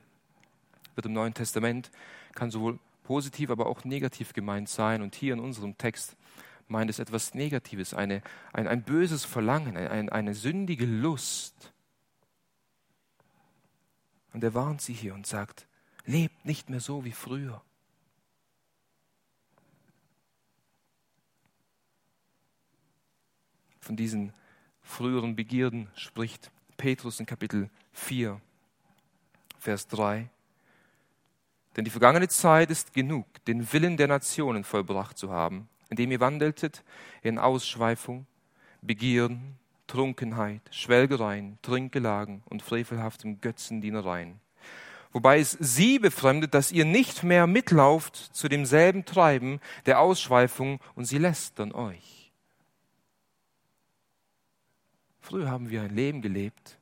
wird 0.95 1.05
im 1.05 1.13
Neuen 1.13 1.33
Testament, 1.33 1.91
kann 2.33 2.51
sowohl 2.51 2.77
positiv, 3.05 3.49
aber 3.49 3.67
auch 3.67 3.85
negativ 3.85 4.33
gemeint 4.33 4.67
sein. 4.67 5.01
Und 5.01 5.15
hier 5.15 5.33
in 5.33 5.39
unserem 5.39 5.77
Text 5.77 6.17
meint 6.69 6.89
es 6.89 6.99
etwas 6.99 7.33
Negatives, 7.33 7.93
eine, 7.93 8.21
ein, 8.53 8.67
ein 8.67 8.83
böses 8.83 9.25
Verlangen, 9.25 9.75
ein, 9.75 10.09
eine 10.09 10.33
sündige 10.35 10.85
Lust. 10.85 11.73
Und 14.33 14.43
er 14.43 14.53
warnt 14.53 14.81
sie 14.81 14.93
hier 14.93 15.13
und 15.13 15.25
sagt, 15.25 15.67
lebt 16.05 16.45
nicht 16.45 16.69
mehr 16.69 16.79
so 16.79 17.03
wie 17.03 17.11
früher. 17.11 17.61
Von 23.79 23.95
diesen 23.95 24.33
früheren 24.83 25.35
Begierden 25.35 25.89
spricht 25.95 26.51
Petrus 26.77 27.19
in 27.19 27.25
Kapitel 27.25 27.69
4, 27.93 28.39
Vers 29.57 29.87
3. 29.87 30.29
Denn 31.75 31.85
die 31.85 31.91
vergangene 31.91 32.27
Zeit 32.27 32.69
ist 32.69 32.93
genug, 32.93 33.25
den 33.45 33.71
Willen 33.73 33.97
der 33.97 34.07
Nationen 34.07 34.63
vollbracht 34.63 35.17
zu 35.17 35.31
haben, 35.31 35.67
indem 35.89 36.11
ihr 36.11 36.19
wandeltet 36.19 36.83
in 37.21 37.37
Ausschweifung, 37.37 38.25
Begierden, 38.81 39.57
Trunkenheit, 39.87 40.61
Schwelgereien, 40.71 41.57
Trinkgelagen 41.61 42.43
und 42.45 42.61
frevelhaftem 42.61 43.41
Götzendienereien. 43.41 44.39
Wobei 45.11 45.39
es 45.39 45.57
sie 45.59 45.97
befremdet, 45.97 46.53
dass 46.53 46.71
ihr 46.71 46.85
nicht 46.85 47.23
mehr 47.23 47.47
mitlauft 47.47 48.15
zu 48.15 48.47
demselben 48.47 49.05
Treiben 49.05 49.59
der 49.87 49.99
Ausschweifung 49.99 50.79
und 50.93 51.05
sie 51.05 51.17
lästern 51.17 51.71
euch. 51.71 52.31
Früher 55.19 55.49
haben 55.49 55.69
wir 55.71 55.81
ein 55.81 55.95
Leben 55.95 56.21
gelebt, 56.21 56.77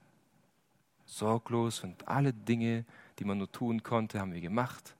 sorglos 1.05 1.83
und 1.83 2.07
alle 2.07 2.33
Dinge, 2.33 2.85
die 3.19 3.25
man 3.25 3.37
nur 3.37 3.51
tun 3.51 3.81
konnte, 3.81 4.19
haben 4.19 4.33
wir 4.33 4.41
gemacht. 4.41 4.96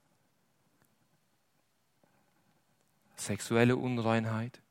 Sexuelle 3.17 3.75
Unreinheit, 3.75 4.61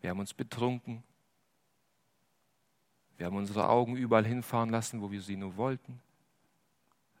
wir 0.00 0.10
haben 0.10 0.20
uns 0.20 0.34
betrunken, 0.34 1.02
wir 3.16 3.26
haben 3.26 3.36
unsere 3.36 3.68
Augen 3.68 3.96
überall 3.96 4.24
hinfahren 4.24 4.70
lassen, 4.70 5.02
wo 5.02 5.10
wir 5.10 5.20
sie 5.20 5.36
nur 5.36 5.56
wollten. 5.56 6.00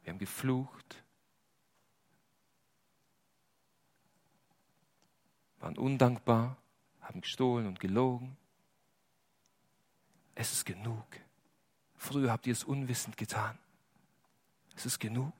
Wir 0.02 0.12
haben 0.12 0.18
geflucht, 0.18 1.04
waren 5.60 5.76
undankbar, 5.76 6.56
haben 7.02 7.20
gestohlen 7.20 7.66
und 7.66 7.80
gelogen. 7.80 8.36
Es 10.34 10.52
ist 10.52 10.64
genug. 10.64 11.04
Früher 11.96 12.32
habt 12.32 12.46
ihr 12.46 12.54
es 12.54 12.64
unwissend 12.64 13.18
getan. 13.18 13.58
Es 14.74 14.86
ist 14.86 14.98
genug. 14.98 15.34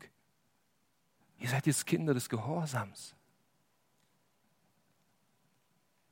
Ihr 1.39 1.49
seid 1.49 1.67
jetzt 1.67 1.87
Kinder 1.87 2.13
des 2.13 2.29
Gehorsams. 2.29 3.15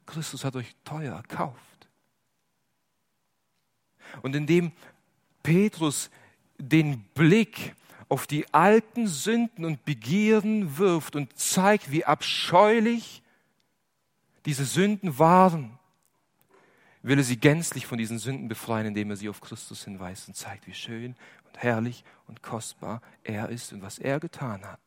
Christus 0.09 0.45
hat 0.45 0.57
euch 0.57 0.75
teuer 0.85 1.15
erkauft. 1.15 1.89
Und 4.23 4.35
indem 4.35 4.73
Petrus 5.43 6.11
den 6.57 7.03
Blick 7.15 7.75
auf 8.09 8.27
die 8.27 8.53
alten 8.55 9.07
Sünden 9.07 9.67
und 9.67 9.85
Begierden 9.85 10.79
wirft 10.79 11.15
und 11.15 11.39
zeigt, 11.39 11.91
wie 11.91 12.07
abscheulich 12.07 13.23
diese 14.47 14.65
Sünden 14.65 15.19
waren, 15.19 15.79
will 17.03 17.19
er 17.19 17.25
sie 17.25 17.39
gänzlich 17.39 17.87
von 17.87 17.99
diesen 17.99 18.19
Sünden 18.19 18.49
befreien, 18.49 18.87
indem 18.87 19.11
er 19.11 19.17
sie 19.17 19.29
auf 19.29 19.43
Christus 19.43 19.85
hinweist 19.85 20.27
und 20.29 20.35
zeigt, 20.35 20.67
wie 20.67 20.75
schön 20.75 21.17
und 21.45 21.59
herrlich 21.59 22.03
und 22.27 22.43
kostbar 22.43 23.03
er 23.25 23.51
ist 23.51 23.75
und 23.75 23.83
was 23.83 23.99
er 23.99 24.21
getan 24.21 24.65
hat, 24.65 24.81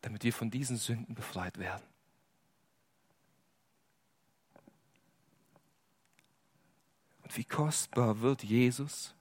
damit 0.00 0.24
wir 0.24 0.32
von 0.32 0.50
diesen 0.50 0.78
Sünden 0.78 1.14
befreit 1.14 1.58
werden. 1.58 1.84
Und 7.30 7.36
wie 7.36 7.44
kostbar 7.44 8.22
wird 8.22 8.42
Jesus, 8.42 9.14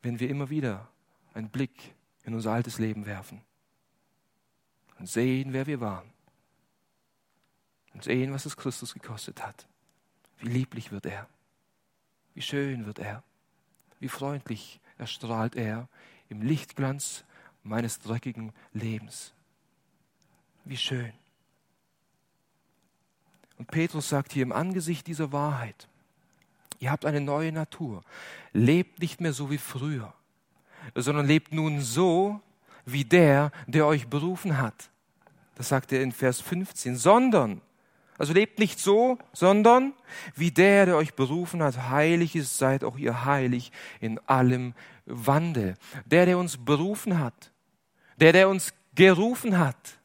wenn 0.00 0.18
wir 0.18 0.30
immer 0.30 0.48
wieder 0.48 0.88
einen 1.34 1.50
Blick 1.50 1.94
in 2.24 2.32
unser 2.32 2.52
altes 2.52 2.78
Leben 2.78 3.04
werfen 3.04 3.42
und 4.98 5.10
sehen, 5.10 5.52
wer 5.52 5.66
wir 5.66 5.82
waren 5.82 6.10
und 7.92 8.02
sehen, 8.02 8.32
was 8.32 8.46
es 8.46 8.56
Christus 8.56 8.94
gekostet 8.94 9.44
hat. 9.44 9.66
Wie 10.38 10.48
lieblich 10.48 10.90
wird 10.90 11.04
er, 11.04 11.28
wie 12.32 12.40
schön 12.40 12.86
wird 12.86 12.98
er, 12.98 13.22
wie 14.00 14.08
freundlich 14.08 14.80
erstrahlt 14.96 15.54
er 15.54 15.86
im 16.30 16.40
Lichtglanz 16.40 17.24
meines 17.62 17.98
dreckigen 17.98 18.54
Lebens. 18.72 19.34
Wie 20.64 20.78
schön. 20.78 21.12
Und 23.58 23.66
Petrus 23.66 24.08
sagt 24.08 24.32
hier 24.32 24.44
im 24.44 24.52
Angesicht 24.52 25.06
dieser 25.06 25.30
Wahrheit, 25.30 25.88
Ihr 26.82 26.90
habt 26.90 27.06
eine 27.06 27.20
neue 27.20 27.52
Natur. 27.52 28.02
Lebt 28.52 28.98
nicht 28.98 29.20
mehr 29.20 29.32
so 29.32 29.52
wie 29.52 29.58
früher, 29.58 30.12
sondern 30.96 31.28
lebt 31.28 31.52
nun 31.52 31.80
so 31.80 32.40
wie 32.84 33.04
der, 33.04 33.52
der 33.68 33.86
euch 33.86 34.08
berufen 34.08 34.58
hat. 34.58 34.90
Das 35.54 35.68
sagt 35.68 35.92
er 35.92 36.02
in 36.02 36.10
Vers 36.10 36.40
15. 36.40 36.96
Sondern, 36.96 37.60
also 38.18 38.32
lebt 38.32 38.58
nicht 38.58 38.80
so, 38.80 39.16
sondern 39.32 39.92
wie 40.34 40.50
der, 40.50 40.86
der 40.86 40.96
euch 40.96 41.14
berufen 41.14 41.62
hat, 41.62 41.88
heilig 41.88 42.34
ist, 42.34 42.58
seid 42.58 42.82
auch 42.82 42.98
ihr 42.98 43.24
heilig 43.24 43.70
in 44.00 44.18
allem 44.26 44.74
Wandel. 45.06 45.76
Der, 46.04 46.26
der 46.26 46.36
uns 46.36 46.56
berufen 46.56 47.20
hat, 47.20 47.52
der, 48.16 48.32
der 48.32 48.48
uns 48.48 48.74
gerufen 48.96 49.56
hat, 49.56 50.00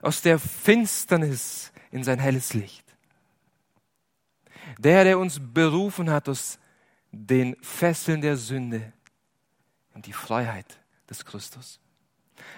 aus 0.00 0.22
der 0.22 0.40
Finsternis 0.40 1.70
in 1.92 2.02
sein 2.02 2.18
helles 2.18 2.52
Licht. 2.52 2.91
Der, 4.78 5.04
der 5.04 5.18
uns 5.18 5.40
berufen 5.40 6.10
hat 6.10 6.28
aus 6.28 6.58
den 7.10 7.56
Fesseln 7.60 8.20
der 8.20 8.36
Sünde 8.36 8.92
in 9.94 10.02
die 10.02 10.12
Freiheit 10.12 10.78
des 11.08 11.24
Christus. 11.24 11.78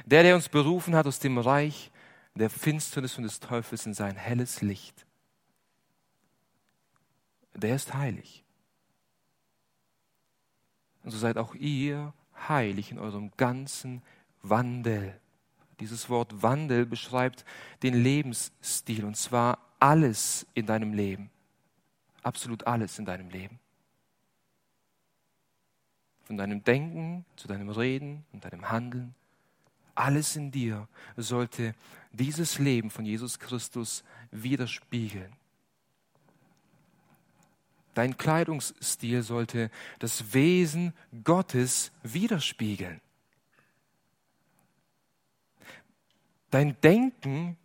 Der, 0.04 0.22
der 0.22 0.36
uns 0.36 0.48
berufen 0.48 0.94
hat 0.94 1.06
aus 1.06 1.18
dem 1.18 1.38
Reich 1.38 1.90
der 2.34 2.50
Finsternis 2.50 3.16
und 3.16 3.24
des 3.24 3.40
Teufels 3.40 3.86
in 3.86 3.94
sein 3.94 4.16
helles 4.16 4.60
Licht. 4.60 5.06
Der 7.54 7.76
ist 7.76 7.94
heilig. 7.94 8.44
Und 11.02 11.10
so 11.10 11.18
seid 11.18 11.36
auch 11.36 11.54
ihr 11.54 12.12
heilig 12.48 12.90
in 12.90 12.98
eurem 12.98 13.30
ganzen 13.36 14.02
Wandel. 14.42 15.20
Dieses 15.80 16.08
Wort 16.08 16.42
Wandel 16.42 16.86
beschreibt 16.86 17.44
den 17.82 17.94
Lebensstil 17.94 19.04
und 19.04 19.16
zwar 19.16 19.58
alles 19.78 20.46
in 20.54 20.66
deinem 20.66 20.92
Leben 20.92 21.30
absolut 22.24 22.66
alles 22.66 22.98
in 22.98 23.04
deinem 23.04 23.30
Leben. 23.30 23.58
Von 26.24 26.36
deinem 26.36 26.64
Denken 26.64 27.24
zu 27.36 27.48
deinem 27.48 27.68
Reden 27.68 28.24
und 28.32 28.44
deinem 28.44 28.70
Handeln. 28.70 29.14
Alles 29.94 30.36
in 30.36 30.50
dir 30.50 30.88
sollte 31.16 31.74
dieses 32.12 32.58
Leben 32.58 32.90
von 32.90 33.04
Jesus 33.04 33.38
Christus 33.38 34.02
widerspiegeln. 34.30 35.32
Dein 37.94 38.16
Kleidungsstil 38.16 39.22
sollte 39.22 39.70
das 40.00 40.34
Wesen 40.34 40.92
Gottes 41.22 41.92
widerspiegeln. 42.02 43.00
Dein 46.50 46.80
Denken 46.80 47.56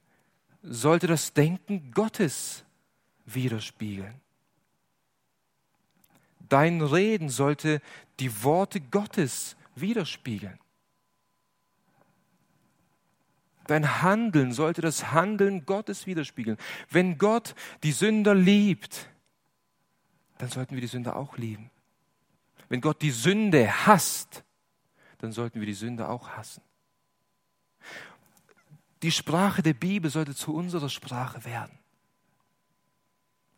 sollte 0.62 1.08
das 1.08 1.34
Denken 1.34 1.92
Gottes 1.92 2.64
widerspiegeln. 3.26 4.20
Dein 6.50 6.82
Reden 6.82 7.30
sollte 7.30 7.82
die 8.20 8.44
Worte 8.44 8.82
Gottes 8.82 9.56
widerspiegeln. 9.76 10.60
Dein 13.68 14.02
Handeln 14.02 14.52
sollte 14.52 14.82
das 14.82 15.12
Handeln 15.12 15.66
Gottes 15.66 16.08
widerspiegeln. 16.08 16.58
Wenn 16.90 17.20
Gott 17.20 17.54
die 17.84 17.92
Sünder 17.92 18.34
liebt, 18.34 19.08
dann 20.40 20.50
sollten 20.50 20.74
wir 20.74 20.82
die 20.82 20.88
Sünder 20.88 21.16
auch 21.16 21.38
lieben. 21.38 21.70
Wenn 22.68 22.82
Gott 22.82 23.02
die 23.02 23.12
Sünde 23.12 23.86
hasst, 23.86 24.44
dann 25.20 25.32
sollten 25.32 25.60
wir 25.60 25.68
die 25.68 25.74
Sünde 25.74 26.10
auch 26.10 26.30
hassen. 26.30 26.64
Die 29.02 29.12
Sprache 29.12 29.62
der 29.62 29.74
Bibel 29.74 30.10
sollte 30.10 30.36
zu 30.36 30.54
unserer 30.54 30.90
Sprache 30.90 31.46
werden. 31.46 31.79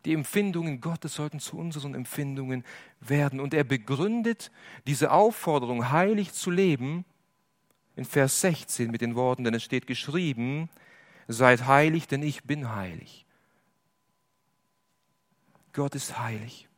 Die 0.04 0.14
Empfindungen 0.14 0.80
Gottes 0.80 1.14
sollten 1.14 1.38
zu 1.38 1.56
unseren 1.56 1.94
Empfindungen 1.94 2.64
werden. 3.00 3.40
Und 3.40 3.54
er 3.54 3.64
begründet 3.64 4.50
diese 4.86 5.12
Aufforderung, 5.12 5.90
heilig 5.90 6.32
zu 6.32 6.50
leben, 6.50 7.04
in 7.94 8.04
Vers 8.04 8.40
16 8.40 8.90
mit 8.90 9.00
den 9.00 9.14
Worten, 9.14 9.44
denn 9.44 9.54
es 9.54 9.62
steht 9.62 9.86
geschrieben, 9.86 10.70
seid 11.28 11.66
heilig, 11.66 12.08
denn 12.08 12.22
ich 12.22 12.44
bin 12.44 12.74
heilig. 12.74 13.26
Gott 15.72 15.94
ist 15.94 16.18
heilig. 16.18 16.68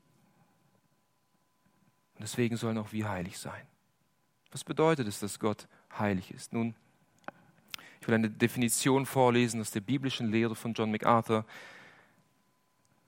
Und 2.15 2.23
deswegen 2.23 2.57
sollen 2.57 2.79
auch 2.79 2.93
wir 2.93 3.09
heilig 3.09 3.39
sein. 3.39 3.67
Was 4.51 4.65
bedeutet 4.65 5.09
es, 5.09 5.19
dass 5.19 5.41
Gott 5.41 5.67
heilig 5.99 6.31
ist? 6.31 6.53
Nun, 6.53 6.75
ich 8.01 8.07
will 8.07 8.15
eine 8.15 8.31
Definition 8.31 9.07
vorlesen 9.07 9.61
aus 9.61 9.71
der 9.71 9.81
biblischen 9.81 10.31
Lehre 10.31 10.55
von 10.55 10.75
John 10.75 10.91
MacArthur. 10.91 11.45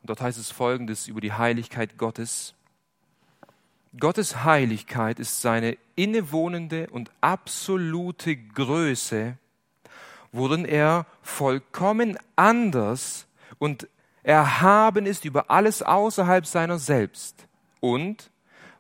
Dort 0.07 0.21
heißt 0.21 0.39
es 0.39 0.51
folgendes 0.51 1.09
über 1.09 1.21
die 1.21 1.33
Heiligkeit 1.33 1.99
Gottes. 1.99 2.55
Gottes 3.99 4.45
Heiligkeit 4.45 5.19
ist 5.19 5.41
seine 5.41 5.77
innewohnende 5.95 6.89
und 6.91 7.11
absolute 7.21 8.37
Größe, 8.37 9.39
worin 10.33 10.65
er 10.65 11.07
vollkommen 11.23 12.19
anders 12.37 13.27
und 13.59 13.89
erhaben 14.23 15.07
ist 15.07 15.25
über 15.25 15.51
alles 15.51 15.83
außerhalb 15.83 16.47
seiner 16.47 16.79
selbst 16.79 17.47
und 17.81 18.31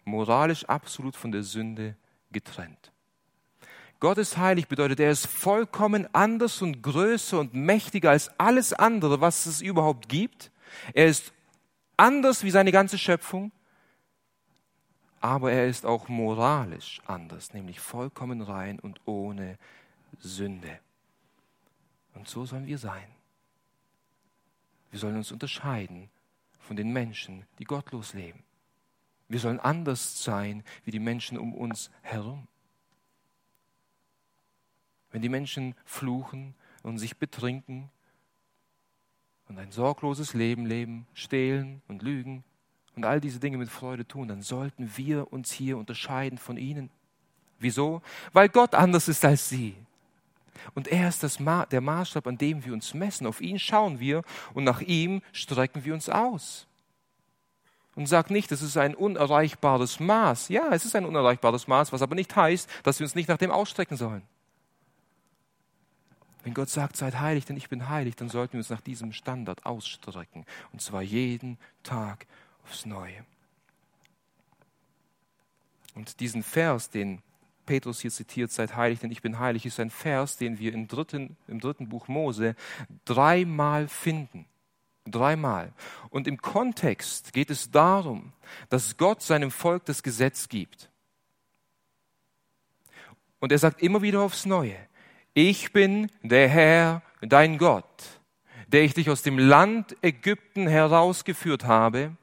moralisch 0.04 0.64
absolut 0.66 1.16
von 1.16 1.32
der 1.32 1.42
Sünde 1.42 1.96
getrennt. 2.32 2.92
Gott 3.98 4.18
ist 4.18 4.36
heilig 4.36 4.68
bedeutet, 4.68 5.00
er 5.00 5.10
ist 5.10 5.26
vollkommen 5.26 6.06
anders 6.12 6.60
und 6.60 6.82
größer 6.82 7.40
und 7.40 7.54
mächtiger 7.54 8.10
als 8.10 8.30
alles 8.38 8.74
andere, 8.74 9.22
was 9.22 9.46
es 9.46 9.62
überhaupt 9.62 10.08
gibt. 10.08 10.50
Er 10.92 11.06
ist 11.06 11.32
anders 11.96 12.44
wie 12.44 12.50
seine 12.50 12.72
ganze 12.72 12.98
Schöpfung, 12.98 13.52
aber 15.20 15.52
er 15.52 15.66
ist 15.66 15.86
auch 15.86 16.08
moralisch 16.08 17.00
anders, 17.06 17.52
nämlich 17.52 17.80
vollkommen 17.80 18.42
rein 18.42 18.78
und 18.78 19.00
ohne 19.06 19.58
Sünde. 20.18 20.78
Und 22.14 22.28
so 22.28 22.44
sollen 22.44 22.66
wir 22.66 22.78
sein. 22.78 23.08
Wir 24.90 25.00
sollen 25.00 25.16
uns 25.16 25.32
unterscheiden 25.32 26.08
von 26.58 26.76
den 26.76 26.92
Menschen, 26.92 27.44
die 27.58 27.64
gottlos 27.64 28.14
leben. 28.14 28.42
Wir 29.28 29.40
sollen 29.40 29.60
anders 29.60 30.22
sein 30.22 30.62
wie 30.84 30.90
die 30.90 31.00
Menschen 31.00 31.38
um 31.38 31.54
uns 31.54 31.90
herum. 32.02 32.46
Wenn 35.10 35.22
die 35.22 35.28
Menschen 35.28 35.74
fluchen 35.84 36.54
und 36.82 36.98
sich 36.98 37.16
betrinken 37.16 37.90
und 39.48 39.58
ein 39.58 39.70
sorgloses 39.70 40.34
Leben 40.34 40.66
leben, 40.66 41.06
stehlen 41.14 41.82
und 41.88 42.02
lügen 42.02 42.44
und 42.96 43.04
all 43.04 43.20
diese 43.20 43.38
Dinge 43.38 43.58
mit 43.58 43.68
Freude 43.68 44.06
tun, 44.06 44.28
dann 44.28 44.42
sollten 44.42 44.90
wir 44.96 45.32
uns 45.32 45.52
hier 45.52 45.76
unterscheiden 45.76 46.38
von 46.38 46.56
ihnen. 46.56 46.90
Wieso? 47.58 48.02
Weil 48.32 48.48
Gott 48.48 48.74
anders 48.74 49.08
ist 49.08 49.24
als 49.24 49.48
sie. 49.48 49.76
Und 50.74 50.88
er 50.88 51.08
ist 51.08 51.22
das 51.22 51.38
Ma 51.38 51.66
der 51.66 51.80
Maßstab, 51.80 52.26
an 52.26 52.38
dem 52.38 52.64
wir 52.64 52.72
uns 52.72 52.94
messen. 52.94 53.26
Auf 53.26 53.40
ihn 53.40 53.58
schauen 53.58 54.00
wir 54.00 54.22
und 54.54 54.64
nach 54.64 54.80
ihm 54.80 55.22
strecken 55.32 55.84
wir 55.84 55.94
uns 55.94 56.08
aus. 56.08 56.66
Und 57.94 58.06
sagt 58.06 58.30
nicht, 58.30 58.52
es 58.52 58.62
ist 58.62 58.76
ein 58.76 58.94
unerreichbares 58.94 60.00
Maß. 60.00 60.48
Ja, 60.48 60.68
es 60.72 60.84
ist 60.84 60.94
ein 60.96 61.06
unerreichbares 61.06 61.66
Maß, 61.66 61.92
was 61.92 62.02
aber 62.02 62.14
nicht 62.14 62.34
heißt, 62.34 62.68
dass 62.82 62.98
wir 62.98 63.04
uns 63.04 63.14
nicht 63.14 63.28
nach 63.28 63.38
dem 63.38 63.50
ausstrecken 63.50 63.96
sollen. 63.96 64.22
Wenn 66.46 66.54
Gott 66.54 66.68
sagt, 66.68 66.96
seid 66.96 67.18
heilig, 67.18 67.44
denn 67.44 67.56
ich 67.56 67.68
bin 67.68 67.88
heilig, 67.88 68.14
dann 68.14 68.28
sollten 68.28 68.52
wir 68.52 68.58
uns 68.58 68.70
nach 68.70 68.80
diesem 68.80 69.12
Standard 69.12 69.66
ausstrecken. 69.66 70.46
Und 70.70 70.80
zwar 70.80 71.02
jeden 71.02 71.58
Tag 71.82 72.24
aufs 72.62 72.86
Neue. 72.86 73.24
Und 75.96 76.20
diesen 76.20 76.44
Vers, 76.44 76.88
den 76.88 77.20
Petrus 77.66 77.98
hier 77.98 78.12
zitiert, 78.12 78.52
seid 78.52 78.76
heilig, 78.76 79.00
denn 79.00 79.10
ich 79.10 79.22
bin 79.22 79.40
heilig, 79.40 79.66
ist 79.66 79.80
ein 79.80 79.90
Vers, 79.90 80.36
den 80.36 80.60
wir 80.60 80.72
im 80.72 80.86
dritten, 80.86 81.36
im 81.48 81.58
dritten 81.58 81.88
Buch 81.88 82.06
Mose 82.06 82.54
dreimal 83.04 83.88
finden. 83.88 84.46
Dreimal. 85.04 85.72
Und 86.10 86.28
im 86.28 86.40
Kontext 86.40 87.32
geht 87.32 87.50
es 87.50 87.72
darum, 87.72 88.32
dass 88.68 88.96
Gott 88.96 89.20
seinem 89.20 89.50
Volk 89.50 89.84
das 89.86 90.00
Gesetz 90.00 90.48
gibt. 90.48 90.90
Und 93.40 93.50
er 93.50 93.58
sagt 93.58 93.82
immer 93.82 94.00
wieder 94.00 94.20
aufs 94.20 94.46
Neue, 94.46 94.78
ich 95.36 95.70
bin 95.70 96.10
der 96.22 96.48
Herr, 96.48 97.02
dein 97.20 97.58
Gott, 97.58 98.20
der 98.68 98.84
ich 98.84 98.94
dich 98.94 99.10
aus 99.10 99.20
dem 99.20 99.38
Land 99.38 99.94
Ägypten 100.00 100.66
herausgeführt 100.66 101.66
habe. 101.66 102.16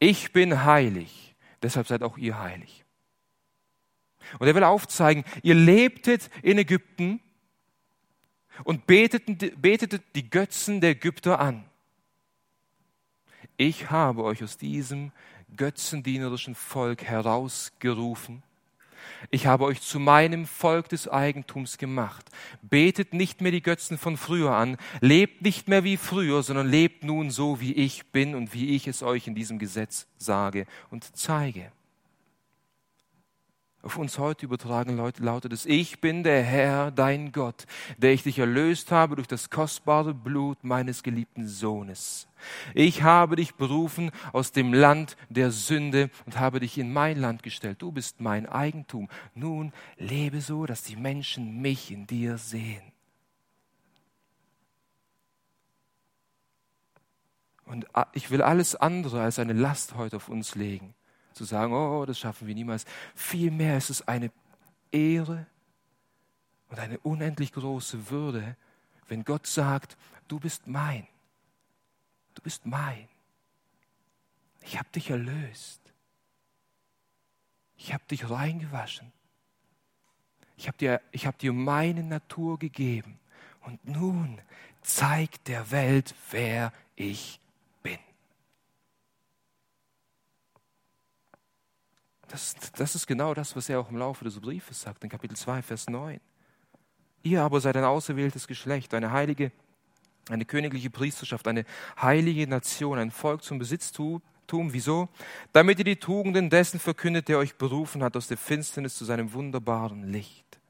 Ich 0.00 0.32
bin 0.32 0.64
heilig, 0.64 1.36
deshalb 1.62 1.86
seid 1.86 2.02
auch 2.02 2.18
ihr 2.18 2.40
heilig. 2.40 2.84
Und 4.40 4.48
er 4.48 4.54
will 4.56 4.64
aufzeigen, 4.64 5.22
ihr 5.44 5.54
lebtet 5.54 6.28
in 6.42 6.58
Ägypten 6.58 7.20
und 8.64 8.88
betetet, 8.88 10.02
die 10.16 10.28
Götzen 10.28 10.80
der 10.80 10.90
Ägypter 10.90 11.38
an. 11.38 11.64
Ich 13.56 13.92
habe 13.92 14.24
euch 14.24 14.42
aus 14.42 14.58
diesem 14.58 15.12
götzendienerischen 15.56 16.56
Volk 16.56 17.04
herausgerufen 17.04 18.42
ich 19.30 19.46
habe 19.46 19.64
euch 19.64 19.80
zu 19.80 19.98
meinem 19.98 20.46
Volk 20.46 20.88
des 20.88 21.08
Eigentums 21.08 21.78
gemacht. 21.78 22.30
Betet 22.62 23.14
nicht 23.14 23.40
mehr 23.40 23.52
die 23.52 23.62
Götzen 23.62 23.98
von 23.98 24.16
früher 24.16 24.52
an, 24.52 24.76
lebt 25.00 25.42
nicht 25.42 25.68
mehr 25.68 25.84
wie 25.84 25.96
früher, 25.96 26.42
sondern 26.42 26.68
lebt 26.68 27.04
nun 27.04 27.30
so, 27.30 27.60
wie 27.60 27.72
ich 27.72 28.06
bin 28.12 28.34
und 28.34 28.54
wie 28.54 28.74
ich 28.74 28.86
es 28.88 29.02
euch 29.02 29.26
in 29.26 29.34
diesem 29.34 29.58
Gesetz 29.58 30.06
sage 30.18 30.66
und 30.90 31.16
zeige. 31.16 31.72
Auf 33.82 33.96
uns 33.96 34.18
heute 34.18 34.44
übertragen 34.44 34.98
lautet 34.98 35.52
es, 35.54 35.64
ich 35.64 36.02
bin 36.02 36.22
der 36.22 36.42
Herr, 36.42 36.90
dein 36.90 37.32
Gott, 37.32 37.64
der 37.96 38.12
ich 38.12 38.22
dich 38.22 38.38
erlöst 38.38 38.92
habe 38.92 39.16
durch 39.16 39.26
das 39.26 39.48
kostbare 39.48 40.12
Blut 40.12 40.62
meines 40.62 41.02
geliebten 41.02 41.48
Sohnes. 41.48 42.28
Ich 42.74 43.02
habe 43.02 43.36
dich 43.36 43.54
berufen 43.54 44.10
aus 44.34 44.52
dem 44.52 44.74
Land 44.74 45.16
der 45.30 45.50
Sünde 45.50 46.10
und 46.26 46.38
habe 46.38 46.60
dich 46.60 46.76
in 46.76 46.92
mein 46.92 47.18
Land 47.18 47.42
gestellt. 47.42 47.80
Du 47.80 47.90
bist 47.90 48.20
mein 48.20 48.46
Eigentum. 48.46 49.08
Nun 49.34 49.72
lebe 49.96 50.42
so, 50.42 50.66
dass 50.66 50.82
die 50.82 50.96
Menschen 50.96 51.62
mich 51.62 51.90
in 51.90 52.06
dir 52.06 52.36
sehen. 52.36 52.82
Und 57.64 57.86
ich 58.12 58.30
will 58.30 58.42
alles 58.42 58.76
andere 58.76 59.22
als 59.22 59.38
eine 59.38 59.54
Last 59.54 59.94
heute 59.94 60.16
auf 60.16 60.28
uns 60.28 60.54
legen 60.54 60.94
zu 61.32 61.44
sagen, 61.44 61.72
oh, 61.72 62.04
das 62.04 62.18
schaffen 62.18 62.46
wir 62.46 62.54
niemals. 62.54 62.84
Vielmehr 63.14 63.76
ist 63.76 63.90
es 63.90 64.06
eine 64.06 64.30
Ehre 64.90 65.46
und 66.68 66.78
eine 66.78 66.98
unendlich 67.00 67.52
große 67.52 68.10
Würde, 68.10 68.56
wenn 69.08 69.24
Gott 69.24 69.46
sagt, 69.46 69.96
du 70.28 70.38
bist 70.38 70.66
mein. 70.66 71.06
Du 72.34 72.42
bist 72.42 72.64
mein. 72.66 73.08
Ich 74.62 74.78
habe 74.78 74.88
dich 74.94 75.10
erlöst. 75.10 75.80
Ich 77.76 77.92
habe 77.92 78.04
dich 78.10 78.28
reingewaschen. 78.28 79.12
Ich 80.56 80.68
habe 80.68 80.76
dir, 80.78 81.00
hab 81.16 81.38
dir 81.38 81.52
meine 81.52 82.02
Natur 82.02 82.58
gegeben. 82.58 83.18
Und 83.62 83.84
nun 83.86 84.40
zeigt 84.82 85.48
der 85.48 85.70
Welt, 85.70 86.14
wer 86.30 86.72
ich 86.94 87.39
Das, 92.30 92.54
das 92.76 92.94
ist 92.94 93.08
genau 93.08 93.34
das, 93.34 93.56
was 93.56 93.68
er 93.68 93.80
auch 93.80 93.90
im 93.90 93.96
Laufe 93.96 94.24
des 94.24 94.38
Briefes 94.38 94.80
sagt, 94.80 95.02
in 95.02 95.10
Kapitel 95.10 95.36
2, 95.36 95.62
Vers 95.62 95.90
9. 95.90 96.20
Ihr 97.24 97.42
aber 97.42 97.60
seid 97.60 97.76
ein 97.76 97.84
auserwähltes 97.84 98.46
Geschlecht, 98.46 98.94
eine 98.94 99.10
heilige, 99.10 99.50
eine 100.28 100.44
königliche 100.44 100.90
Priesterschaft, 100.90 101.48
eine 101.48 101.64
heilige 102.00 102.46
Nation, 102.46 102.98
ein 102.98 103.10
Volk 103.10 103.42
zum 103.42 103.58
Besitztum. 103.58 104.22
Wieso? 104.52 105.08
Damit 105.52 105.78
ihr 105.78 105.84
die 105.84 105.96
Tugenden 105.96 106.50
dessen 106.50 106.80
verkündet, 106.80 107.28
der 107.28 107.38
euch 107.38 107.56
berufen 107.56 108.02
hat 108.02 108.16
aus 108.16 108.26
der 108.26 108.36
Finsternis 108.36 108.96
zu 108.96 109.04
seinem 109.04 109.32
wunderbaren 109.32 110.10
Licht. 110.10 110.60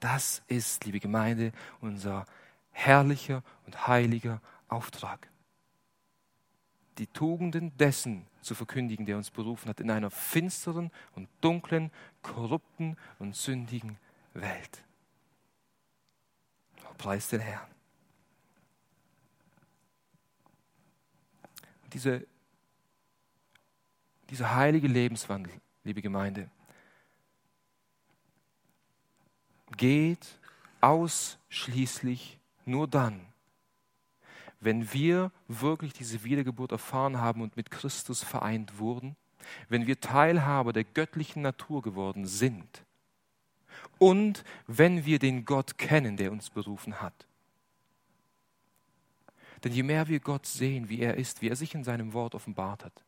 Das 0.00 0.42
ist, 0.48 0.84
liebe 0.84 0.98
Gemeinde, 0.98 1.52
unser 1.80 2.24
herrlicher 2.72 3.44
und 3.66 3.86
heiliger 3.86 4.40
Auftrag 4.68 5.28
die 6.98 7.06
Tugenden 7.08 7.76
dessen 7.76 8.26
zu 8.40 8.54
verkündigen, 8.54 9.06
der 9.06 9.16
uns 9.16 9.30
berufen 9.30 9.68
hat, 9.68 9.80
in 9.80 9.90
einer 9.90 10.10
finsteren 10.10 10.90
und 11.14 11.28
dunklen, 11.40 11.90
korrupten 12.22 12.96
und 13.18 13.34
sündigen 13.34 13.98
Welt. 14.34 14.84
Oh, 16.84 16.94
preis 16.96 17.28
den 17.28 17.40
Herrn. 17.40 17.68
Diese, 21.92 22.26
dieser 24.30 24.54
heilige 24.54 24.88
Lebenswandel, 24.88 25.52
liebe 25.84 26.02
Gemeinde, 26.02 26.50
geht 29.76 30.38
ausschließlich 30.80 32.38
nur 32.64 32.88
dann, 32.88 33.33
wenn 34.64 34.92
wir 34.92 35.30
wirklich 35.48 35.92
diese 35.92 36.24
Wiedergeburt 36.24 36.72
erfahren 36.72 37.20
haben 37.20 37.42
und 37.42 37.56
mit 37.56 37.70
Christus 37.70 38.22
vereint 38.22 38.78
wurden, 38.78 39.16
wenn 39.68 39.86
wir 39.86 40.00
Teilhaber 40.00 40.72
der 40.72 40.84
göttlichen 40.84 41.42
Natur 41.42 41.82
geworden 41.82 42.26
sind 42.26 42.84
und 43.98 44.44
wenn 44.66 45.04
wir 45.04 45.18
den 45.18 45.44
Gott 45.44 45.78
kennen, 45.78 46.16
der 46.16 46.32
uns 46.32 46.50
berufen 46.50 47.00
hat. 47.00 47.26
Denn 49.62 49.72
je 49.72 49.82
mehr 49.82 50.08
wir 50.08 50.20
Gott 50.20 50.46
sehen, 50.46 50.88
wie 50.88 51.00
er 51.00 51.16
ist, 51.16 51.40
wie 51.40 51.48
er 51.48 51.56
sich 51.56 51.74
in 51.74 51.84
seinem 51.84 52.12
Wort 52.12 52.34
offenbart 52.34 52.84
hat, 52.84 53.04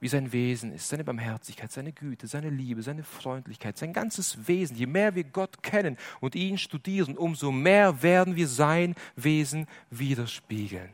wie 0.00 0.08
sein 0.08 0.32
Wesen 0.32 0.72
ist, 0.72 0.88
seine 0.88 1.04
Barmherzigkeit, 1.04 1.70
seine 1.70 1.92
Güte, 1.92 2.26
seine 2.26 2.48
Liebe, 2.48 2.82
seine 2.82 3.04
Freundlichkeit, 3.04 3.76
sein 3.76 3.92
ganzes 3.92 4.48
Wesen. 4.48 4.76
Je 4.76 4.86
mehr 4.86 5.14
wir 5.14 5.24
Gott 5.24 5.62
kennen 5.62 5.98
und 6.20 6.34
ihn 6.34 6.56
studieren, 6.56 7.18
umso 7.18 7.52
mehr 7.52 8.02
werden 8.02 8.34
wir 8.34 8.48
sein 8.48 8.94
Wesen 9.14 9.66
widerspiegeln. 9.90 10.90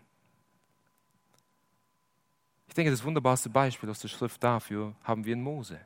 Ich 2.66 2.74
denke, 2.74 2.90
das 2.90 3.04
wunderbarste 3.04 3.48
Beispiel 3.48 3.88
aus 3.88 4.00
der 4.00 4.08
Schrift 4.08 4.42
dafür 4.42 4.94
haben 5.04 5.24
wir 5.24 5.32
in 5.32 5.40
Mose. 5.40 5.80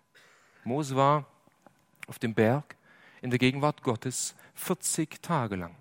Mose 0.65 0.97
war 0.97 1.27
auf 2.07 2.19
dem 2.19 2.35
Berg 2.35 2.75
in 3.21 3.31
der 3.31 3.39
Gegenwart 3.39 3.83
Gottes 3.83 4.35
40 4.55 5.23
Tage 5.23 5.57
lang. 5.57 5.77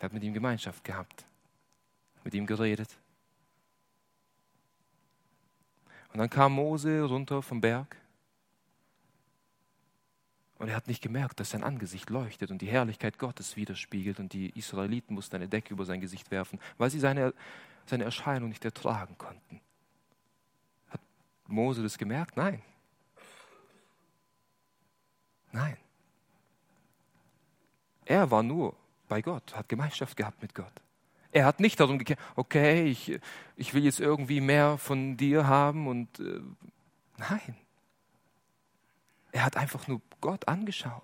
Er 0.00 0.06
hat 0.06 0.12
mit 0.12 0.24
ihm 0.24 0.34
Gemeinschaft 0.34 0.82
gehabt, 0.82 1.24
mit 2.24 2.34
ihm 2.34 2.44
geredet, 2.44 2.98
Und 6.12 6.18
dann 6.18 6.30
kam 6.30 6.52
Mose 6.52 7.02
runter 7.04 7.42
vom 7.42 7.60
Berg 7.60 7.96
und 10.58 10.68
er 10.68 10.76
hat 10.76 10.86
nicht 10.86 11.02
gemerkt, 11.02 11.40
dass 11.40 11.50
sein 11.50 11.64
Angesicht 11.64 12.10
leuchtet 12.10 12.50
und 12.50 12.62
die 12.62 12.68
Herrlichkeit 12.68 13.18
Gottes 13.18 13.56
widerspiegelt 13.56 14.20
und 14.20 14.32
die 14.32 14.50
Israeliten 14.50 15.14
mussten 15.14 15.36
eine 15.36 15.48
Decke 15.48 15.72
über 15.72 15.84
sein 15.84 16.00
Gesicht 16.00 16.30
werfen, 16.30 16.60
weil 16.78 16.90
sie 16.90 17.00
seine, 17.00 17.34
seine 17.86 18.04
Erscheinung 18.04 18.50
nicht 18.50 18.64
ertragen 18.64 19.16
konnten. 19.18 19.60
Hat 20.90 21.00
Mose 21.48 21.82
das 21.82 21.96
gemerkt? 21.98 22.36
Nein. 22.36 22.62
Nein. 25.50 25.76
Er 28.04 28.30
war 28.30 28.42
nur 28.42 28.76
bei 29.08 29.22
Gott, 29.22 29.56
hat 29.56 29.68
Gemeinschaft 29.68 30.16
gehabt 30.16 30.42
mit 30.42 30.54
Gott. 30.54 30.72
Er 31.32 31.46
hat 31.46 31.60
nicht 31.60 31.80
darum 31.80 31.98
gekämpft, 31.98 32.22
okay, 32.36 32.84
ich, 32.84 33.18
ich 33.56 33.74
will 33.74 33.84
jetzt 33.84 34.00
irgendwie 34.00 34.40
mehr 34.40 34.78
von 34.78 35.16
dir 35.16 35.46
haben 35.46 35.86
und 35.86 36.20
äh, 36.20 36.40
nein. 37.16 37.56
Er 39.32 39.44
hat 39.44 39.56
einfach 39.56 39.88
nur 39.88 40.00
Gott 40.20 40.46
angeschaut. 40.46 41.02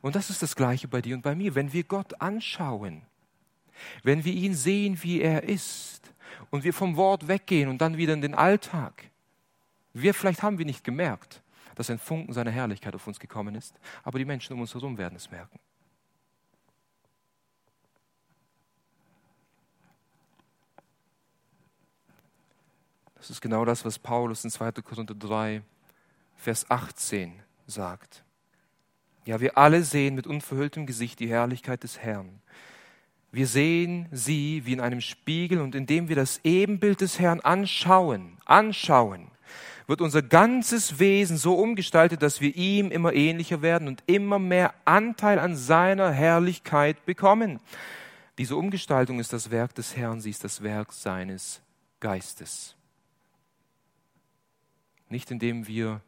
Und 0.00 0.16
das 0.16 0.30
ist 0.30 0.42
das 0.42 0.56
Gleiche 0.56 0.88
bei 0.88 1.00
dir 1.00 1.14
und 1.14 1.22
bei 1.22 1.34
mir. 1.34 1.54
Wenn 1.54 1.72
wir 1.72 1.84
Gott 1.84 2.20
anschauen, 2.20 3.02
wenn 4.02 4.24
wir 4.24 4.32
ihn 4.32 4.54
sehen, 4.54 5.02
wie 5.02 5.20
er 5.20 5.44
ist, 5.44 5.98
und 6.50 6.64
wir 6.64 6.74
vom 6.74 6.96
Wort 6.96 7.28
weggehen 7.28 7.68
und 7.68 7.80
dann 7.80 7.96
wieder 7.96 8.14
in 8.14 8.20
den 8.20 8.34
Alltag, 8.34 9.10
wir 9.92 10.14
vielleicht 10.14 10.42
haben 10.42 10.58
wir 10.58 10.64
nicht 10.64 10.84
gemerkt, 10.84 11.42
dass 11.74 11.90
ein 11.90 11.98
Funken 11.98 12.32
seiner 12.32 12.50
Herrlichkeit 12.50 12.94
auf 12.94 13.06
uns 13.06 13.20
gekommen 13.20 13.54
ist, 13.54 13.74
aber 14.02 14.18
die 14.18 14.24
Menschen 14.24 14.52
um 14.54 14.60
uns 14.60 14.74
herum 14.74 14.98
werden 14.98 15.16
es 15.16 15.30
merken. 15.30 15.58
Das 23.18 23.30
ist 23.30 23.40
genau 23.40 23.64
das, 23.64 23.84
was 23.84 23.98
Paulus 23.98 24.44
in 24.44 24.50
2. 24.50 24.72
Korinther 24.72 25.14
3, 25.14 25.62
Vers 26.36 26.70
18 26.70 27.42
sagt. 27.66 28.24
Ja, 29.26 29.40
wir 29.40 29.58
alle 29.58 29.82
sehen 29.82 30.14
mit 30.14 30.26
unverhülltem 30.26 30.86
Gesicht 30.86 31.20
die 31.20 31.28
Herrlichkeit 31.28 31.82
des 31.82 31.98
Herrn. 31.98 32.40
Wir 33.30 33.46
sehen 33.46 34.08
sie 34.10 34.62
wie 34.64 34.72
in 34.72 34.80
einem 34.80 35.02
Spiegel 35.02 35.60
und 35.60 35.74
indem 35.74 36.08
wir 36.08 36.16
das 36.16 36.40
Ebenbild 36.44 37.02
des 37.02 37.18
Herrn 37.18 37.40
anschauen, 37.40 38.38
anschauen, 38.46 39.30
wird 39.86 40.00
unser 40.00 40.22
ganzes 40.22 40.98
Wesen 40.98 41.36
so 41.36 41.54
umgestaltet, 41.54 42.22
dass 42.22 42.40
wir 42.40 42.54
ihm 42.56 42.90
immer 42.90 43.12
ähnlicher 43.12 43.60
werden 43.60 43.88
und 43.88 44.02
immer 44.06 44.38
mehr 44.38 44.72
Anteil 44.84 45.38
an 45.38 45.56
seiner 45.56 46.10
Herrlichkeit 46.10 47.04
bekommen. 47.04 47.60
Diese 48.38 48.56
Umgestaltung 48.56 49.18
ist 49.18 49.32
das 49.32 49.50
Werk 49.50 49.74
des 49.74 49.96
Herrn, 49.96 50.20
sie 50.20 50.30
ist 50.30 50.44
das 50.44 50.62
Werk 50.62 50.92
seines 50.92 51.60
Geistes. 52.00 52.77
Nicht 55.08 55.30
indem 55.30 55.66
wir 55.66 56.02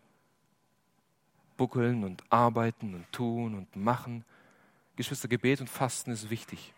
buckeln 1.57 2.05
und 2.05 2.25
arbeiten 2.31 2.95
und 2.95 3.13
tun 3.13 3.55
und 3.55 3.77
machen. 3.77 4.25
Geschwister, 4.97 5.29
Gebet 5.29 5.61
und 5.61 5.69
Fasten 5.69 6.11
ist 6.11 6.31
wichtig. 6.31 6.73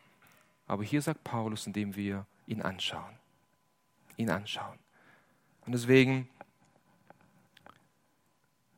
Aber 0.67 0.83
hier 0.83 1.03
sagt 1.03 1.23
Paulus, 1.23 1.69
indem 1.69 1.95
wir 1.95 2.27
ihn 2.49 2.63
anschauen. 2.63 3.15
Ihn 4.17 4.31
anschauen. 4.31 4.79
Und 5.67 5.73
deswegen, 5.73 6.29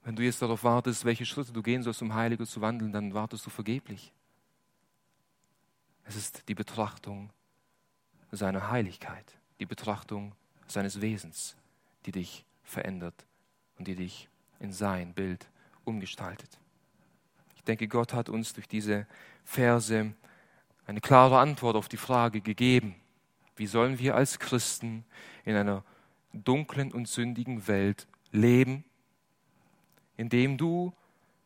wenn 0.03 0.17
du 0.17 0.23
jetzt 0.23 0.43
darauf 0.43 0.63
wartest, 0.63 1.07
welche 1.07 1.25
Schritte 1.25 1.53
du 1.53 1.63
gehen 1.63 1.83
sollst, 1.83 2.03
um 2.03 2.15
heiliger 2.15 2.45
zu 2.45 2.61
wandeln, 2.61 2.93
dann 2.93 3.15
wartest 3.15 3.47
du 3.47 3.51
vergeblich. 3.51 4.13
Es 6.05 6.17
ist 6.17 6.49
die 6.49 6.55
Betrachtung 6.55 7.31
seiner 8.31 8.71
Heiligkeit, 8.71 9.39
die 9.59 9.67
Betrachtung 9.67 10.35
seines 10.67 11.01
Wesens, 11.01 11.57
die 12.05 12.13
dich 12.13 12.45
verändert 12.63 13.25
und 13.79 13.89
die 13.89 13.95
dich 13.95 14.29
in 14.61 14.73
sein 14.73 15.13
Bild 15.13 15.49
umgestaltet. 15.85 16.59
Ich 17.57 17.65
denke, 17.65 17.89
Gott 17.89 18.13
hat 18.13 18.29
uns 18.29 18.53
durch 18.53 18.69
diese 18.69 19.07
Verse 19.45 20.13
eine 20.87 21.01
klare 21.01 21.39
Antwort 21.39 21.77
auf 21.77 21.89
die 21.89 21.97
Frage 21.97 22.41
gegeben, 22.41 22.95
wie 23.57 23.67
sollen 23.67 23.99
wir 23.99 24.15
als 24.17 24.39
Christen 24.39 25.05
in 25.45 25.57
einer 25.57 25.85
dunklen 26.33 26.93
und 26.93 27.09
sündigen 27.09 27.67
Welt 27.69 28.07
leben, 28.33 28.85
indem 30.17 30.59
du 30.59 30.93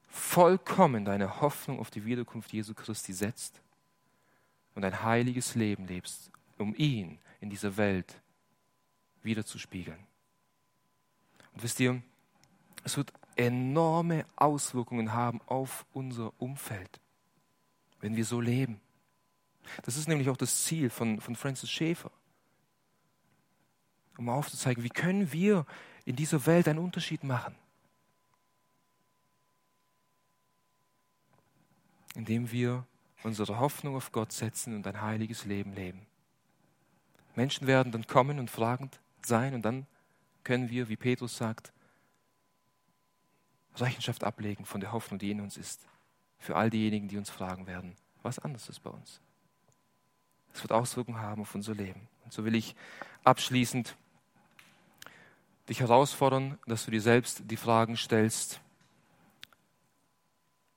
vollkommen 0.09 1.05
deine 1.05 1.41
Hoffnung 1.41 1.79
auf 1.79 1.91
die 1.91 2.05
Wiederkunft 2.05 2.53
Jesu 2.53 2.75
Christi 2.75 3.13
setzt 3.13 3.61
und 4.75 4.85
ein 4.85 5.03
heiliges 5.03 5.55
Leben 5.55 5.87
lebst, 5.87 6.31
um 6.57 6.75
ihn 6.75 7.19
in 7.41 7.51
dieser 7.51 7.77
Welt 7.77 8.21
wiederzuspiegeln. 9.23 9.99
Und 11.53 11.63
wisst 11.63 11.81
ihr, 11.81 12.03
es 12.89 12.97
wird 12.97 13.13
enorme 13.37 14.25
Auswirkungen 14.35 15.13
haben 15.13 15.43
auf 15.45 15.85
unser 15.93 16.33
Umfeld, 16.41 17.01
wenn 18.01 18.17
wir 18.17 18.25
so 18.25 18.41
leben. 18.41 18.81
Das 19.83 19.99
ist 19.99 20.09
nämlich 20.09 20.31
auch 20.31 20.39
das 20.39 20.65
Ziel 20.65 20.89
von, 20.89 21.21
von 21.21 21.37
Francis 21.37 21.71
Schäfer, 21.71 22.11
um 24.17 24.31
aufzuzeigen, 24.31 24.83
wie 24.83 24.89
können 24.89 25.33
wir 25.33 25.67
in 26.07 26.17
dieser 26.17 26.47
Welt 26.47 26.67
einen 26.67 26.79
Unterschied 26.79 27.25
machen. 27.25 27.55
Indem 32.15 32.51
wir 32.51 32.87
unsere 33.23 33.59
Hoffnung 33.59 33.97
auf 33.97 34.13
Gott 34.13 34.33
setzen 34.33 34.75
und 34.75 34.87
ein 34.87 35.03
heiliges 35.03 35.45
Leben 35.45 35.75
leben. 35.75 36.07
Menschen 37.37 37.67
werden 37.67 37.93
dann 37.93 38.07
kommen 38.07 38.39
und 38.39 38.51
fragend 38.51 38.99
sein 39.21 39.55
und 39.55 39.61
dann 39.61 39.87
können 40.43 40.71
wir, 40.71 40.89
wie 40.89 40.97
Petrus 40.97 41.37
sagt, 41.37 41.71
Rechenschaft 43.81 44.25
ablegen 44.25 44.65
von 44.65 44.81
der 44.81 44.93
Hoffnung, 44.93 45.19
die 45.19 45.31
in 45.31 45.41
uns 45.41 45.57
ist. 45.57 45.87
Für 46.39 46.57
all 46.57 46.71
diejenigen, 46.71 47.09
die 47.09 47.19
uns 47.19 47.31
fragen 47.31 47.67
werden, 47.67 47.97
was 48.23 48.39
anders 48.39 48.69
ist 48.69 48.81
bei 48.81 48.91
uns. 48.91 49.21
Es 50.53 50.63
wird 50.63 50.73
Auswirkungen 50.73 51.21
haben 51.21 51.43
auf 51.43 51.55
unser 51.55 51.75
Leben. 51.75 52.09
Und 52.25 52.33
so 52.33 52.45
will 52.45 52.55
ich 52.55 52.75
abschließend 53.25 53.97
dich 55.69 55.81
herausfordern, 55.81 56.59
dass 56.67 56.85
du 56.85 56.91
dir 56.91 57.01
selbst 57.01 57.43
die 57.45 57.57
Fragen 57.57 57.97
stellst. 57.97 58.61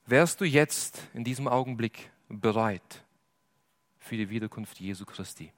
Wärst 0.06 0.42
du 0.42 0.46
jetzt 0.46 1.02
in 1.14 1.24
diesem 1.24 1.48
Augenblick 1.48 2.12
bereit 2.28 3.04
für 4.00 4.18
die 4.18 4.30
Wiederkunft 4.30 4.80
Jesu 4.80 5.06
Christi? 5.06 5.54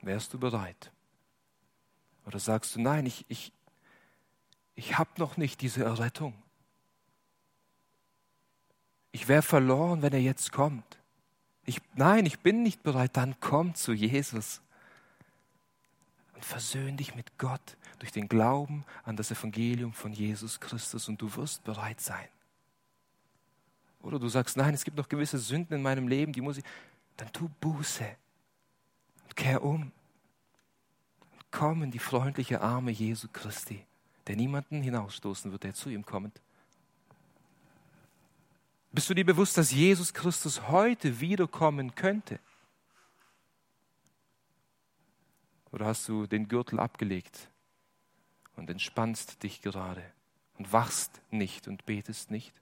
Wärst 0.00 0.32
du 0.34 0.38
bereit? 0.38 0.92
Oder 2.26 2.38
sagst 2.38 2.76
du, 2.76 2.80
nein, 2.80 3.06
ich, 3.06 3.24
ich, 3.28 3.52
ich 4.74 4.98
habe 4.98 5.10
noch 5.18 5.36
nicht 5.36 5.60
diese 5.60 5.84
Errettung. 5.84 6.34
Ich 9.10 9.28
wäre 9.28 9.42
verloren, 9.42 10.02
wenn 10.02 10.12
er 10.12 10.20
jetzt 10.20 10.52
kommt. 10.52 10.98
Ich, 11.64 11.80
nein, 11.94 12.26
ich 12.26 12.40
bin 12.40 12.62
nicht 12.62 12.82
bereit. 12.82 13.16
Dann 13.16 13.36
komm 13.40 13.74
zu 13.74 13.92
Jesus 13.92 14.62
und 16.34 16.44
versöhn 16.44 16.96
dich 16.96 17.14
mit 17.14 17.38
Gott 17.38 17.76
durch 17.98 18.12
den 18.12 18.28
Glauben 18.28 18.84
an 19.04 19.16
das 19.16 19.30
Evangelium 19.30 19.92
von 19.92 20.12
Jesus 20.12 20.58
Christus 20.58 21.08
und 21.08 21.20
du 21.20 21.34
wirst 21.36 21.62
bereit 21.64 22.00
sein. 22.00 22.28
Oder 24.02 24.18
du 24.18 24.28
sagst, 24.28 24.56
nein, 24.56 24.74
es 24.74 24.84
gibt 24.84 24.96
noch 24.96 25.08
gewisse 25.08 25.38
Sünden 25.38 25.76
in 25.76 25.82
meinem 25.82 26.08
Leben, 26.08 26.32
die 26.32 26.40
muss 26.40 26.56
ich. 26.56 26.64
Dann 27.16 27.32
tu 27.32 27.48
Buße 27.60 28.16
und 29.24 29.36
kehr 29.36 29.62
um 29.62 29.92
komm 31.52 31.84
in 31.84 31.90
die 31.92 32.00
freundliche 32.00 32.60
Arme 32.60 32.90
Jesu 32.90 33.28
Christi, 33.32 33.84
der 34.26 34.34
niemanden 34.34 34.82
hinausstoßen 34.82 35.52
wird, 35.52 35.62
der 35.62 35.74
zu 35.74 35.90
ihm 35.90 36.04
kommt. 36.04 36.40
Bist 38.90 39.08
du 39.08 39.14
dir 39.14 39.24
bewusst, 39.24 39.56
dass 39.56 39.70
Jesus 39.70 40.12
Christus 40.12 40.68
heute 40.68 41.20
wiederkommen 41.20 41.94
könnte? 41.94 42.40
Oder 45.70 45.86
hast 45.86 46.08
du 46.08 46.26
den 46.26 46.48
Gürtel 46.48 46.78
abgelegt 46.78 47.48
und 48.56 48.68
entspannst 48.68 49.42
dich 49.42 49.62
gerade 49.62 50.02
und 50.58 50.72
wachst 50.72 51.22
nicht 51.30 51.68
und 51.68 51.86
betest 51.86 52.30
nicht? 52.30 52.52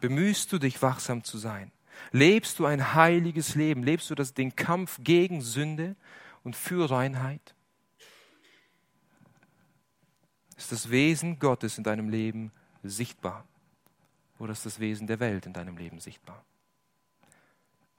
Bemühst 0.00 0.52
du 0.52 0.58
dich, 0.58 0.80
wachsam 0.80 1.24
zu 1.24 1.36
sein? 1.36 1.70
Lebst 2.12 2.58
du 2.58 2.66
ein 2.66 2.94
heiliges 2.94 3.54
Leben? 3.54 3.82
Lebst 3.82 4.10
du 4.10 4.14
das, 4.14 4.34
den 4.34 4.56
Kampf 4.56 4.98
gegen 5.02 5.42
Sünde 5.42 5.96
und 6.44 6.54
für 6.54 6.88
Reinheit? 6.90 7.54
Ist 10.56 10.70
das 10.70 10.90
Wesen 10.90 11.38
Gottes 11.38 11.78
in 11.78 11.84
deinem 11.84 12.08
Leben 12.08 12.52
sichtbar? 12.82 13.44
Oder 14.38 14.52
ist 14.52 14.64
das 14.64 14.78
Wesen 14.78 15.06
der 15.06 15.20
Welt 15.20 15.46
in 15.46 15.52
deinem 15.52 15.76
Leben 15.76 15.98
sichtbar? 16.00 16.44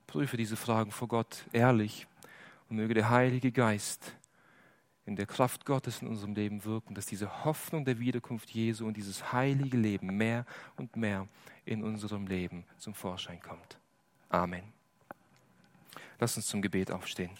Prüfe 0.07 0.37
diese 0.37 0.55
Fragen 0.55 0.91
vor 0.91 1.07
Gott 1.07 1.45
ehrlich 1.51 2.07
und 2.69 2.77
möge 2.77 2.93
der 2.93 3.09
Heilige 3.09 3.51
Geist 3.51 4.15
in 5.05 5.15
der 5.15 5.25
Kraft 5.25 5.65
Gottes 5.65 6.01
in 6.01 6.07
unserem 6.07 6.33
Leben 6.33 6.63
wirken, 6.65 6.95
dass 6.95 7.05
diese 7.05 7.45
Hoffnung 7.45 7.85
der 7.85 7.99
Wiederkunft 7.99 8.49
Jesu 8.49 8.87
und 8.87 8.97
dieses 8.97 9.31
heilige 9.33 9.77
Leben 9.77 10.17
mehr 10.17 10.45
und 10.77 10.95
mehr 10.95 11.27
in 11.65 11.83
unserem 11.83 12.25
Leben 12.27 12.65
zum 12.77 12.93
Vorschein 12.93 13.39
kommt. 13.39 13.79
Amen. 14.29 14.63
Lass 16.19 16.37
uns 16.37 16.47
zum 16.47 16.61
Gebet 16.61 16.91
aufstehen. 16.91 17.31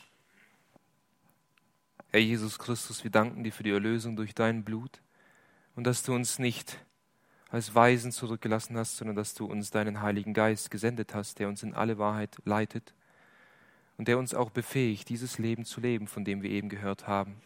Herr 2.12 2.20
Jesus 2.20 2.60
Christus, 2.60 3.04
wir 3.04 3.12
danken 3.12 3.44
dir 3.44 3.52
für 3.52 3.64
die 3.64 3.72
Erlösung 3.72 4.16
durch 4.16 4.34
dein 4.34 4.64
Blut 4.64 5.02
und 5.76 5.86
dass 5.86 6.04
du 6.04 6.14
uns 6.14 6.40
nicht 6.40 6.80
als 7.50 7.76
Weisen 7.76 8.12
zurückgelassen 8.12 8.78
hast, 8.78 8.98
sondern 8.98 9.16
dass 9.16 9.34
du 9.34 9.46
uns 9.46 9.72
deinen 9.72 10.02
Heiligen 10.02 10.34
Geist 10.34 10.72
gesendet 10.72 11.14
hast, 11.14 11.40
der 11.40 11.48
uns 11.48 11.64
in 11.64 11.74
alle 11.74 11.98
Wahrheit 11.98 12.38
leitet 12.46 12.94
und 13.98 14.08
der 14.08 14.18
uns 14.18 14.34
auch 14.34 14.50
befähigt, 14.50 15.10
dieses 15.10 15.38
Leben 15.38 15.66
zu 15.66 15.80
leben, 15.80 16.08
von 16.08 16.26
dem 16.26 16.42
wir 16.42 16.50
eben 16.50 16.70
gehört 16.70 17.08
haben. 17.08 17.38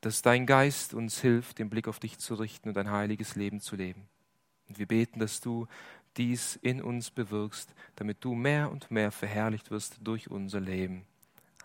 Dass 0.00 0.22
dein 0.22 0.46
Geist 0.46 0.94
uns 0.94 1.20
hilft, 1.20 1.58
den 1.58 1.68
Blick 1.68 1.88
auf 1.88 1.98
dich 1.98 2.18
zu 2.18 2.34
richten 2.34 2.70
und 2.70 2.78
ein 2.78 2.90
heiliges 2.90 3.36
Leben 3.36 3.60
zu 3.60 3.76
leben. 3.76 4.08
Und 4.68 4.78
wir 4.78 4.86
beten, 4.86 5.18
dass 5.18 5.40
du 5.40 5.66
dies 6.16 6.56
in 6.56 6.82
uns 6.82 7.10
bewirkst, 7.10 7.74
damit 7.96 8.24
du 8.24 8.34
mehr 8.34 8.70
und 8.70 8.90
mehr 8.90 9.10
verherrlicht 9.10 9.70
wirst 9.70 9.98
durch 10.02 10.30
unser 10.30 10.60
Leben. 10.60 11.04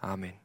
Amen. 0.01 0.44